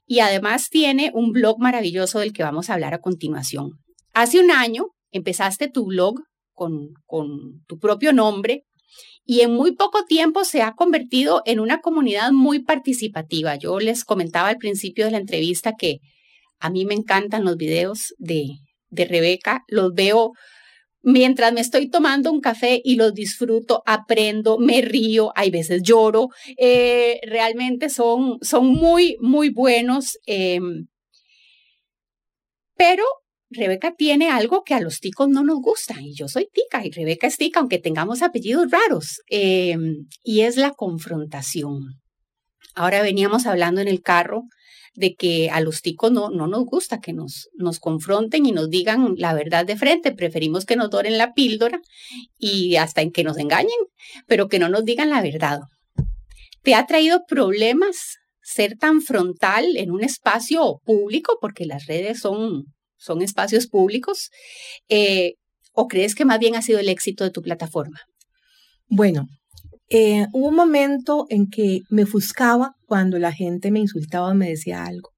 y 0.07 0.21
además 0.21 0.69
tiene 0.69 1.11
un 1.15 1.33
blog 1.33 1.59
maravilloso 1.59 2.19
del 2.19 2.35
que 2.35 2.43
vamos 2.43 2.69
a 2.69 2.75
hablar 2.75 2.93
a 2.93 3.01
continuación. 3.01 3.79
Hace 4.13 4.39
un 4.39 4.51
año 4.51 4.89
empezaste 5.11 5.69
tu 5.69 5.87
blog 5.87 6.17
con, 6.53 6.91
con 7.07 7.65
tu 7.67 7.79
propio 7.79 8.13
nombre 8.13 8.65
y 9.25 9.41
en 9.41 9.55
muy 9.55 9.75
poco 9.75 10.05
tiempo 10.05 10.45
se 10.45 10.61
ha 10.61 10.75
convertido 10.75 11.41
en 11.47 11.61
una 11.61 11.81
comunidad 11.81 12.31
muy 12.31 12.63
participativa. 12.63 13.57
Yo 13.57 13.81
les 13.81 14.05
comentaba 14.05 14.49
al 14.49 14.59
principio 14.59 15.07
de 15.07 15.13
la 15.13 15.19
entrevista 15.19 15.77
que 15.79 16.01
a 16.61 16.69
mí 16.69 16.85
me 16.85 16.95
encantan 16.95 17.45
los 17.45 17.57
videos 17.57 18.15
de, 18.19 18.49
de 18.91 19.05
Rebeca, 19.07 19.65
los 19.67 19.95
veo 19.95 20.33
mientras 21.03 21.53
me 21.53 21.61
estoy 21.61 21.89
tomando 21.89 22.31
un 22.31 22.41
café 22.41 22.81
y 22.83 22.97
los 22.97 23.15
disfruto, 23.15 23.83
aprendo, 23.87 24.59
me 24.59 24.81
río, 24.81 25.33
hay 25.35 25.51
veces 25.51 25.83
lloro, 25.83 26.29
eh, 26.57 27.21
realmente 27.25 27.89
son, 27.89 28.39
son 28.41 28.67
muy, 28.67 29.17
muy 29.21 29.51
buenos. 29.51 30.19
Em, 30.27 30.87
pero 32.77 33.05
Rebeca 33.51 33.95
tiene 33.95 34.31
algo 34.31 34.63
que 34.65 34.75
a 34.75 34.81
los 34.81 35.01
ticos 35.01 35.29
no 35.29 35.45
nos 35.45 35.61
gusta, 35.61 35.95
y 36.01 36.15
yo 36.15 36.29
soy 36.29 36.49
tica, 36.53 36.85
y 36.87 36.91
Rebeca 36.91 37.27
es 37.27 37.37
tica, 37.37 37.61
aunque 37.61 37.79
tengamos 37.79 38.23
apellidos 38.23 38.71
raros, 38.71 39.21
em, 39.29 40.07
y 40.23 40.41
es 40.43 40.57
la 40.57 40.71
confrontación. 40.73 42.01
Ahora 42.75 43.03
veníamos 43.03 43.47
hablando 43.47 43.81
en 43.81 43.89
el 43.89 44.01
carro 44.01 44.45
de 44.95 45.15
que 45.15 45.51
a 45.51 45.61
los 45.61 45.81
ticos 45.81 46.13
no, 46.13 46.31
no 46.31 46.47
nos 46.47 46.65
gusta 46.65 47.01
que 47.01 47.13
nos, 47.13 47.49
nos 47.55 47.81
confronten 47.81 48.47
y 48.47 48.53
nos 48.53 48.69
digan 48.69 49.15
la 49.17 49.35
verdad 49.35 49.65
de 49.65 49.77
frente, 49.77 50.13
preferimos 50.13 50.67
que 50.67 50.77
nos 50.77 50.91
doren 50.91 51.19
la 51.19 51.33
píldora 51.33 51.81
y 52.39 52.77
hasta 52.77 53.01
en 53.01 53.11
que 53.11 53.25
nos 53.25 53.39
engañen, 53.39 53.71
pero 54.27 54.49
que 54.49 54.59
no 54.59 54.69
nos 54.69 54.85
digan 54.85 55.11
la 55.11 55.23
verdad. 55.23 55.61
¿Te 56.63 56.75
ha 56.75 56.87
traído 56.87 57.25
problemas 57.27 58.19
ser 58.43 58.77
tan 58.77 59.01
frontal 59.01 59.77
en 59.77 59.91
un 59.91 60.03
espacio 60.05 60.81
público, 60.85 61.39
porque 61.41 61.65
las 61.65 61.87
redes 61.87 62.21
son, 62.21 62.65
son 62.97 63.23
espacios 63.23 63.67
públicos, 63.67 64.31
eh, 64.89 65.35
o 65.73 65.89
crees 65.89 66.15
que 66.15 66.25
más 66.25 66.39
bien 66.39 66.55
ha 66.55 66.63
sido 66.63 66.79
el 66.79 66.89
éxito 66.89 67.25
de 67.25 67.31
tu 67.31 67.41
plataforma? 67.41 68.01
Bueno, 68.87 69.27
eh, 69.95 70.27
hubo 70.33 70.49
un 70.49 70.55
momento 70.55 71.27
en 71.29 71.51
que 71.51 71.83
me 71.91 72.05
ofuscaba 72.05 72.77
cuando 72.87 73.19
la 73.19 73.31
gente 73.31 73.71
me 73.71 73.79
insultaba 73.79 74.29
o 74.29 74.35
me 74.35 74.49
decía 74.49 74.85
algo. 74.85 75.11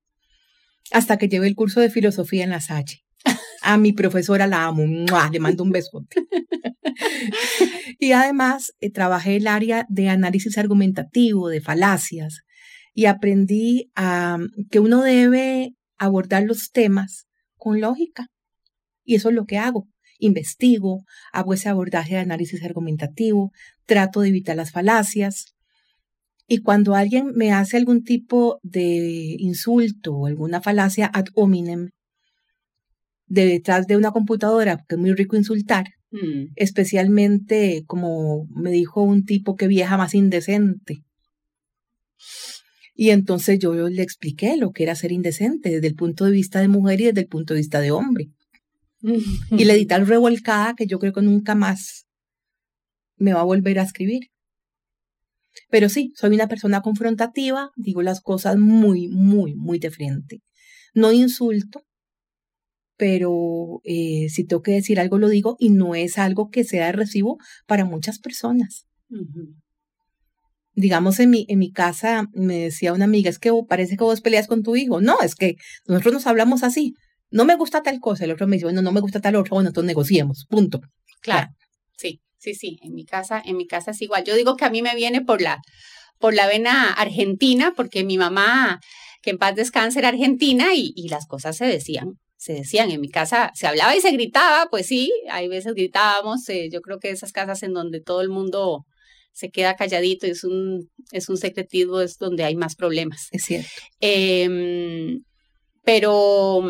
Hasta 0.90 1.16
que 1.16 1.28
llevé 1.28 1.46
el 1.46 1.54
curso 1.54 1.80
de 1.80 1.90
filosofía 1.90 2.42
en 2.42 2.50
la 2.50 2.60
Salle. 2.60 3.04
A 3.62 3.78
mi 3.78 3.92
profesora 3.92 4.48
la 4.48 4.64
amo, 4.64 4.84
le 5.30 5.38
mando 5.38 5.62
un 5.62 5.70
besote. 5.70 6.16
y 8.00 8.10
además 8.10 8.72
eh, 8.80 8.90
trabajé 8.90 9.36
el 9.36 9.46
área 9.46 9.86
de 9.88 10.08
análisis 10.08 10.58
argumentativo, 10.58 11.48
de 11.48 11.60
falacias, 11.60 12.40
y 12.92 13.06
aprendí 13.06 13.92
a, 13.94 14.38
que 14.72 14.80
uno 14.80 15.02
debe 15.02 15.70
abordar 15.98 16.42
los 16.42 16.72
temas 16.72 17.26
con 17.56 17.80
lógica. 17.80 18.26
Y 19.04 19.14
eso 19.14 19.28
es 19.28 19.36
lo 19.36 19.46
que 19.46 19.58
hago 19.58 19.86
investigo, 20.18 21.04
hago 21.32 21.54
ese 21.54 21.68
abordaje 21.68 22.14
de 22.14 22.20
análisis 22.20 22.62
argumentativo, 22.64 23.52
trato 23.86 24.20
de 24.20 24.28
evitar 24.28 24.56
las 24.56 24.70
falacias. 24.70 25.54
Y 26.46 26.58
cuando 26.58 26.94
alguien 26.94 27.32
me 27.34 27.52
hace 27.52 27.76
algún 27.76 28.04
tipo 28.04 28.58
de 28.62 29.36
insulto 29.38 30.14
o 30.14 30.26
alguna 30.26 30.60
falacia 30.60 31.10
ad 31.12 31.26
hominem, 31.34 31.90
detrás 33.26 33.86
de 33.86 33.96
una 33.96 34.12
computadora, 34.12 34.76
porque 34.76 34.96
es 34.96 35.00
muy 35.00 35.12
rico 35.12 35.36
insultar, 35.36 35.86
mm. 36.10 36.52
especialmente 36.56 37.84
como 37.86 38.46
me 38.54 38.70
dijo 38.70 39.02
un 39.02 39.24
tipo 39.24 39.56
que 39.56 39.66
vieja 39.66 39.96
más 39.96 40.14
indecente. 40.14 41.02
Y 42.94 43.10
entonces 43.10 43.58
yo 43.58 43.74
le 43.88 44.02
expliqué 44.02 44.56
lo 44.56 44.70
que 44.70 44.84
era 44.84 44.94
ser 44.94 45.12
indecente 45.12 45.70
desde 45.70 45.86
el 45.88 45.94
punto 45.94 46.26
de 46.26 46.30
vista 46.30 46.60
de 46.60 46.68
mujer 46.68 47.00
y 47.00 47.04
desde 47.06 47.22
el 47.22 47.26
punto 47.26 47.54
de 47.54 47.60
vista 47.60 47.80
de 47.80 47.90
hombre 47.90 48.30
y 49.50 49.64
le 49.64 49.74
di 49.74 49.86
tal 49.86 50.06
revolcada 50.06 50.74
que 50.74 50.86
yo 50.86 50.98
creo 50.98 51.12
que 51.12 51.22
nunca 51.22 51.54
más 51.54 52.06
me 53.16 53.32
va 53.32 53.40
a 53.40 53.44
volver 53.44 53.78
a 53.78 53.82
escribir. 53.82 54.28
Pero 55.70 55.88
sí, 55.88 56.12
soy 56.16 56.34
una 56.34 56.48
persona 56.48 56.82
confrontativa, 56.82 57.70
digo 57.76 58.02
las 58.02 58.20
cosas 58.20 58.56
muy, 58.56 59.08
muy, 59.08 59.54
muy 59.54 59.78
de 59.78 59.90
frente. 59.90 60.42
No 60.94 61.12
insulto, 61.12 61.82
pero 62.96 63.80
eh, 63.84 64.28
si 64.30 64.44
tengo 64.44 64.62
que 64.62 64.72
decir 64.72 65.00
algo 65.00 65.18
lo 65.18 65.28
digo 65.28 65.56
y 65.58 65.70
no 65.70 65.94
es 65.94 66.18
algo 66.18 66.50
que 66.50 66.64
sea 66.64 66.86
de 66.86 66.92
recibo 66.92 67.38
para 67.66 67.84
muchas 67.84 68.18
personas. 68.18 68.86
Digamos, 70.74 71.20
en 71.20 71.30
mi, 71.30 71.46
en 71.48 71.60
mi 71.60 71.70
casa 71.70 72.28
me 72.32 72.58
decía 72.58 72.92
una 72.92 73.04
amiga, 73.04 73.30
es 73.30 73.38
que 73.38 73.50
parece 73.68 73.96
que 73.96 74.04
vos 74.04 74.20
peleas 74.20 74.48
con 74.48 74.62
tu 74.62 74.74
hijo. 74.74 75.00
No, 75.00 75.20
es 75.22 75.36
que 75.36 75.56
nosotros 75.86 76.14
nos 76.14 76.26
hablamos 76.26 76.64
así 76.64 76.94
no 77.34 77.44
me 77.44 77.56
gusta 77.56 77.82
tal 77.82 77.98
cosa, 77.98 78.24
el 78.24 78.30
otro 78.30 78.46
me 78.46 78.56
dice, 78.56 78.66
bueno, 78.66 78.80
no 78.80 78.92
me 78.92 79.00
gusta 79.00 79.20
tal 79.20 79.34
otro, 79.34 79.56
bueno, 79.56 79.70
entonces 79.70 79.88
negociemos, 79.88 80.46
punto. 80.48 80.80
Claro, 81.20 81.48
sí, 81.98 82.20
sí, 82.44 82.54
sí, 82.54 82.78
en 82.82 82.94
mi 82.94 83.04
casa, 83.04 83.42
en 83.44 83.56
mi 83.56 83.66
casa 83.66 83.92
es 83.92 84.02
igual. 84.02 84.24
Yo 84.24 84.34
digo 84.34 84.56
que 84.56 84.66
a 84.66 84.70
mí 84.70 84.82
me 84.82 84.94
viene 84.94 85.22
por 85.22 85.40
la, 85.40 85.60
por 86.18 86.34
la 86.34 86.46
vena 86.46 86.92
argentina, 86.92 87.72
porque 87.74 88.04
mi 88.04 88.18
mamá, 88.18 88.80
que 89.22 89.30
en 89.30 89.38
paz 89.38 89.54
descanse, 89.54 89.98
era 89.98 90.08
argentina 90.08 90.74
y, 90.74 90.92
y 90.94 91.08
las 91.08 91.26
cosas 91.26 91.56
se 91.56 91.64
decían, 91.64 92.18
se 92.36 92.52
decían. 92.52 92.90
En 92.90 93.00
mi 93.00 93.08
casa 93.08 93.50
se 93.54 93.66
hablaba 93.66 93.96
y 93.96 94.00
se 94.00 94.10
gritaba, 94.10 94.68
pues 94.70 94.86
sí, 94.86 95.10
hay 95.30 95.48
veces 95.48 95.74
gritábamos. 95.74 96.48
Eh, 96.48 96.68
yo 96.70 96.80
creo 96.82 96.98
que 96.98 97.10
esas 97.10 97.32
casas 97.32 97.62
en 97.62 97.72
donde 97.72 98.00
todo 98.00 98.20
el 98.20 98.28
mundo 98.28 98.84
se 99.32 99.50
queda 99.50 99.74
calladito, 99.74 100.26
es 100.26 100.44
un, 100.44 100.90
es 101.12 101.28
un 101.28 101.38
secretivo, 101.38 102.00
es 102.02 102.18
donde 102.18 102.44
hay 102.44 102.56
más 102.56 102.76
problemas. 102.76 103.28
Es 103.32 103.44
cierto. 103.44 103.68
Em, 104.00 105.24
pero 105.82 106.62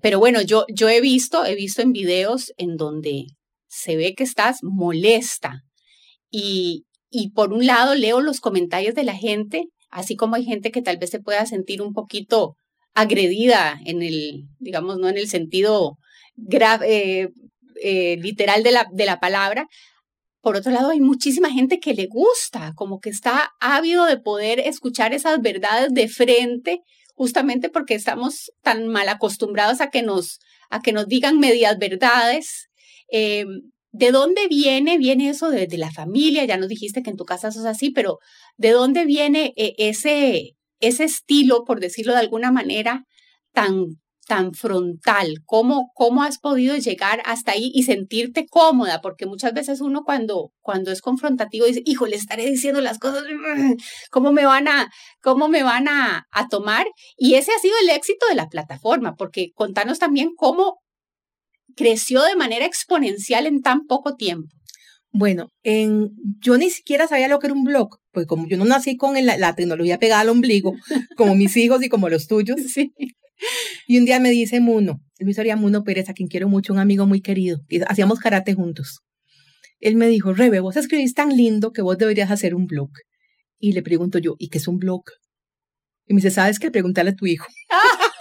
pero 0.00 0.18
bueno, 0.18 0.42
yo, 0.42 0.66
yo 0.68 0.90
he 0.90 1.00
visto, 1.00 1.46
he 1.46 1.54
visto 1.54 1.80
en 1.80 1.92
videos 1.92 2.52
en 2.58 2.76
donde 2.76 3.24
se 3.74 3.96
ve 3.96 4.14
que 4.14 4.24
estás 4.24 4.58
molesta 4.62 5.62
y, 6.30 6.84
y 7.10 7.30
por 7.30 7.52
un 7.52 7.66
lado 7.66 7.94
leo 7.94 8.20
los 8.20 8.40
comentarios 8.40 8.94
de 8.94 9.04
la 9.04 9.14
gente, 9.14 9.64
así 9.90 10.16
como 10.16 10.36
hay 10.36 10.44
gente 10.44 10.70
que 10.70 10.82
tal 10.82 10.98
vez 10.98 11.10
se 11.10 11.20
pueda 11.20 11.44
sentir 11.46 11.82
un 11.82 11.92
poquito 11.92 12.56
agredida 12.94 13.78
en 13.84 14.02
el, 14.02 14.44
digamos, 14.58 14.98
no 14.98 15.08
en 15.08 15.18
el 15.18 15.28
sentido 15.28 15.98
eh, 16.84 17.28
eh, 17.82 18.16
literal 18.20 18.62
de 18.62 18.72
la, 18.72 18.86
de 18.92 19.06
la 19.06 19.20
palabra. 19.20 19.66
Por 20.40 20.56
otro 20.56 20.72
lado, 20.72 20.90
hay 20.90 21.00
muchísima 21.00 21.50
gente 21.50 21.80
que 21.80 21.94
le 21.94 22.06
gusta, 22.06 22.72
como 22.76 23.00
que 23.00 23.10
está 23.10 23.50
ávido 23.60 24.04
de 24.06 24.18
poder 24.18 24.60
escuchar 24.60 25.14
esas 25.14 25.40
verdades 25.40 25.92
de 25.92 26.08
frente 26.08 26.82
justamente 27.14 27.70
porque 27.70 27.94
estamos 27.94 28.52
tan 28.62 28.88
mal 28.88 29.08
acostumbrados 29.08 29.80
a 29.80 29.90
que 29.90 30.02
nos, 30.02 30.40
a 30.68 30.80
que 30.80 30.92
nos 30.92 31.06
digan 31.06 31.38
medias 31.38 31.78
verdades. 31.78 32.68
Eh, 33.10 33.44
¿De 33.96 34.10
dónde 34.10 34.48
viene? 34.48 34.98
Viene 34.98 35.28
eso 35.30 35.50
de, 35.50 35.68
la 35.78 35.92
familia, 35.92 36.44
ya 36.44 36.56
nos 36.56 36.68
dijiste 36.68 37.04
que 37.04 37.10
en 37.10 37.16
tu 37.16 37.24
casa 37.24 37.52
sos 37.52 37.64
así, 37.64 37.90
pero 37.90 38.18
¿de 38.56 38.72
dónde 38.72 39.04
viene 39.04 39.52
eh, 39.56 39.74
ese, 39.78 40.56
ese 40.80 41.04
estilo, 41.04 41.62
por 41.64 41.78
decirlo 41.78 42.12
de 42.12 42.18
alguna 42.18 42.50
manera, 42.50 43.04
tan, 43.52 44.00
tan 44.26 44.52
frontal? 44.52 45.36
¿Cómo, 45.46 45.92
¿Cómo 45.94 46.24
has 46.24 46.38
podido 46.40 46.76
llegar 46.76 47.22
hasta 47.24 47.52
ahí 47.52 47.70
y 47.72 47.84
sentirte 47.84 48.46
cómoda? 48.48 49.00
Porque 49.00 49.26
muchas 49.26 49.54
veces 49.54 49.80
uno 49.80 50.02
cuando, 50.02 50.50
cuando 50.60 50.90
es 50.90 51.00
confrontativo 51.00 51.66
dice, 51.66 51.82
hijo, 51.84 52.08
le 52.08 52.16
estaré 52.16 52.46
diciendo 52.50 52.80
las 52.80 52.98
cosas, 52.98 53.22
¿cómo 54.10 54.32
me 54.32 54.44
van 54.44 54.66
a, 54.66 54.90
cómo 55.22 55.46
me 55.48 55.62
van 55.62 55.86
a, 55.86 56.26
a 56.32 56.48
tomar? 56.48 56.84
Y 57.16 57.34
ese 57.34 57.52
ha 57.52 57.60
sido 57.60 57.76
el 57.84 57.90
éxito 57.90 58.26
de 58.26 58.34
la 58.34 58.48
plataforma, 58.48 59.14
porque 59.14 59.52
contanos 59.54 60.00
también 60.00 60.32
cómo 60.34 60.80
creció 61.74 62.22
de 62.22 62.36
manera 62.36 62.66
exponencial 62.66 63.46
en 63.46 63.60
tan 63.60 63.86
poco 63.86 64.16
tiempo. 64.16 64.48
Bueno, 65.12 65.50
en, 65.62 66.10
yo 66.40 66.58
ni 66.58 66.70
siquiera 66.70 67.06
sabía 67.06 67.28
lo 67.28 67.38
que 67.38 67.46
era 67.46 67.54
un 67.54 67.62
blog, 67.62 67.98
pues 68.10 68.26
como 68.26 68.48
yo 68.48 68.56
no 68.56 68.64
nací 68.64 68.96
con 68.96 69.14
la, 69.24 69.36
la, 69.36 69.54
tecnología 69.54 69.98
pegada 69.98 70.22
al 70.22 70.28
ombligo, 70.28 70.74
como 71.16 71.36
mis 71.36 71.56
hijos 71.56 71.84
y 71.84 71.88
como 71.88 72.08
los 72.08 72.26
tuyos, 72.26 72.60
sí. 72.72 72.92
Y 73.86 73.98
un 73.98 74.06
día 74.06 74.18
me 74.18 74.30
dice 74.30 74.60
Muno, 74.60 75.00
Luis 75.18 75.38
Muno 75.56 75.84
Pérez, 75.84 76.08
a 76.08 76.14
quien 76.14 76.28
quiero 76.28 76.48
mucho, 76.48 76.72
un 76.72 76.78
amigo 76.78 77.06
muy 77.06 77.20
querido, 77.20 77.60
y 77.68 77.80
hacíamos 77.82 78.18
karate 78.18 78.54
juntos. 78.54 79.00
Él 79.80 79.96
me 79.96 80.08
dijo, 80.08 80.32
Rebe, 80.32 80.60
vos 80.60 80.76
escribís 80.76 81.14
tan 81.14 81.36
lindo 81.36 81.72
que 81.72 81.82
vos 81.82 81.98
deberías 81.98 82.30
hacer 82.30 82.54
un 82.54 82.66
blog. 82.66 82.90
Y 83.58 83.72
le 83.72 83.82
pregunto 83.82 84.18
yo, 84.18 84.34
¿y 84.38 84.48
qué 84.48 84.58
es 84.58 84.66
un 84.66 84.78
blog? 84.78 85.02
Y 86.06 86.14
me 86.14 86.18
dice, 86.18 86.30
¿sabes 86.30 86.58
qué? 86.58 86.70
Pregúntale 86.70 87.10
a 87.10 87.14
tu 87.14 87.26
hijo. 87.26 87.46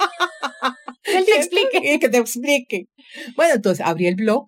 que 2.00 2.10
te 2.10 2.18
explique. 2.18 2.88
Bueno, 3.36 3.56
entonces 3.56 3.86
abrí 3.86 4.08
el 4.08 4.16
blog 4.16 4.46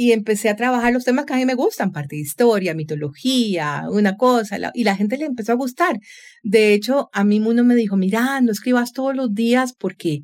y 0.00 0.12
empecé 0.12 0.48
a 0.48 0.56
trabajar 0.56 0.94
los 0.94 1.04
temas 1.04 1.26
que 1.26 1.34
a 1.34 1.36
mí 1.36 1.44
me 1.44 1.54
gustan, 1.54 1.92
parte 1.92 2.16
de 2.16 2.22
historia, 2.22 2.74
mitología, 2.74 3.84
una 3.90 4.16
cosa, 4.16 4.56
y 4.72 4.84
la 4.84 4.96
gente 4.96 5.18
le 5.18 5.26
empezó 5.26 5.52
a 5.52 5.56
gustar. 5.56 5.98
De 6.42 6.72
hecho, 6.72 7.10
a 7.12 7.22
mí 7.22 7.38
uno 7.38 7.64
me 7.64 7.74
dijo, 7.74 7.98
mira, 7.98 8.40
no 8.40 8.50
escribas 8.50 8.94
todos 8.94 9.14
los 9.14 9.34
días 9.34 9.74
porque 9.78 10.20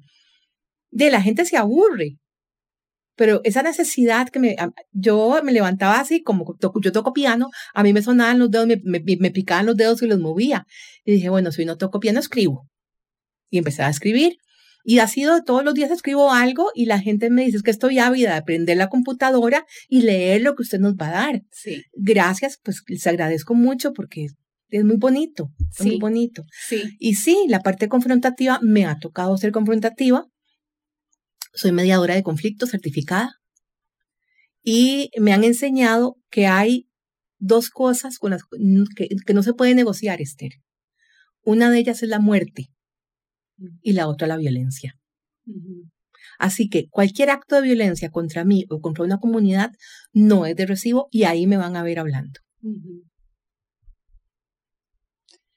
de 0.90 1.11
la 1.11 1.20
gente 1.20 1.44
se 1.44 1.59
aburre. 1.59 2.16
Pero 3.16 3.42
esa 3.44 3.62
necesidad 3.62 4.30
que 4.30 4.38
me, 4.38 4.57
yo 4.92 5.40
me 5.42 5.53
levantaba 5.53 6.01
así, 6.01 6.22
como 6.22 6.57
yo 6.82 6.92
toco 6.92 7.12
piano, 7.12 7.51
a 7.74 7.82
mí 7.82 7.92
me 7.92 8.01
sonaban 8.01 8.38
los 8.38 8.51
dedos, 8.51 8.66
me, 8.66 9.03
me 9.18 9.30
picaban 9.30 9.66
los 9.66 9.76
dedos 9.76 10.01
y 10.03 10.07
los 10.07 10.20
movía. 10.20 10.66
Y 11.05 11.12
dije, 11.12 11.28
bueno, 11.28 11.53
si 11.53 11.66
no 11.66 11.76
toco 11.76 12.01
piano, 12.01 12.18
escribo. 12.18 12.66
Y 13.51 13.59
empecé 13.59 13.82
a 13.82 13.90
escribir. 13.90 14.38
Y 14.89 15.01
ha 15.01 15.09
sido 15.09 15.43
todos 15.43 15.64
los 15.64 15.74
días 15.74 15.91
escribo 15.91 16.30
algo 16.32 16.70
y 16.72 16.87
la 16.87 17.01
gente 17.01 17.28
me 17.28 17.45
dice 17.45 17.57
es 17.57 17.64
que 17.64 17.72
estoy 17.72 17.99
ávida 17.99 18.30
de 18.30 18.37
aprender 18.37 18.76
la 18.76 18.89
computadora 18.89 19.66
y 19.89 20.03
leer 20.03 20.43
lo 20.43 20.55
que 20.55 20.62
usted 20.62 20.78
nos 20.78 20.95
va 20.95 21.09
a 21.09 21.11
dar. 21.11 21.43
Sí. 21.51 21.82
Gracias, 21.93 22.61
pues 22.62 22.84
les 22.87 23.05
agradezco 23.09 23.55
mucho 23.55 23.93
porque 23.93 24.26
es 24.68 24.84
muy 24.84 24.97
bonito, 24.97 25.51
es 25.76 25.80
muy 25.84 25.95
Sí. 25.95 25.99
bonito. 25.99 26.45
Sí. 26.68 26.84
Y 27.01 27.14
sí, 27.14 27.37
la 27.49 27.62
parte 27.62 27.89
confrontativa 27.89 28.61
me 28.62 28.87
ha 28.87 28.97
tocado 29.01 29.37
ser 29.39 29.51
confrontativa. 29.51 30.24
Soy 31.53 31.72
mediadora 31.72 32.14
de 32.14 32.22
conflictos 32.22 32.70
certificada. 32.70 33.32
Y 34.62 35.11
me 35.18 35.32
han 35.32 35.43
enseñado 35.43 36.14
que 36.30 36.47
hay 36.47 36.87
dos 37.39 37.70
cosas 37.70 38.18
con 38.20 38.30
las 38.30 38.43
que, 38.95 39.09
que 39.26 39.34
no 39.34 39.43
se 39.43 39.53
puede 39.53 39.74
negociar, 39.74 40.20
Esther. 40.20 40.53
Una 41.43 41.70
de 41.70 41.78
ellas 41.80 42.05
es 42.05 42.09
la 42.09 42.20
muerte 42.20 42.68
y 43.83 43.93
la 43.93 44.09
otra 44.09 44.27
la 44.27 44.37
violencia. 44.37 44.95
Así 46.39 46.69
que 46.69 46.89
cualquier 46.89 47.31
acto 47.31 47.57
de 47.57 47.63
violencia 47.63 48.11
contra 48.11 48.45
mí 48.45 48.65
o 48.69 48.81
contra 48.81 49.05
una 49.05 49.19
comunidad 49.19 49.71
no 50.13 50.47
es 50.47 50.57
de 50.57 50.67
recibo 50.67 51.09
y 51.11 51.25
ahí 51.25 51.47
me 51.47 51.57
van 51.57 51.77
a 51.77 51.83
ver 51.83 51.99
hablando. 51.99 52.41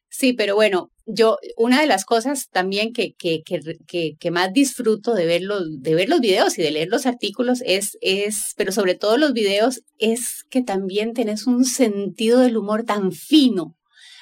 Sí, 0.10 0.34
pero 0.34 0.56
bueno, 0.56 0.92
yo, 1.06 1.38
una 1.56 1.82
de 1.82 1.88
las 1.88 2.04
cosas 2.04 2.50
también 2.50 2.94
que, 2.94 3.14
que, 3.14 3.42
que, 3.44 3.60
que, 3.88 4.16
que 4.20 4.32
más 4.32 4.52
disfruto 4.54 5.14
de 5.14 5.26
ver, 5.26 5.42
los, 5.42 5.82
de 5.82 5.96
ver 5.96 6.10
los 6.10 6.20
videos 6.20 6.58
y 6.58 6.62
de 6.62 6.72
leer 6.72 6.90
los 6.90 7.06
artículos 7.06 7.62
es, 7.66 7.98
es, 8.02 8.54
pero 8.58 8.72
sobre 8.72 8.96
todo 8.96 9.18
los 9.18 9.34
videos, 9.34 9.82
es 9.98 10.44
que 10.50 10.62
también 10.62 11.14
tenés 11.14 11.48
un 11.48 11.64
sentido 11.64 12.40
del 12.40 12.58
humor 12.58 12.84
tan 12.84 13.12
fino, 13.12 13.76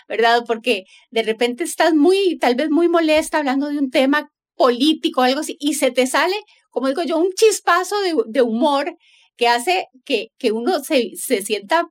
¿verdad? 0.07 0.43
Porque 0.45 0.85
de 1.11 1.23
repente 1.23 1.63
estás 1.63 1.93
muy, 1.93 2.37
tal 2.37 2.55
vez 2.55 2.69
muy 2.69 2.87
molesta 2.87 3.39
hablando 3.39 3.67
de 3.69 3.79
un 3.79 3.89
tema 3.89 4.29
político 4.55 5.21
algo 5.21 5.41
así, 5.41 5.55
y 5.59 5.75
se 5.75 5.91
te 5.91 6.07
sale, 6.07 6.35
como 6.69 6.87
digo 6.87 7.03
yo, 7.03 7.17
un 7.17 7.31
chispazo 7.33 7.99
de, 8.01 8.15
de 8.27 8.41
humor 8.41 8.95
que 9.35 9.47
hace 9.47 9.87
que, 10.05 10.29
que 10.37 10.51
uno 10.51 10.83
se, 10.83 11.11
se 11.15 11.41
sienta 11.41 11.89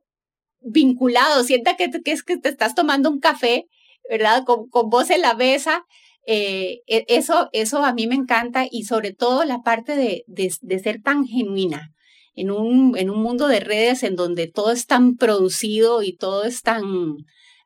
vinculado, 0.60 1.44
sienta 1.44 1.76
que, 1.76 1.90
que 2.04 2.12
es 2.12 2.22
que 2.24 2.38
te 2.38 2.48
estás 2.48 2.74
tomando 2.74 3.08
un 3.10 3.20
café 3.20 3.66
¿verdad? 4.08 4.44
Con, 4.44 4.68
con 4.68 4.88
voz 4.88 5.10
en 5.10 5.22
la 5.22 5.34
mesa. 5.34 5.84
Eh, 6.26 6.82
eso, 6.86 7.48
eso 7.52 7.84
a 7.84 7.92
mí 7.92 8.06
me 8.06 8.16
encanta 8.16 8.66
y 8.68 8.82
sobre 8.84 9.12
todo 9.12 9.44
la 9.44 9.62
parte 9.62 9.94
de, 9.94 10.24
de, 10.26 10.52
de, 10.60 10.78
ser 10.80 11.00
tan 11.00 11.24
genuina 11.24 11.92
en 12.34 12.50
un, 12.50 12.98
en 12.98 13.10
un 13.10 13.22
mundo 13.22 13.46
de 13.46 13.60
redes 13.60 14.02
en 14.02 14.16
donde 14.16 14.48
todo 14.48 14.72
es 14.72 14.86
tan 14.86 15.14
producido 15.14 16.02
y 16.02 16.16
todo 16.16 16.42
es 16.42 16.62
tan, 16.62 16.82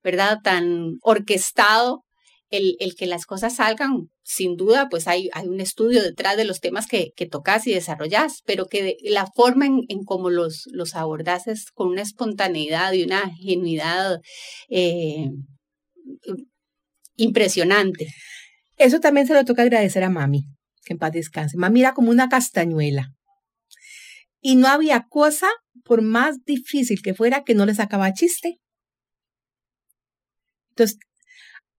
¿verdad? 0.03 0.39
Tan 0.43 0.97
orquestado. 1.03 2.05
El, 2.53 2.75
el 2.81 2.97
que 2.97 3.07
las 3.07 3.27
cosas 3.27 3.55
salgan, 3.55 4.11
sin 4.25 4.57
duda, 4.57 4.89
pues 4.91 5.07
hay, 5.07 5.29
hay 5.35 5.47
un 5.47 5.61
estudio 5.61 6.03
detrás 6.03 6.37
de 6.37 6.45
los 6.45 6.59
temas 6.59 6.89
que, 6.89 7.13
que 7.15 7.27
tocas 7.27 7.65
y 7.69 7.73
desarrollas, 7.73 8.43
pero 8.45 8.67
que 8.67 8.97
la 9.05 9.29
forma 9.37 9.67
en, 9.67 9.83
en 9.89 10.03
cómo 10.03 10.31
los, 10.31 10.65
los 10.73 10.97
abordas 10.97 11.47
es 11.47 11.71
con 11.73 11.91
una 11.91 12.03
espontaneidad 12.03 12.93
y 12.93 13.05
una 13.05 13.31
genuidad 13.37 14.19
eh, 14.69 15.29
impresionante. 17.15 18.09
Eso 18.77 18.99
también 18.99 19.27
se 19.27 19.35
lo 19.35 19.45
toca 19.45 19.63
agradecer 19.63 20.03
a 20.03 20.11
mami, 20.11 20.45
que 20.85 20.95
en 20.95 20.99
paz 20.99 21.13
descanse. 21.13 21.57
Mami 21.57 21.81
era 21.81 21.93
como 21.93 22.11
una 22.11 22.29
castañuela. 22.29 23.13
Y 24.41 24.57
no 24.57 24.69
había 24.69 25.07
cosa, 25.09 25.49
por 25.85 26.03
más 26.03 26.45
difícil 26.45 27.03
que 27.03 27.15
fuera, 27.15 27.45
que 27.45 27.55
no 27.55 27.67
le 27.67 27.75
sacaba 27.75 28.13
chiste. 28.13 28.60
Entonces, 30.81 30.99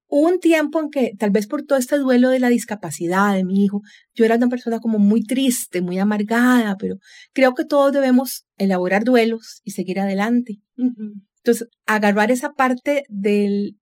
hubo 0.08 0.28
un 0.28 0.40
tiempo 0.40 0.80
en 0.80 0.92
que, 0.92 1.14
tal 1.18 1.32
vez 1.32 1.48
por 1.48 1.64
todo 1.64 1.80
este 1.80 1.98
duelo 1.98 2.30
de 2.30 2.40
la 2.40 2.50
discapacidad 2.50 3.34
de 3.34 3.44
mi 3.44 3.66
hijo, 3.66 3.82
yo 4.14 4.26
era 4.26 4.36
una 4.36 4.48
persona 4.48 4.80
como 4.80 5.00
muy 5.00 5.24
triste, 5.24 5.82
muy 5.82 5.98
amargada, 5.98 6.76
pero 6.78 6.98
creo 7.34 7.56
que 7.56 7.66
todos 7.66 7.92
debemos 7.92 8.46
elaborar 8.58 9.04
duelos 9.04 9.62
y 9.64 9.72
seguir 9.72 10.00
adelante. 10.00 10.58
Uh 10.78 10.90
-huh. 10.90 11.22
Entonces, 11.38 11.68
agarrar 11.88 12.30
esa 12.30 12.52
parte 12.54 13.06
del, 13.10 13.80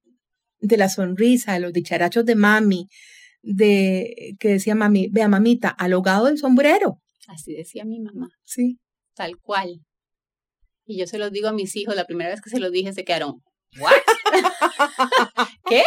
de 0.62 0.78
la 0.78 0.88
sonrisa, 0.88 1.54
de 1.54 1.60
los 1.60 1.74
dicharachos 1.74 2.24
de 2.24 2.36
mami, 2.36 2.88
de 3.42 4.36
que 4.40 4.50
decía 4.50 4.76
mami, 4.76 5.10
vea 5.10 5.28
mamita, 5.28 5.68
al 5.68 5.92
ahogado 5.92 6.28
del 6.28 6.38
sombrero. 6.38 7.02
Así 7.28 7.54
decía 7.54 7.84
mi 7.84 8.00
mamá. 8.00 8.30
Sí. 8.46 8.80
Tal 9.16 9.38
cual. 9.38 9.82
Y 10.86 10.98
yo 10.98 11.08
se 11.08 11.18
los 11.18 11.32
digo 11.32 11.50
a 11.50 11.54
mis 11.54 11.76
hijos, 11.76 11.96
la 11.96 12.06
primera 12.06 12.30
vez 12.30 12.42
que 12.42 12.50
se 12.50 12.60
los 12.60 12.72
dije 12.72 12.94
se 12.94 13.04
quedaron, 13.04 13.44
¿what? 13.78 13.92
¿Qué? 15.68 15.84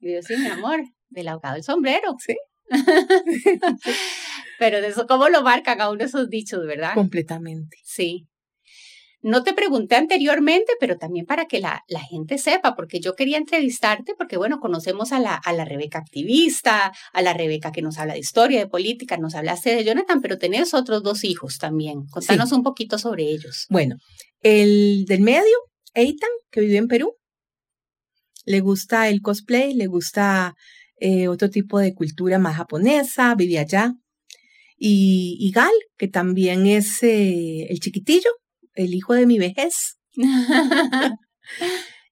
Y 0.00 0.14
yo, 0.14 0.22
sí, 0.22 0.36
mi 0.36 0.46
amor, 0.46 0.80
del 1.08 1.28
ahogado 1.28 1.54
del 1.54 1.64
sombrero. 1.64 2.16
Sí. 2.18 2.36
Pero 4.58 4.80
de 4.80 4.88
eso, 4.88 5.06
¿cómo 5.06 5.28
lo 5.28 5.42
marcan 5.42 5.80
a 5.80 5.90
uno 5.90 6.04
esos 6.04 6.28
dichos, 6.28 6.66
verdad? 6.66 6.94
Completamente. 6.94 7.76
Sí. 7.84 8.26
No 9.20 9.42
te 9.42 9.52
pregunté 9.52 9.96
anteriormente, 9.96 10.74
pero 10.78 10.96
también 10.96 11.26
para 11.26 11.46
que 11.46 11.58
la, 11.58 11.82
la, 11.88 12.00
gente 12.00 12.38
sepa, 12.38 12.76
porque 12.76 13.00
yo 13.00 13.16
quería 13.16 13.36
entrevistarte, 13.36 14.14
porque 14.16 14.36
bueno, 14.36 14.60
conocemos 14.60 15.10
a 15.10 15.18
la, 15.18 15.34
a 15.34 15.52
la 15.52 15.64
Rebeca 15.64 15.98
activista, 15.98 16.92
a 17.12 17.22
la 17.22 17.34
Rebeca 17.34 17.72
que 17.72 17.82
nos 17.82 17.98
habla 17.98 18.14
de 18.14 18.20
historia, 18.20 18.60
de 18.60 18.68
política, 18.68 19.16
nos 19.16 19.34
hablaste 19.34 19.74
de 19.74 19.82
Jonathan, 19.82 20.20
pero 20.20 20.38
tenés 20.38 20.72
otros 20.72 21.02
dos 21.02 21.24
hijos 21.24 21.58
también. 21.58 22.06
Contanos 22.06 22.50
sí. 22.50 22.54
un 22.54 22.62
poquito 22.62 22.96
sobre 22.96 23.24
ellos. 23.24 23.66
Bueno, 23.70 23.96
el 24.40 25.04
del 25.06 25.22
medio, 25.22 25.56
Eitan, 25.94 26.30
que 26.50 26.60
vive 26.60 26.76
en 26.76 26.88
Perú, 26.88 27.14
le 28.44 28.60
gusta 28.60 29.08
el 29.08 29.20
cosplay, 29.20 29.74
le 29.74 29.86
gusta 29.86 30.54
eh, 31.00 31.28
otro 31.28 31.50
tipo 31.50 31.78
de 31.78 31.94
cultura 31.94 32.38
más 32.38 32.56
japonesa, 32.56 33.34
vive 33.34 33.58
allá. 33.58 33.94
Y, 34.76 35.36
y 35.40 35.50
Gal, 35.50 35.72
que 35.96 36.08
también 36.08 36.66
es 36.66 37.02
eh, 37.02 37.66
el 37.68 37.78
chiquitillo, 37.80 38.30
el 38.74 38.94
hijo 38.94 39.14
de 39.14 39.26
mi 39.26 39.38
vejez. 39.38 39.98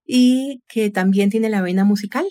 y 0.05 0.63
que 0.69 0.91
también 0.91 1.31
tiene 1.31 1.49
la 1.49 1.63
vena 1.63 1.85
musical. 1.85 2.27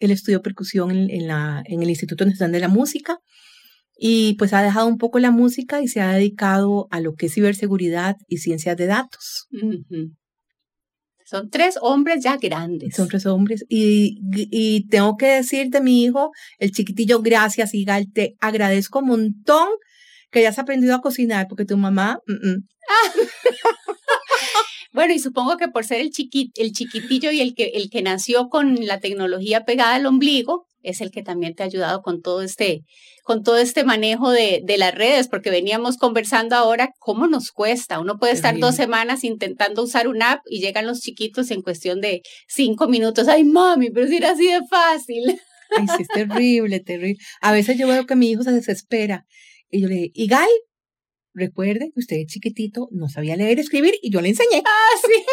Él 0.00 0.10
estudió 0.10 0.42
percusión 0.42 0.90
en, 0.90 1.10
en, 1.10 1.26
la, 1.28 1.62
en 1.66 1.82
el 1.82 1.90
Instituto 1.90 2.24
Nacional 2.24 2.52
de 2.52 2.60
la 2.60 2.68
Música 2.68 3.18
y 3.96 4.34
pues 4.34 4.52
ha 4.52 4.62
dejado 4.62 4.88
un 4.88 4.98
poco 4.98 5.18
la 5.18 5.30
música 5.30 5.80
y 5.80 5.88
se 5.88 6.00
ha 6.00 6.12
dedicado 6.12 6.88
a 6.90 7.00
lo 7.00 7.14
que 7.14 7.26
es 7.26 7.34
ciberseguridad 7.34 8.16
y 8.28 8.38
ciencias 8.38 8.76
de 8.76 8.86
datos. 8.86 9.46
Uh 9.52 9.58
-huh. 9.58 10.16
Son 11.24 11.48
tres 11.48 11.78
hombres 11.80 12.22
ya 12.22 12.36
grandes. 12.36 12.94
Son 12.94 13.08
tres 13.08 13.26
hombres. 13.26 13.64
Y, 13.68 14.20
y 14.32 14.86
tengo 14.88 15.16
que 15.16 15.26
decir 15.26 15.70
de 15.70 15.80
mi 15.80 16.04
hijo, 16.04 16.30
el 16.58 16.70
chiquitillo, 16.70 17.22
gracias, 17.22 17.74
Igal, 17.74 18.12
te 18.12 18.36
agradezco 18.40 18.98
un 18.98 19.06
montón 19.06 19.68
que 20.30 20.40
hayas 20.40 20.58
aprendido 20.58 20.94
a 20.94 21.00
cocinar, 21.00 21.46
porque 21.48 21.64
tu 21.64 21.76
mamá... 21.76 22.18
Mm 22.26 22.34
-mm. 22.34 22.66
bueno, 24.94 25.12
y 25.12 25.18
supongo 25.18 25.56
que 25.56 25.66
por 25.66 25.84
ser 25.84 26.00
el, 26.00 26.10
chiquit, 26.10 26.56
el 26.56 26.70
chiquitillo 26.70 27.32
y 27.32 27.40
el 27.40 27.54
que, 27.54 27.72
el 27.74 27.90
que 27.90 28.00
nació 28.00 28.48
con 28.48 28.86
la 28.86 29.00
tecnología 29.00 29.64
pegada 29.64 29.96
al 29.96 30.06
ombligo, 30.06 30.66
es 30.82 31.00
el 31.00 31.10
que 31.10 31.22
también 31.22 31.54
te 31.54 31.64
ha 31.64 31.66
ayudado 31.66 32.00
con 32.02 32.22
todo 32.22 32.42
este, 32.42 32.82
con 33.24 33.42
todo 33.42 33.56
este 33.56 33.82
manejo 33.82 34.30
de, 34.30 34.60
de 34.62 34.78
las 34.78 34.94
redes, 34.94 35.26
porque 35.26 35.50
veníamos 35.50 35.96
conversando 35.96 36.54
ahora 36.54 36.90
cómo 37.00 37.26
nos 37.26 37.50
cuesta. 37.50 37.98
Uno 37.98 38.18
puede 38.18 38.34
estar 38.34 38.56
dos 38.58 38.76
semanas 38.76 39.24
intentando 39.24 39.82
usar 39.82 40.06
una 40.06 40.32
app 40.32 40.42
y 40.48 40.60
llegan 40.60 40.86
los 40.86 41.00
chiquitos 41.00 41.50
en 41.50 41.62
cuestión 41.62 42.00
de 42.00 42.22
cinco 42.46 42.86
minutos. 42.86 43.26
Ay, 43.26 43.42
mami, 43.42 43.90
pero 43.90 44.06
si 44.06 44.16
era 44.16 44.30
así 44.30 44.46
de 44.46 44.60
fácil. 44.70 45.40
Ay, 45.76 45.86
sí, 45.88 46.02
es 46.02 46.08
terrible, 46.08 46.78
terrible. 46.78 47.16
A 47.40 47.50
veces 47.50 47.76
yo 47.76 47.88
veo 47.88 48.06
que 48.06 48.14
mi 48.14 48.30
hijo 48.30 48.44
se 48.44 48.52
desespera 48.52 49.24
y 49.70 49.80
yo 49.80 49.88
le 49.88 49.94
digo, 49.94 50.12
Igal, 50.14 50.48
recuerde 51.34 51.90
que 51.92 52.00
usted 52.00 52.16
chiquitito 52.26 52.88
no 52.92 53.08
sabía 53.08 53.36
leer 53.36 53.58
y 53.58 53.60
escribir 53.60 53.94
y 54.02 54.10
yo 54.10 54.20
le 54.20 54.30
enseñé. 54.30 54.62
Ah, 54.64 54.98
sí. 55.06 55.24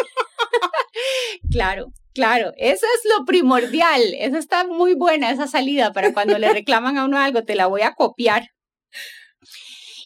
claro, 1.50 1.92
claro, 2.12 2.52
eso 2.56 2.86
es 2.86 3.10
lo 3.16 3.24
primordial. 3.24 4.02
Esa 4.18 4.38
está 4.38 4.66
muy 4.66 4.94
buena, 4.94 5.30
esa 5.30 5.46
salida 5.46 5.92
para 5.92 6.12
cuando 6.12 6.38
le 6.38 6.52
reclaman 6.52 6.98
a 6.98 7.04
uno 7.04 7.18
algo, 7.18 7.44
te 7.44 7.54
la 7.54 7.66
voy 7.66 7.82
a 7.82 7.94
copiar. 7.94 8.48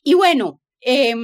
Y 0.04 0.14
bueno, 0.14 0.60
eh, 0.80 1.14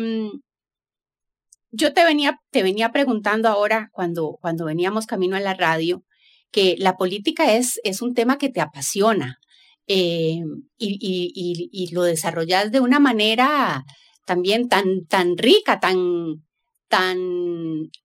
yo 1.70 1.93
te 1.95 2.05
venía, 2.05 2.39
te 2.51 2.62
venía 2.62 2.93
preguntando 2.93 3.49
ahora 3.49 3.89
cuando, 3.93 4.39
cuando 4.41 4.66
veníamos 4.66 5.07
camino 5.07 5.37
a 5.37 5.41
la 5.41 5.55
radio 5.55 6.05
que 6.53 6.77
la 6.79 6.97
política 6.97 7.55
es, 7.55 7.81
es 7.83 8.03
un 8.03 8.14
tema 8.14 8.39
que 8.39 8.51
te 8.51 8.61
apasiona. 8.61 9.39
Y, 9.87 10.43
y, 10.79 10.97
y, 11.01 11.68
y, 11.73 11.93
lo 11.93 12.03
desarrollas 12.03 12.70
de 12.70 12.81
una 12.81 13.01
manera 13.01 13.85
también 14.25 14.68
tan, 14.68 15.07
tan 15.07 15.37
rica, 15.37 15.81
tan, 15.81 16.43
tan 16.89 17.18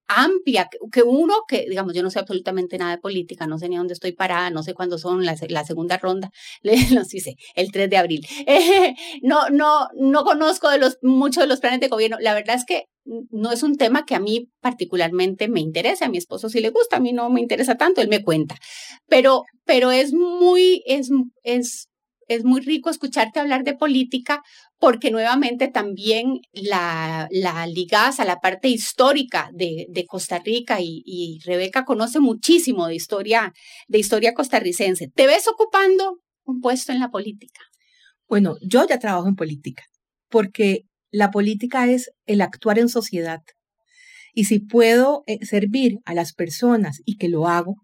amplia, 0.06 0.68
que 0.90 1.02
uno 1.02 1.34
que, 1.46 1.66
digamos, 1.68 1.92
yo 1.94 2.02
no 2.02 2.10
sé 2.10 2.20
absolutamente 2.20 2.78
nada 2.78 2.92
de 2.92 3.02
política, 3.02 3.46
no 3.46 3.58
sé 3.58 3.68
ni 3.68 3.76
dónde 3.76 3.92
estoy 3.92 4.12
parada, 4.12 4.48
no 4.48 4.62
sé 4.62 4.72
cuándo 4.72 4.96
son 4.96 5.26
la, 5.26 5.36
la 5.50 5.64
segunda 5.64 5.98
ronda, 5.98 6.30
no 6.94 7.04
sé, 7.04 7.36
el 7.54 7.70
3 7.70 7.90
de 7.90 7.96
abril. 7.98 8.26
No, 9.22 9.50
no, 9.50 9.88
no 9.94 10.24
conozco 10.24 10.70
de 10.70 10.78
los, 10.78 10.98
mucho 11.02 11.40
de 11.40 11.46
los 11.46 11.60
planes 11.60 11.80
de 11.80 11.88
gobierno. 11.88 12.16
La 12.20 12.34
verdad 12.34 12.56
es 12.56 12.64
que 12.64 12.84
no 13.30 13.52
es 13.52 13.62
un 13.62 13.76
tema 13.76 14.06
que 14.06 14.14
a 14.14 14.20
mí 14.20 14.48
particularmente 14.60 15.48
me 15.48 15.60
interese, 15.60 16.04
a 16.04 16.08
mi 16.08 16.18
esposo 16.18 16.48
sí 16.48 16.60
le 16.60 16.70
gusta, 16.70 16.96
a 16.96 17.00
mí 17.00 17.12
no 17.12 17.28
me 17.30 17.40
interesa 17.40 17.76
tanto, 17.76 18.00
él 18.00 18.08
me 18.08 18.22
cuenta. 18.22 18.56
Pero, 19.06 19.44
pero 19.64 19.90
es 19.90 20.12
muy, 20.12 20.82
es, 20.86 21.10
es, 21.42 21.88
es 22.28 22.44
muy 22.44 22.60
rico 22.60 22.90
escucharte 22.90 23.40
hablar 23.40 23.64
de 23.64 23.74
política 23.74 24.42
porque 24.78 25.10
nuevamente 25.10 25.68
también 25.68 26.40
la, 26.52 27.28
la 27.30 27.66
ligas 27.66 28.20
a 28.20 28.24
la 28.24 28.36
parte 28.36 28.68
histórica 28.68 29.50
de, 29.52 29.86
Costa 30.06 30.38
Rica 30.38 30.80
y, 30.80 31.02
y, 31.04 31.40
Rebeca 31.44 31.84
conoce 31.84 32.20
muchísimo 32.20 32.86
de 32.86 32.94
historia, 32.94 33.52
de 33.88 33.98
historia 33.98 34.34
costarricense. 34.34 35.08
¿Te 35.14 35.26
ves 35.26 35.48
ocupando 35.48 36.20
un 36.44 36.60
puesto 36.60 36.92
en 36.92 37.00
la 37.00 37.10
política? 37.10 37.60
Bueno, 38.28 38.56
yo 38.62 38.86
ya 38.86 38.98
trabajo 38.98 39.28
en 39.28 39.34
política 39.34 39.84
porque 40.28 40.82
la 41.10 41.30
política 41.30 41.86
es 41.86 42.10
el 42.26 42.40
actuar 42.40 42.78
en 42.78 42.88
sociedad. 42.88 43.40
Y 44.34 44.44
si 44.44 44.60
puedo 44.60 45.24
eh, 45.26 45.44
servir 45.44 45.98
a 46.04 46.14
las 46.14 46.32
personas 46.32 47.00
y 47.04 47.16
que 47.16 47.28
lo 47.28 47.48
hago, 47.48 47.76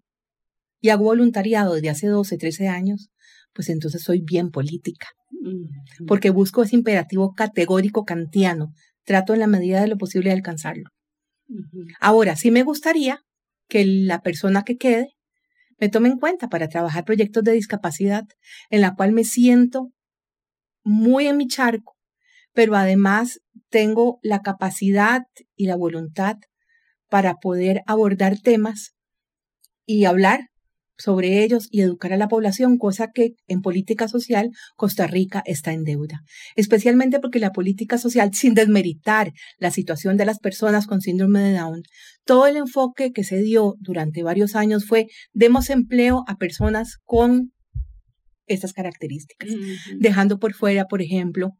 y 0.80 0.90
hago 0.90 1.04
voluntariado 1.04 1.74
desde 1.74 1.88
hace 1.88 2.08
12, 2.08 2.36
13 2.36 2.68
años, 2.68 3.08
pues 3.54 3.70
entonces 3.70 4.02
soy 4.02 4.20
bien 4.20 4.50
política. 4.50 5.06
Porque 6.06 6.30
busco 6.30 6.62
ese 6.62 6.76
imperativo 6.76 7.34
categórico 7.34 8.04
kantiano. 8.04 8.72
Trato 9.04 9.34
en 9.34 9.40
la 9.40 9.46
medida 9.46 9.80
de 9.80 9.88
lo 9.88 9.98
posible 9.98 10.30
de 10.30 10.36
alcanzarlo. 10.36 10.90
Ahora, 12.00 12.36
sí 12.36 12.50
me 12.50 12.62
gustaría 12.62 13.20
que 13.68 13.84
la 13.84 14.22
persona 14.22 14.62
que 14.62 14.76
quede 14.76 15.14
me 15.78 15.88
tome 15.88 16.08
en 16.08 16.18
cuenta 16.18 16.48
para 16.48 16.68
trabajar 16.68 17.04
proyectos 17.04 17.44
de 17.44 17.52
discapacidad 17.52 18.24
en 18.70 18.80
la 18.80 18.94
cual 18.94 19.12
me 19.12 19.24
siento 19.24 19.90
muy 20.84 21.26
en 21.26 21.36
mi 21.36 21.46
charco, 21.46 21.96
pero 22.52 22.76
además 22.76 23.40
tengo 23.68 24.18
la 24.22 24.40
capacidad 24.40 25.22
y 25.56 25.66
la 25.66 25.76
voluntad 25.76 26.36
para 27.08 27.34
poder 27.34 27.82
abordar 27.86 28.38
temas 28.38 28.94
y 29.86 30.04
hablar 30.04 30.48
sobre 30.96 31.42
ellos 31.42 31.68
y 31.70 31.80
educar 31.80 32.12
a 32.12 32.16
la 32.16 32.28
población, 32.28 32.78
cosa 32.78 33.10
que 33.12 33.34
en 33.46 33.62
política 33.62 34.08
social 34.08 34.50
Costa 34.76 35.06
Rica 35.06 35.42
está 35.46 35.72
en 35.72 35.84
deuda, 35.84 36.22
especialmente 36.56 37.20
porque 37.20 37.38
la 37.38 37.52
política 37.52 37.98
social, 37.98 38.30
sin 38.34 38.54
desmeritar 38.54 39.32
la 39.58 39.70
situación 39.70 40.16
de 40.16 40.26
las 40.26 40.38
personas 40.38 40.86
con 40.86 41.00
síndrome 41.00 41.40
de 41.40 41.54
Down, 41.54 41.82
todo 42.24 42.46
el 42.46 42.56
enfoque 42.56 43.12
que 43.12 43.24
se 43.24 43.38
dio 43.42 43.74
durante 43.80 44.22
varios 44.22 44.54
años 44.54 44.86
fue 44.86 45.06
demos 45.32 45.70
empleo 45.70 46.24
a 46.26 46.36
personas 46.36 46.98
con 47.04 47.52
estas 48.46 48.72
características, 48.72 49.50
dejando 49.98 50.38
por 50.38 50.52
fuera, 50.52 50.84
por 50.84 51.00
ejemplo, 51.00 51.52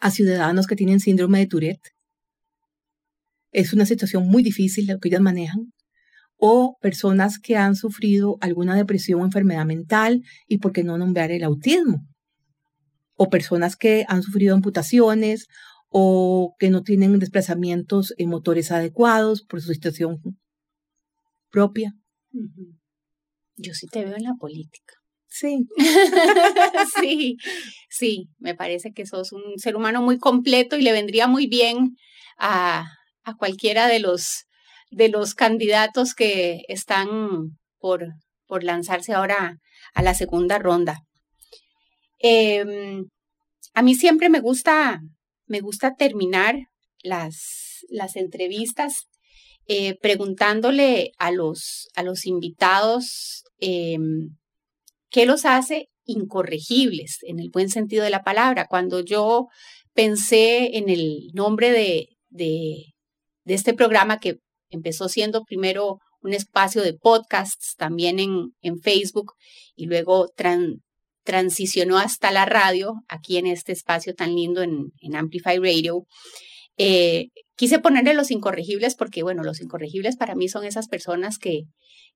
a 0.00 0.10
ciudadanos 0.10 0.66
que 0.66 0.76
tienen 0.76 1.00
síndrome 1.00 1.38
de 1.38 1.46
Tourette. 1.46 1.88
Es 3.50 3.72
una 3.72 3.86
situación 3.86 4.26
muy 4.26 4.42
difícil 4.42 4.86
la 4.86 4.98
que 4.98 5.08
ellas 5.08 5.22
manejan 5.22 5.72
o 6.46 6.76
personas 6.82 7.38
que 7.38 7.56
han 7.56 7.74
sufrido 7.74 8.36
alguna 8.42 8.76
depresión 8.76 9.22
o 9.22 9.24
enfermedad 9.24 9.64
mental 9.64 10.22
y 10.46 10.58
por 10.58 10.72
qué 10.72 10.84
no 10.84 10.98
nombrar 10.98 11.30
el 11.30 11.42
autismo, 11.42 12.06
o 13.16 13.30
personas 13.30 13.76
que 13.76 14.04
han 14.08 14.22
sufrido 14.22 14.54
amputaciones 14.54 15.46
o 15.88 16.54
que 16.58 16.68
no 16.68 16.82
tienen 16.82 17.18
desplazamientos 17.18 18.12
en 18.18 18.28
motores 18.28 18.72
adecuados 18.72 19.42
por 19.42 19.62
su 19.62 19.72
situación 19.72 20.20
propia. 21.50 21.94
Yo 23.56 23.72
sí 23.72 23.86
te 23.86 24.04
veo 24.04 24.14
en 24.14 24.24
la 24.24 24.34
política. 24.38 24.92
Sí. 25.26 25.66
sí, 27.00 27.38
sí, 27.88 28.28
me 28.38 28.54
parece 28.54 28.92
que 28.92 29.06
sos 29.06 29.32
un 29.32 29.56
ser 29.56 29.76
humano 29.76 30.02
muy 30.02 30.18
completo 30.18 30.76
y 30.76 30.82
le 30.82 30.92
vendría 30.92 31.26
muy 31.26 31.46
bien 31.46 31.96
a, 32.36 32.84
a 33.22 33.34
cualquiera 33.34 33.86
de 33.86 34.00
los 34.00 34.44
de 34.94 35.08
los 35.08 35.34
candidatos 35.34 36.14
que 36.14 36.62
están 36.68 37.58
por, 37.78 38.06
por 38.46 38.62
lanzarse 38.62 39.12
ahora 39.12 39.58
a 39.92 40.02
la 40.02 40.14
segunda 40.14 40.58
ronda. 40.58 41.00
Em, 42.20 43.06
a 43.74 43.82
mí 43.82 43.94
siempre 43.94 44.28
me 44.28 44.40
gusta, 44.40 45.00
me 45.46 45.60
gusta 45.60 45.94
terminar 45.96 46.56
las, 47.02 47.84
las 47.88 48.14
entrevistas 48.14 49.08
eh, 49.66 49.98
preguntándole 50.00 51.12
a 51.18 51.32
los, 51.32 51.88
a 51.96 52.02
los 52.02 52.24
invitados 52.24 53.42
em, 53.58 54.36
qué 55.10 55.26
los 55.26 55.44
hace 55.44 55.88
incorregibles 56.04 57.18
en 57.22 57.40
el 57.40 57.50
buen 57.50 57.68
sentido 57.68 58.04
de 58.04 58.10
la 58.10 58.22
palabra. 58.22 58.66
Cuando 58.68 59.00
yo 59.00 59.48
pensé 59.92 60.76
en 60.76 60.88
el 60.88 61.30
nombre 61.32 61.72
de, 61.72 62.10
de, 62.28 62.94
de 63.44 63.54
este 63.54 63.74
programa 63.74 64.20
que 64.20 64.38
Empezó 64.74 65.08
siendo 65.08 65.44
primero 65.44 66.00
un 66.20 66.32
espacio 66.32 66.82
de 66.82 66.94
podcasts 66.94 67.74
también 67.76 68.18
en, 68.18 68.54
en 68.60 68.80
Facebook 68.80 69.34
y 69.76 69.86
luego 69.86 70.28
transicionó 71.22 71.98
hasta 71.98 72.32
la 72.32 72.44
radio, 72.44 72.94
aquí 73.08 73.36
en 73.36 73.46
este 73.46 73.72
espacio 73.72 74.14
tan 74.14 74.34
lindo 74.34 74.62
en, 74.62 74.90
Amplify 75.14 75.58
Radio. 75.58 76.06
Eh, 76.76 77.28
quise 77.56 77.78
ponerle 77.78 78.14
los 78.14 78.32
incorregibles 78.32 78.96
porque, 78.96 79.22
bueno, 79.22 79.44
los 79.44 79.60
incorregibles 79.60 80.16
para 80.16 80.34
mí 80.34 80.48
son 80.48 80.64
esas 80.64 80.88
personas 80.88 81.38
que, 81.38 81.64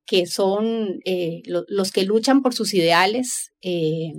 que 0.05 0.27
son 0.27 0.99
eh, 1.05 1.43
los 1.47 1.93
que 1.93 2.03
luchan 2.03 2.43
por 2.43 2.55
sus 2.55 2.75
ideales, 2.75 3.51
eh, 3.63 4.11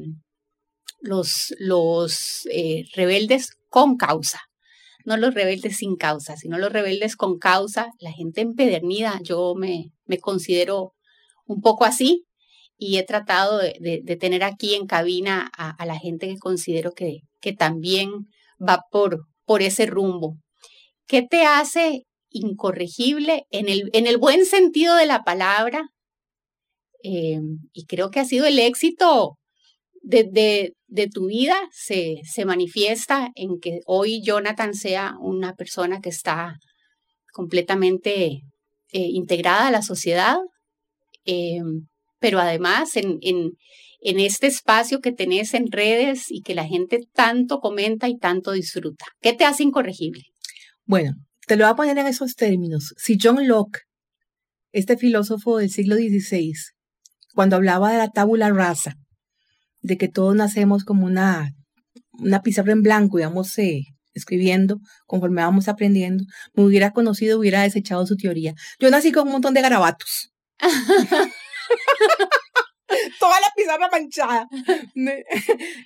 los, 1.02 1.54
los 1.60 2.48
rebeldes 2.96 3.50
con 3.70 3.98
causa 3.98 4.49
no 5.10 5.18
los 5.18 5.34
rebeldes 5.34 5.78
sin 5.78 5.96
causa, 5.96 6.38
sino 6.38 6.60
los 6.60 6.72
rebeldes 6.72 7.16
con 7.16 7.40
causa, 7.40 7.90
la 8.00 8.12
gente 8.12 8.42
empedernida. 8.42 9.20
Yo 9.24 9.56
me, 9.56 9.92
me 10.06 10.20
considero 10.20 10.94
un 11.48 11.62
poco 11.62 11.84
así 11.84 12.28
y 12.78 12.98
he 12.98 13.04
tratado 13.04 13.58
de, 13.58 14.02
de, 14.04 14.16
tener 14.18 14.44
aquí 14.44 14.76
en 14.76 14.86
cabina 14.86 15.50
a, 15.58 15.84
la 15.88 15.98
gente 15.98 16.28
que 16.28 16.38
considero 16.38 16.92
que, 16.92 17.22
que 17.42 17.54
también 17.54 18.12
va 18.62 18.84
por, 18.92 19.26
por 19.46 19.64
ese 19.64 19.88
rumbo. 19.88 20.38
¿Qué 21.08 21.24
te 21.24 21.44
hace 21.44 22.04
incorregible 22.30 23.48
en 23.50 23.68
el, 23.68 23.90
en 23.94 24.06
el 24.06 24.18
buen 24.20 24.46
sentido 24.46 24.96
de 24.96 25.08
la 25.08 25.24
palabra? 25.24 25.90
Eh, 27.04 27.40
y 27.74 27.86
creo 27.88 28.12
que 28.12 28.20
ha 28.20 28.26
sido 28.26 28.46
el 28.46 28.60
éxito 28.60 29.40
de, 30.04 30.74
tu 31.12 31.28
vida 31.28 31.56
se, 31.72 32.18
se 32.24 32.46
manifiesta 32.46 33.32
en 33.36 33.60
que 33.60 33.80
hoy 33.86 34.22
Jonathan 34.24 34.74
sea 34.74 35.16
una 35.20 35.54
persona 35.54 36.00
que 36.02 36.10
está 36.10 36.58
completamente 37.32 38.42
eh, 38.92 39.08
integrada 39.12 39.68
a 39.68 39.72
la 39.72 39.82
sociedad, 39.82 40.38
eh, 41.26 41.62
pero 42.20 42.40
además 42.40 42.96
en, 42.96 43.18
en, 43.22 43.52
en, 44.02 44.20
este 44.20 44.48
espacio 44.48 45.00
que 45.00 45.12
tenés 45.12 45.54
en 45.54 45.72
redes 45.72 46.26
y 46.30 46.42
que 46.42 46.56
la 46.56 46.66
gente 46.66 47.00
tanto 47.14 47.60
comenta 47.60 48.10
y 48.10 48.18
tanto 48.18 48.52
disfruta. 48.52 49.06
¿Qué 49.22 49.34
te 49.34 49.46
hace 49.46 49.64
incorregible? 49.64 50.24
Bueno, 50.86 51.14
te 51.46 51.56
lo 51.56 51.66
voy 51.66 51.72
a 51.72 51.76
poner 51.76 51.98
en 52.00 52.08
esos 52.08 52.36
términos. 52.36 52.94
Si 52.98 53.18
John 53.22 53.48
Locke, 53.48 53.82
este 54.72 54.98
filósofo 54.98 55.58
del 55.58 55.70
siglo 55.70 55.96
XVI, 55.96 56.54
cuando 57.36 57.56
hablaba 57.56 57.92
de 57.92 58.00
la 58.00 58.10
tabula 58.10 58.50
rasa, 58.50 58.96
de 59.82 59.98
que 59.98 60.08
todos 60.08 60.36
nacemos 60.36 60.84
como 60.84 61.06
una, 61.06 61.54
una 62.14 62.42
pizarra 62.42 62.74
en 62.74 62.84
blanco 62.84 63.20
y 63.20 63.24
vamos 63.24 63.58
eh, 63.58 63.84
escribiendo 64.14 64.80
conforme 65.06 65.42
vamos 65.42 65.68
aprendiendo, 65.68 66.24
me 66.54 66.64
hubiera 66.64 66.92
conocido, 66.92 67.40
hubiera 67.40 67.64
desechado 67.64 68.06
su 68.06 68.16
teoría. 68.16 68.54
Yo 68.80 68.90
nací 68.90 69.12
con 69.12 69.28
un 69.28 69.34
montón 69.34 69.54
de 69.54 69.62
garabatos. 69.62 70.32
Toda 73.20 73.40
la 73.40 73.48
pizarra 73.56 73.88
manchada. 73.92 74.48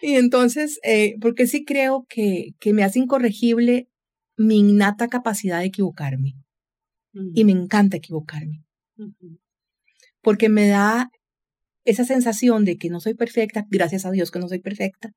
y 0.01 0.15
entonces, 0.15 0.79
eh, 0.83 1.15
porque 1.19 1.47
sí 1.47 1.65
creo 1.65 2.05
que, 2.07 2.51
que 2.59 2.73
me 2.73 2.83
hace 2.83 2.99
incorregible 2.99 3.89
mi 4.37 4.59
innata 4.59 5.07
capacidad 5.07 5.59
de 5.59 5.65
equivocarme. 5.65 6.35
Y 7.35 7.45
me 7.45 7.51
encanta 7.51 7.97
equivocarme. 7.97 8.63
Porque 10.21 10.49
me 10.49 10.67
da 10.67 11.11
esa 11.85 12.05
sensación 12.05 12.65
de 12.65 12.77
que 12.77 12.89
no 12.89 12.99
soy 12.99 13.13
perfecta, 13.13 13.65
gracias 13.69 14.05
a 14.05 14.11
Dios 14.11 14.31
que 14.31 14.39
no 14.39 14.47
soy 14.47 14.59
perfecta, 14.59 15.11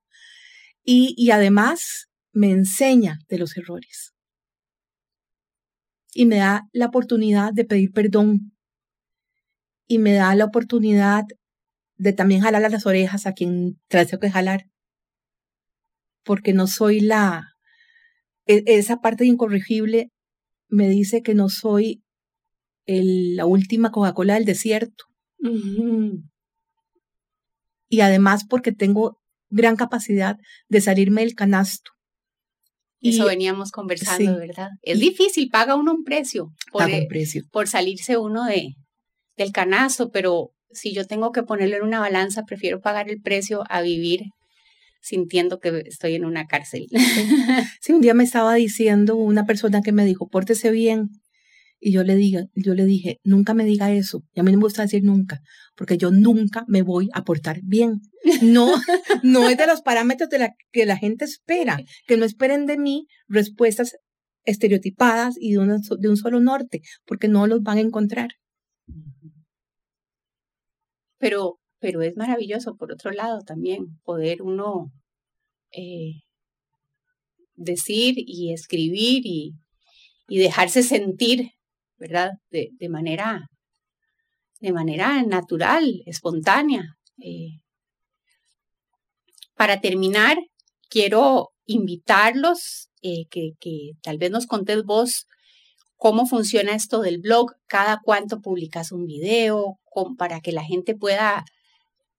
y, 0.85 1.14
y 1.17 1.31
además 1.31 2.09
me 2.33 2.51
enseña 2.51 3.19
de 3.29 3.39
los 3.39 3.57
errores. 3.57 4.12
Y 6.12 6.27
me 6.27 6.37
da 6.37 6.69
la 6.73 6.87
oportunidad 6.87 7.53
de 7.53 7.64
pedir 7.64 7.93
perdón. 7.93 8.53
Y 9.89 9.99
me 9.99 10.12
da 10.12 10.35
la 10.35 10.45
oportunidad 10.45 11.25
de 11.97 12.12
también 12.12 12.43
jalar 12.43 12.71
las 12.71 12.87
orejas 12.87 13.27
a 13.27 13.33
quien 13.33 13.81
trae 13.89 14.07
que 14.07 14.31
jalar. 14.31 14.67
Porque 16.25 16.53
no 16.53 16.67
soy 16.67 17.01
la... 17.01 17.55
E, 18.47 18.62
esa 18.67 19.01
parte 19.01 19.25
incorregible 19.25 20.11
me 20.69 20.89
dice 20.89 21.23
que 21.23 21.35
no 21.35 21.49
soy 21.49 22.03
la 22.87 23.47
última 23.47 23.91
Coca-Cola 23.91 24.35
del 24.35 24.45
desierto 24.45 25.05
y 27.89 28.01
además 28.01 28.45
porque 28.49 28.72
tengo 28.72 29.18
gran 29.49 29.76
capacidad 29.76 30.37
de 30.68 30.80
salirme 30.80 31.22
del 31.22 31.34
canasto. 31.34 31.93
Eso 33.01 33.26
veníamos 33.26 33.70
conversando, 33.70 34.37
¿verdad? 34.37 34.70
Es 34.82 34.99
difícil, 34.99 35.49
paga 35.51 35.76
uno 35.76 35.93
un 35.93 36.03
precio 36.03 36.49
por, 36.72 36.87
un 36.87 37.07
precio. 37.07 37.43
por 37.53 37.68
salirse 37.68 38.16
uno 38.16 38.45
de, 38.45 38.74
del 39.37 39.53
canasto, 39.53 40.11
pero 40.11 40.51
si 40.70 40.93
yo 40.93 41.07
tengo 41.07 41.30
que 41.30 41.43
ponerlo 41.43 41.76
en 41.76 41.82
una 41.84 42.01
balanza, 42.01 42.43
prefiero 42.45 42.80
pagar 42.80 43.09
el 43.09 43.20
precio 43.20 43.62
a 43.68 43.82
vivir 43.82 44.22
sintiendo 45.01 45.61
que 45.61 45.84
estoy 45.87 46.14
en 46.14 46.24
una 46.24 46.47
cárcel. 46.47 46.87
Sí, 47.80 47.93
un 47.93 48.01
día 48.01 48.14
me 48.14 48.24
estaba 48.24 48.55
diciendo 48.55 49.14
una 49.14 49.47
persona 49.47 49.80
que 49.80 49.93
me 49.93 50.05
dijo, 50.05 50.28
pórtese 50.28 50.70
bien. 50.70 51.11
Y 51.79 51.93
yo 51.93 52.03
le, 52.05 52.16
diga, 52.16 52.47
yo 52.55 52.74
le 52.74 52.85
dije, 52.85 53.20
nunca 53.22 53.53
me 53.53 53.64
diga 53.64 53.93
eso. 53.93 54.24
Y 54.33 54.41
a 54.41 54.43
mí 54.43 54.51
no 54.51 54.59
me 54.59 54.64
gusta 54.64 54.83
decir 54.83 55.03
nunca, 55.05 55.41
porque 55.77 55.99
yo 55.99 56.11
nunca 56.11 56.64
me 56.68 56.83
voy 56.83 57.09
a 57.12 57.22
portar 57.24 57.61
bien. 57.62 58.01
No, 58.43 58.74
no 59.22 59.49
es 59.49 59.57
de 59.57 59.68
los 59.68 59.83
parámetros 59.83 60.29
de 60.31 60.41
la 60.41 60.55
que 60.72 60.85
la 60.85 60.97
gente 60.97 61.24
espera, 61.24 61.79
que 62.09 62.16
no 62.16 62.24
esperen 62.24 62.66
de 62.66 62.77
mí 62.77 63.07
respuestas 63.29 63.97
estereotipadas 64.45 65.37
y 65.39 65.53
de, 65.53 65.59
una, 65.59 65.79
de 65.99 66.09
un 66.09 66.16
solo 66.16 66.41
norte, 66.41 66.81
porque 67.05 67.29
no 67.29 67.47
los 67.47 67.62
van 67.62 67.79
a 67.79 67.83
encontrar. 67.83 68.31
Pero, 71.18 71.61
pero 71.79 72.03
es 72.03 72.16
maravilloso, 72.16 72.77
por 72.77 72.93
otro 72.93 73.11
lado, 73.11 73.43
también 73.43 73.99
poder 74.05 74.43
uno 74.43 74.93
eh, 75.72 76.22
decir 77.55 78.14
y 78.16 78.53
escribir 78.53 79.22
y, 79.24 79.55
y 80.29 80.39
dejarse 80.39 80.83
sentir, 80.83 81.51
¿verdad? 81.99 82.33
De, 82.51 82.71
de, 82.79 82.89
manera, 82.89 83.49
de 84.61 84.73
manera 84.73 85.23
natural, 85.23 86.03
espontánea. 86.07 86.97
Eh, 87.23 87.61
para 89.55 89.81
terminar, 89.81 90.37
quiero 90.89 91.51
invitarlos, 91.65 92.89
eh, 93.03 93.27
que, 93.31 93.53
que, 93.61 93.93
tal 94.03 94.19
vez 94.19 94.31
nos 94.31 94.47
contés 94.47 94.83
vos 94.85 95.27
cómo 95.97 96.27
funciona 96.27 96.75
esto 96.75 97.01
del 97.01 97.19
blog, 97.19 97.53
cada 97.67 98.01
cuánto 98.03 98.41
publicas 98.41 98.93
un 98.93 99.07
video, 99.07 99.79
con, 99.85 100.17
para 100.17 100.41
que 100.41 100.53
la 100.53 100.63
gente 100.63 100.95
pueda 100.95 101.45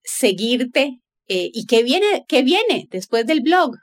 seguirte 0.02 1.00
eh, 1.28 1.50
y 1.52 1.66
qué 1.66 1.82
viene, 1.82 2.24
qué 2.28 2.42
viene 2.42 2.88
después 2.90 3.26
del 3.26 3.40
blog. 3.40 3.76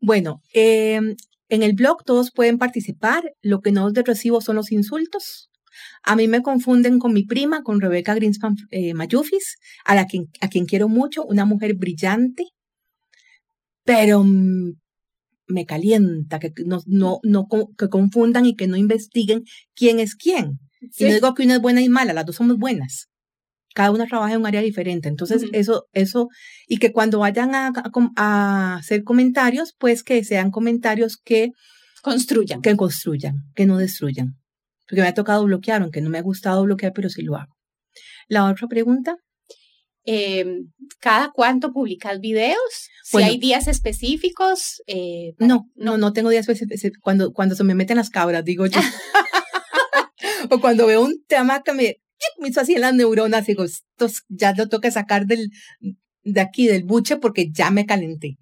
Bueno, 0.00 0.42
eh, 0.54 1.00
en 1.50 1.62
el 1.62 1.74
blog 1.74 2.04
todos 2.04 2.30
pueden 2.30 2.58
participar. 2.58 3.22
Lo 3.42 3.60
que 3.60 3.72
no 3.72 3.88
es 3.88 3.94
de 3.94 4.02
recibo 4.02 4.40
son 4.40 4.56
los 4.56 4.72
insultos. 4.72 5.50
A 6.02 6.16
mí 6.16 6.28
me 6.28 6.42
confunden 6.42 6.98
con 6.98 7.12
mi 7.12 7.24
prima, 7.24 7.62
con 7.62 7.80
Rebeca 7.80 8.14
Greenspan 8.14 8.56
eh, 8.70 8.94
Mayufis, 8.94 9.56
a, 9.84 9.94
la 9.94 10.06
quien, 10.06 10.28
a 10.40 10.48
quien 10.48 10.66
quiero 10.66 10.88
mucho, 10.88 11.24
una 11.24 11.44
mujer 11.44 11.74
brillante, 11.74 12.44
pero 13.84 14.24
me 14.24 15.66
calienta 15.66 16.38
que 16.38 16.52
no, 16.64 16.80
no, 16.86 17.18
no 17.22 17.46
que 17.76 17.88
confundan 17.88 18.46
y 18.46 18.56
que 18.56 18.66
no 18.66 18.76
investiguen 18.76 19.44
quién 19.74 20.00
es 20.00 20.14
quién. 20.14 20.60
Sí. 20.90 21.04
Y 21.04 21.08
no 21.08 21.14
digo 21.14 21.34
que 21.34 21.42
una 21.44 21.56
es 21.56 21.60
buena 21.60 21.82
y 21.82 21.88
mala, 21.88 22.12
las 22.12 22.26
dos 22.26 22.36
somos 22.36 22.56
buenas. 22.56 23.09
Cada 23.74 23.90
una 23.90 24.06
trabaja 24.06 24.34
en 24.34 24.40
un 24.40 24.46
área 24.46 24.62
diferente. 24.62 25.08
Entonces, 25.08 25.44
uh 25.44 25.46
-huh. 25.46 25.56
eso, 25.56 25.86
eso, 25.92 26.28
y 26.66 26.78
que 26.78 26.92
cuando 26.92 27.20
vayan 27.20 27.54
a, 27.54 28.76
hacer 28.76 29.04
comentarios, 29.04 29.74
pues 29.78 30.02
que 30.02 30.24
sean 30.24 30.50
comentarios 30.50 31.16
que 31.16 31.50
construyan. 32.02 32.60
Que 32.62 32.76
construyan, 32.76 33.36
que 33.54 33.66
no 33.66 33.78
destruyan. 33.78 34.36
Porque 34.88 35.02
me 35.02 35.08
ha 35.08 35.14
tocado 35.14 35.44
bloquear, 35.44 35.82
aunque 35.82 36.00
no 36.00 36.10
me 36.10 36.18
ha 36.18 36.22
gustado 36.22 36.64
bloquear, 36.64 36.92
pero 36.92 37.08
sí 37.08 37.22
lo 37.22 37.36
hago. 37.36 37.54
La 38.28 38.50
otra 38.50 38.66
pregunta. 38.66 39.16
Eh, 40.04 40.62
¿Cada 40.98 41.30
cuánto 41.30 41.72
publicas 41.72 42.18
videos? 42.20 42.58
Si 43.04 43.12
bueno, 43.12 43.28
hay 43.28 43.38
días 43.38 43.68
específicos. 43.68 44.82
Eh, 44.86 45.34
para, 45.38 45.48
no, 45.48 45.66
no, 45.76 45.98
no 45.98 46.12
tengo 46.12 46.30
días 46.30 46.48
específicos. 46.48 47.00
Cuando, 47.02 47.32
cuando 47.32 47.54
se 47.54 47.64
me 47.64 47.74
meten 47.74 47.98
las 47.98 48.10
cabras, 48.10 48.44
digo 48.44 48.66
yo. 48.66 48.80
o 50.50 50.60
cuando 50.60 50.86
veo 50.86 51.02
un 51.02 51.22
tema 51.28 51.62
que 51.62 51.72
me, 51.72 51.96
me 52.38 52.48
hizo 52.48 52.60
así 52.60 52.74
en 52.74 52.82
las 52.82 52.94
neuronas, 52.94 53.46
digo, 53.46 53.64
esto 53.64 54.08
ya 54.28 54.54
lo 54.54 54.80
que 54.80 54.90
sacar 54.90 55.26
del, 55.26 55.50
de 56.22 56.40
aquí, 56.40 56.66
del 56.66 56.84
buche, 56.84 57.16
porque 57.16 57.50
ya 57.50 57.70
me 57.70 57.86
calenté. 57.86 58.38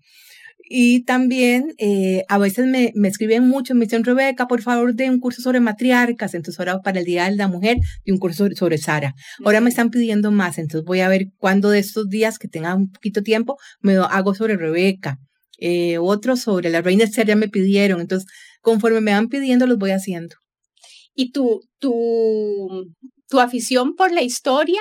Y 0.71 1.05
también 1.05 1.75
eh, 1.79 2.25
a 2.29 2.37
veces 2.37 2.67
me, 2.67 2.93
me, 2.95 3.09
escriben 3.09 3.49
mucho, 3.49 3.75
me 3.75 3.87
dicen, 3.87 4.05
Rebeca, 4.05 4.47
por 4.47 4.61
favor, 4.61 4.95
de 4.95 5.09
un 5.09 5.19
curso 5.19 5.41
sobre 5.41 5.61
matriarcas. 5.61 6.35
Entonces 6.35 6.59
ahora 6.59 6.81
para 6.83 6.99
el 7.01 7.07
Día 7.07 7.25
de 7.25 7.37
la 7.37 7.49
Mujer, 7.49 7.79
de 8.05 8.13
un 8.13 8.19
curso 8.19 8.39
sobre, 8.39 8.55
sobre 8.55 8.77
Sara. 8.77 9.15
Ahora 9.45 9.63
me 9.63 9.71
están 9.71 9.91
pidiendo 9.91 10.31
más, 10.31 10.59
entonces 10.59 10.85
voy 10.85 11.01
a 11.01 11.09
ver 11.09 11.29
cuándo 11.39 11.71
de 11.71 11.79
estos 11.79 12.11
días 12.11 12.39
que 12.39 12.49
tenga 12.49 12.75
un 12.75 12.91
poquito 12.91 13.23
tiempo, 13.23 13.57
me 13.81 13.97
hago 13.97 14.35
sobre 14.35 14.57
Rebeca. 14.57 15.19
Eh, 15.59 15.99
otros 15.99 16.41
sobre 16.41 16.71
la 16.71 16.83
reina 16.83 17.05
Esther 17.05 17.27
ya 17.27 17.37
me 17.37 17.49
pidieron. 17.49 18.01
Entonces, 18.01 18.31
conforme 18.61 19.01
me 19.01 19.13
van 19.13 19.29
pidiendo, 19.29 19.67
los 19.67 19.79
voy 19.79 19.91
haciendo. 19.93 20.37
¿Y 21.15 21.33
tu, 21.33 21.63
tu, 21.79 22.95
tu 23.29 23.41
afición 23.41 23.95
por 23.95 24.13
la 24.13 24.23
historia 24.23 24.81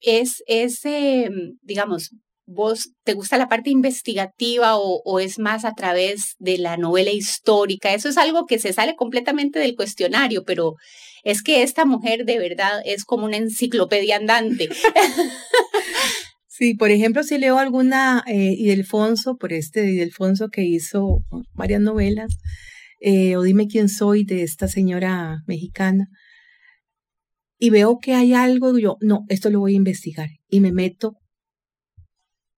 es, 0.00 0.42
es 0.46 0.84
eh, 0.84 1.30
digamos, 1.62 2.10
vos 2.46 2.90
te 3.04 3.14
gusta 3.14 3.38
la 3.38 3.48
parte 3.48 3.70
investigativa 3.70 4.76
o, 4.76 5.20
es 5.20 5.38
más 5.38 5.64
a 5.64 5.74
través 5.74 6.34
de 6.38 6.58
la 6.58 6.76
novela 6.76 7.10
histórica. 7.10 7.94
Eso 7.94 8.08
es 8.08 8.18
algo 8.18 8.46
que 8.46 8.58
se 8.58 8.72
sale 8.72 8.96
completamente 8.96 9.58
del 9.58 9.76
cuestionario, 9.76 10.44
pero 10.44 10.74
es 11.24 11.42
que 11.42 11.62
esta 11.62 11.84
mujer 11.84 12.24
de 12.24 12.38
verdad 12.38 12.82
es 12.84 13.04
como 13.04 13.24
una 13.24 13.36
enciclopedia 13.36 14.16
andante. 14.16 14.68
Sí, 16.54 16.74
por 16.74 16.90
ejemplo, 16.90 17.22
si 17.22 17.38
leo 17.38 17.58
alguna 17.58 18.22
eh, 18.26 18.54
Idelfonso, 18.56 19.36
por 19.36 19.54
este 19.54 19.90
Idelfonso 19.90 20.48
que 20.48 20.62
hizo 20.62 21.24
varias 21.54 21.80
novelas, 21.80 22.36
eh, 23.00 23.36
o 23.36 23.42
Dime 23.42 23.66
quién 23.68 23.88
soy 23.88 24.24
de 24.24 24.42
esta 24.42 24.68
señora 24.68 25.38
mexicana, 25.46 26.08
y 27.62 27.70
veo 27.70 28.00
que 28.00 28.12
hay 28.12 28.34
algo, 28.34 28.76
yo, 28.76 28.96
no, 29.00 29.24
esto 29.28 29.48
lo 29.48 29.60
voy 29.60 29.74
a 29.74 29.76
investigar, 29.76 30.30
y 30.48 30.58
me 30.58 30.72
meto 30.72 31.14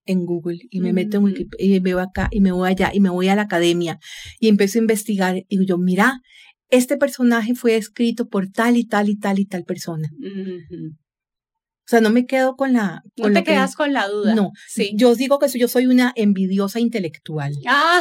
en 0.07 0.24
Google 0.24 0.61
y 0.70 0.80
me 0.80 0.94
meto 0.94 1.18
en 1.18 1.24
Wikipedia 1.24 1.66
y 1.66 1.68
me 1.68 1.80
veo 1.80 1.98
acá 1.98 2.28
y 2.30 2.40
me 2.40 2.52
voy 2.52 2.70
allá 2.70 2.90
y 2.90 3.00
me 3.00 3.11
voy 3.11 3.28
a 3.28 3.36
la 3.36 3.42
academia 3.42 3.98
y 4.40 4.48
empiezo 4.48 4.78
a 4.78 4.82
investigar 4.82 5.44
y 5.46 5.66
yo, 5.66 5.76
mira, 5.76 6.22
este 6.70 6.96
personaje 6.96 7.55
fue 7.55 7.76
escrito 7.76 8.28
por 8.28 8.48
tal 8.48 8.78
y 8.78 8.86
tal 8.86 9.11
y 9.11 9.18
tal 9.18 9.38
y 9.38 9.44
tal 9.44 9.64
persona. 9.64 10.09
O 10.11 11.86
sea, 11.86 12.00
no 12.00 12.09
me 12.09 12.24
quedo 12.24 12.57
con 12.57 12.72
la... 12.72 13.02
Con 13.20 13.34
no 13.34 13.40
te 13.40 13.44
quedas 13.44 13.72
que, 13.72 13.76
con 13.76 13.92
la 13.92 14.09
duda. 14.09 14.34
No, 14.34 14.52
sí. 14.68 14.94
yo 14.96 15.14
digo 15.14 15.38
que 15.38 15.48
yo 15.48 15.68
soy 15.68 15.86
una 15.86 16.14
envidiosa 16.16 16.80
intelectual. 16.80 17.52
Ah, 17.66 18.00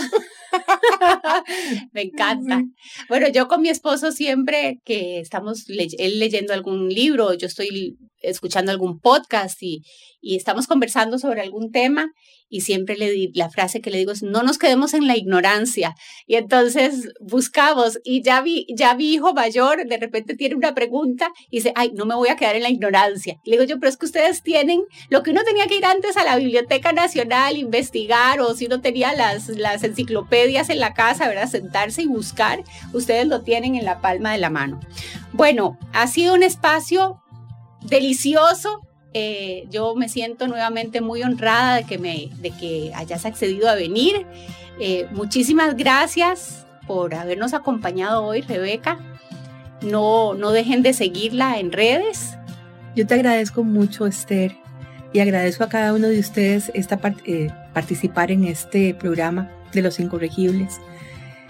me 1.91 2.01
encanta. 2.03 2.63
Bueno, 3.09 3.27
yo 3.29 3.47
con 3.47 3.61
mi 3.61 3.69
esposo 3.69 4.11
siempre 4.11 4.79
que 4.85 5.19
estamos 5.19 5.67
le 5.67 5.87
él 5.97 6.19
leyendo 6.19 6.53
algún 6.53 6.89
libro, 6.89 7.33
yo 7.33 7.47
estoy 7.47 7.97
escuchando 8.23 8.71
algún 8.71 8.99
podcast 8.99 9.61
y, 9.61 9.83
y 10.21 10.35
estamos 10.35 10.67
conversando 10.67 11.19
sobre 11.19 11.41
algún 11.41 11.71
tema 11.71 12.11
y 12.53 12.61
siempre 12.61 12.95
le 12.95 13.09
di, 13.09 13.31
la 13.33 13.49
frase 13.49 13.81
que 13.81 13.89
le 13.89 13.97
digo 13.97 14.11
es 14.11 14.21
no 14.21 14.43
nos 14.43 14.59
quedemos 14.59 14.93
en 14.93 15.07
la 15.07 15.17
ignorancia 15.17 15.95
y 16.27 16.35
entonces 16.35 17.09
buscamos 17.19 17.97
y 18.03 18.21
ya 18.21 18.41
vi 18.41 18.67
ya 18.75 18.93
mi 18.93 19.11
hijo 19.11 19.33
mayor 19.33 19.87
de 19.87 19.97
repente 19.97 20.35
tiene 20.35 20.53
una 20.53 20.75
pregunta 20.75 21.31
y 21.49 21.57
dice 21.57 21.73
ay 21.75 21.93
no 21.95 22.05
me 22.05 22.13
voy 22.13 22.29
a 22.29 22.35
quedar 22.35 22.55
en 22.55 22.61
la 22.61 22.69
ignorancia 22.69 23.39
y 23.43 23.49
le 23.49 23.57
digo 23.57 23.67
yo 23.67 23.79
pero 23.79 23.89
es 23.89 23.97
que 23.97 24.05
ustedes 24.05 24.43
tienen 24.43 24.83
lo 25.09 25.23
que 25.23 25.31
uno 25.31 25.41
tenía 25.43 25.65
que 25.65 25.77
ir 25.77 25.85
antes 25.85 26.15
a 26.15 26.23
la 26.23 26.37
biblioteca 26.37 26.93
nacional 26.93 27.57
investigar 27.57 28.39
o 28.39 28.53
si 28.53 28.67
uno 28.67 28.81
tenía 28.81 29.13
las 29.13 29.49
las 29.49 29.83
enciclopedias 29.83 30.69
en 30.69 30.79
la 30.79 30.93
casa 30.93 31.27
verdad 31.27 31.49
sentarse 31.49 32.03
y 32.03 32.07
buscar 32.07 32.63
ustedes 32.93 33.25
lo 33.25 33.41
tienen 33.41 33.73
en 33.73 33.85
la 33.85 33.99
palma 33.99 34.31
de 34.31 34.37
la 34.37 34.51
mano 34.51 34.79
bueno 35.31 35.79
ha 35.91 36.05
sido 36.05 36.35
un 36.35 36.43
espacio 36.43 37.22
delicioso. 37.85 38.87
Eh, 39.13 39.65
yo 39.69 39.95
me 39.95 40.09
siento 40.09 40.47
nuevamente 40.47 41.01
muy 41.01 41.21
honrada 41.21 41.75
de 41.75 41.83
que, 41.83 41.97
me, 41.97 42.29
de 42.39 42.51
que 42.51 42.91
hayas 42.95 43.25
accedido 43.25 43.69
a 43.69 43.75
venir. 43.75 44.25
Eh, 44.79 45.07
muchísimas 45.11 45.77
gracias 45.77 46.65
por 46.87 47.13
habernos 47.13 47.53
acompañado 47.53 48.23
hoy, 48.23 48.41
Rebeca. 48.41 48.99
No, 49.81 50.33
no 50.33 50.51
dejen 50.51 50.81
de 50.81 50.93
seguirla 50.93 51.59
en 51.59 51.71
redes. 51.71 52.37
Yo 52.95 53.05
te 53.05 53.13
agradezco 53.15 53.63
mucho, 53.63 54.07
Esther, 54.07 54.55
y 55.13 55.19
agradezco 55.19 55.63
a 55.63 55.69
cada 55.69 55.93
uno 55.93 56.07
de 56.07 56.19
ustedes 56.19 56.71
esta 56.73 56.97
part 56.97 57.19
eh, 57.25 57.51
participar 57.73 58.31
en 58.31 58.45
este 58.45 58.93
programa 58.93 59.51
de 59.73 59.81
los 59.81 59.99
incorregibles. 59.99 60.79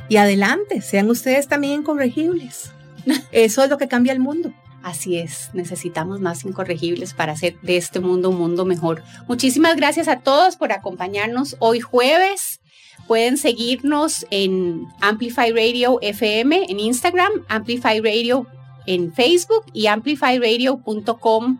Y 0.09 0.17
adelante, 0.17 0.81
sean 0.81 1.09
ustedes 1.09 1.47
también 1.47 1.81
incorregibles. 1.81 2.71
Eso 3.31 3.63
es 3.63 3.69
lo 3.69 3.77
que 3.77 3.87
cambia 3.87 4.13
el 4.13 4.19
mundo. 4.19 4.53
Así 4.83 5.17
es, 5.17 5.49
necesitamos 5.53 6.19
más 6.19 6.43
incorregibles 6.43 7.13
para 7.13 7.31
hacer 7.31 7.57
de 7.61 7.77
este 7.77 8.01
mundo 8.01 8.29
un 8.29 8.37
mundo 8.37 8.65
mejor. 8.65 9.01
Muchísimas 9.29 9.77
gracias 9.77 10.09
a 10.09 10.19
todos 10.19 10.57
por 10.57 10.73
acompañarnos 10.73 11.55
hoy 11.59 11.79
jueves. 11.79 12.59
Pueden 13.07 13.37
seguirnos 13.37 14.25
en 14.29 14.85
Amplify 14.99 15.51
Radio 15.51 15.99
FM 16.01 16.65
en 16.69 16.79
Instagram, 16.81 17.31
Amplify 17.47 18.01
Radio 18.01 18.45
en 18.85 19.13
Facebook 19.13 19.65
y 19.71 19.87
amplifyradio.com 19.87 21.59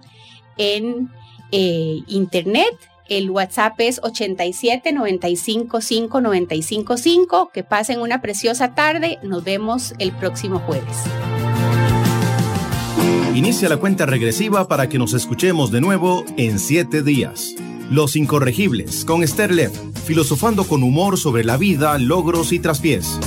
en 0.57 1.09
eh, 1.51 1.99
Internet. 2.07 2.75
El 3.07 3.29
WhatsApp 3.29 3.79
es 3.79 4.01
87 4.03 4.91
95 4.91 5.79
5 5.79 6.21
95 6.21 6.97
5. 6.97 7.51
Que 7.53 7.63
pasen 7.63 8.01
una 8.01 8.21
preciosa 8.21 8.75
tarde. 8.75 9.19
Nos 9.23 9.43
vemos 9.43 9.93
el 9.99 10.11
próximo 10.11 10.59
jueves. 10.59 11.03
Inicia 13.33 13.67
la 13.67 13.77
cuenta 13.77 14.05
regresiva 14.05 14.67
para 14.67 14.89
que 14.89 14.99
nos 14.99 15.13
escuchemos 15.13 15.71
de 15.71 15.81
nuevo 15.81 16.23
en 16.37 16.59
siete 16.59 17.01
días. 17.01 17.55
Los 17.89 18.15
Incorregibles, 18.15 19.05
con 19.05 19.23
Esther 19.23 19.51
Lev, 19.51 19.71
filosofando 20.05 20.65
con 20.65 20.83
humor 20.83 21.17
sobre 21.17 21.43
la 21.43 21.57
vida, 21.57 21.97
logros 21.97 22.51
y 22.51 22.59
traspiés. 22.59 23.19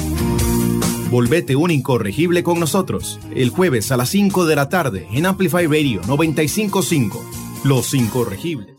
Volvete 1.10 1.56
un 1.56 1.72
incorregible 1.72 2.44
con 2.44 2.60
nosotros, 2.60 3.18
el 3.34 3.50
jueves 3.50 3.90
a 3.90 3.96
las 3.96 4.08
5 4.10 4.46
de 4.46 4.54
la 4.54 4.68
tarde 4.68 5.08
en 5.12 5.26
Amplify 5.26 5.66
Radio 5.66 6.00
955. 6.06 7.24
Los 7.64 7.92
Incorregibles. 7.92 8.75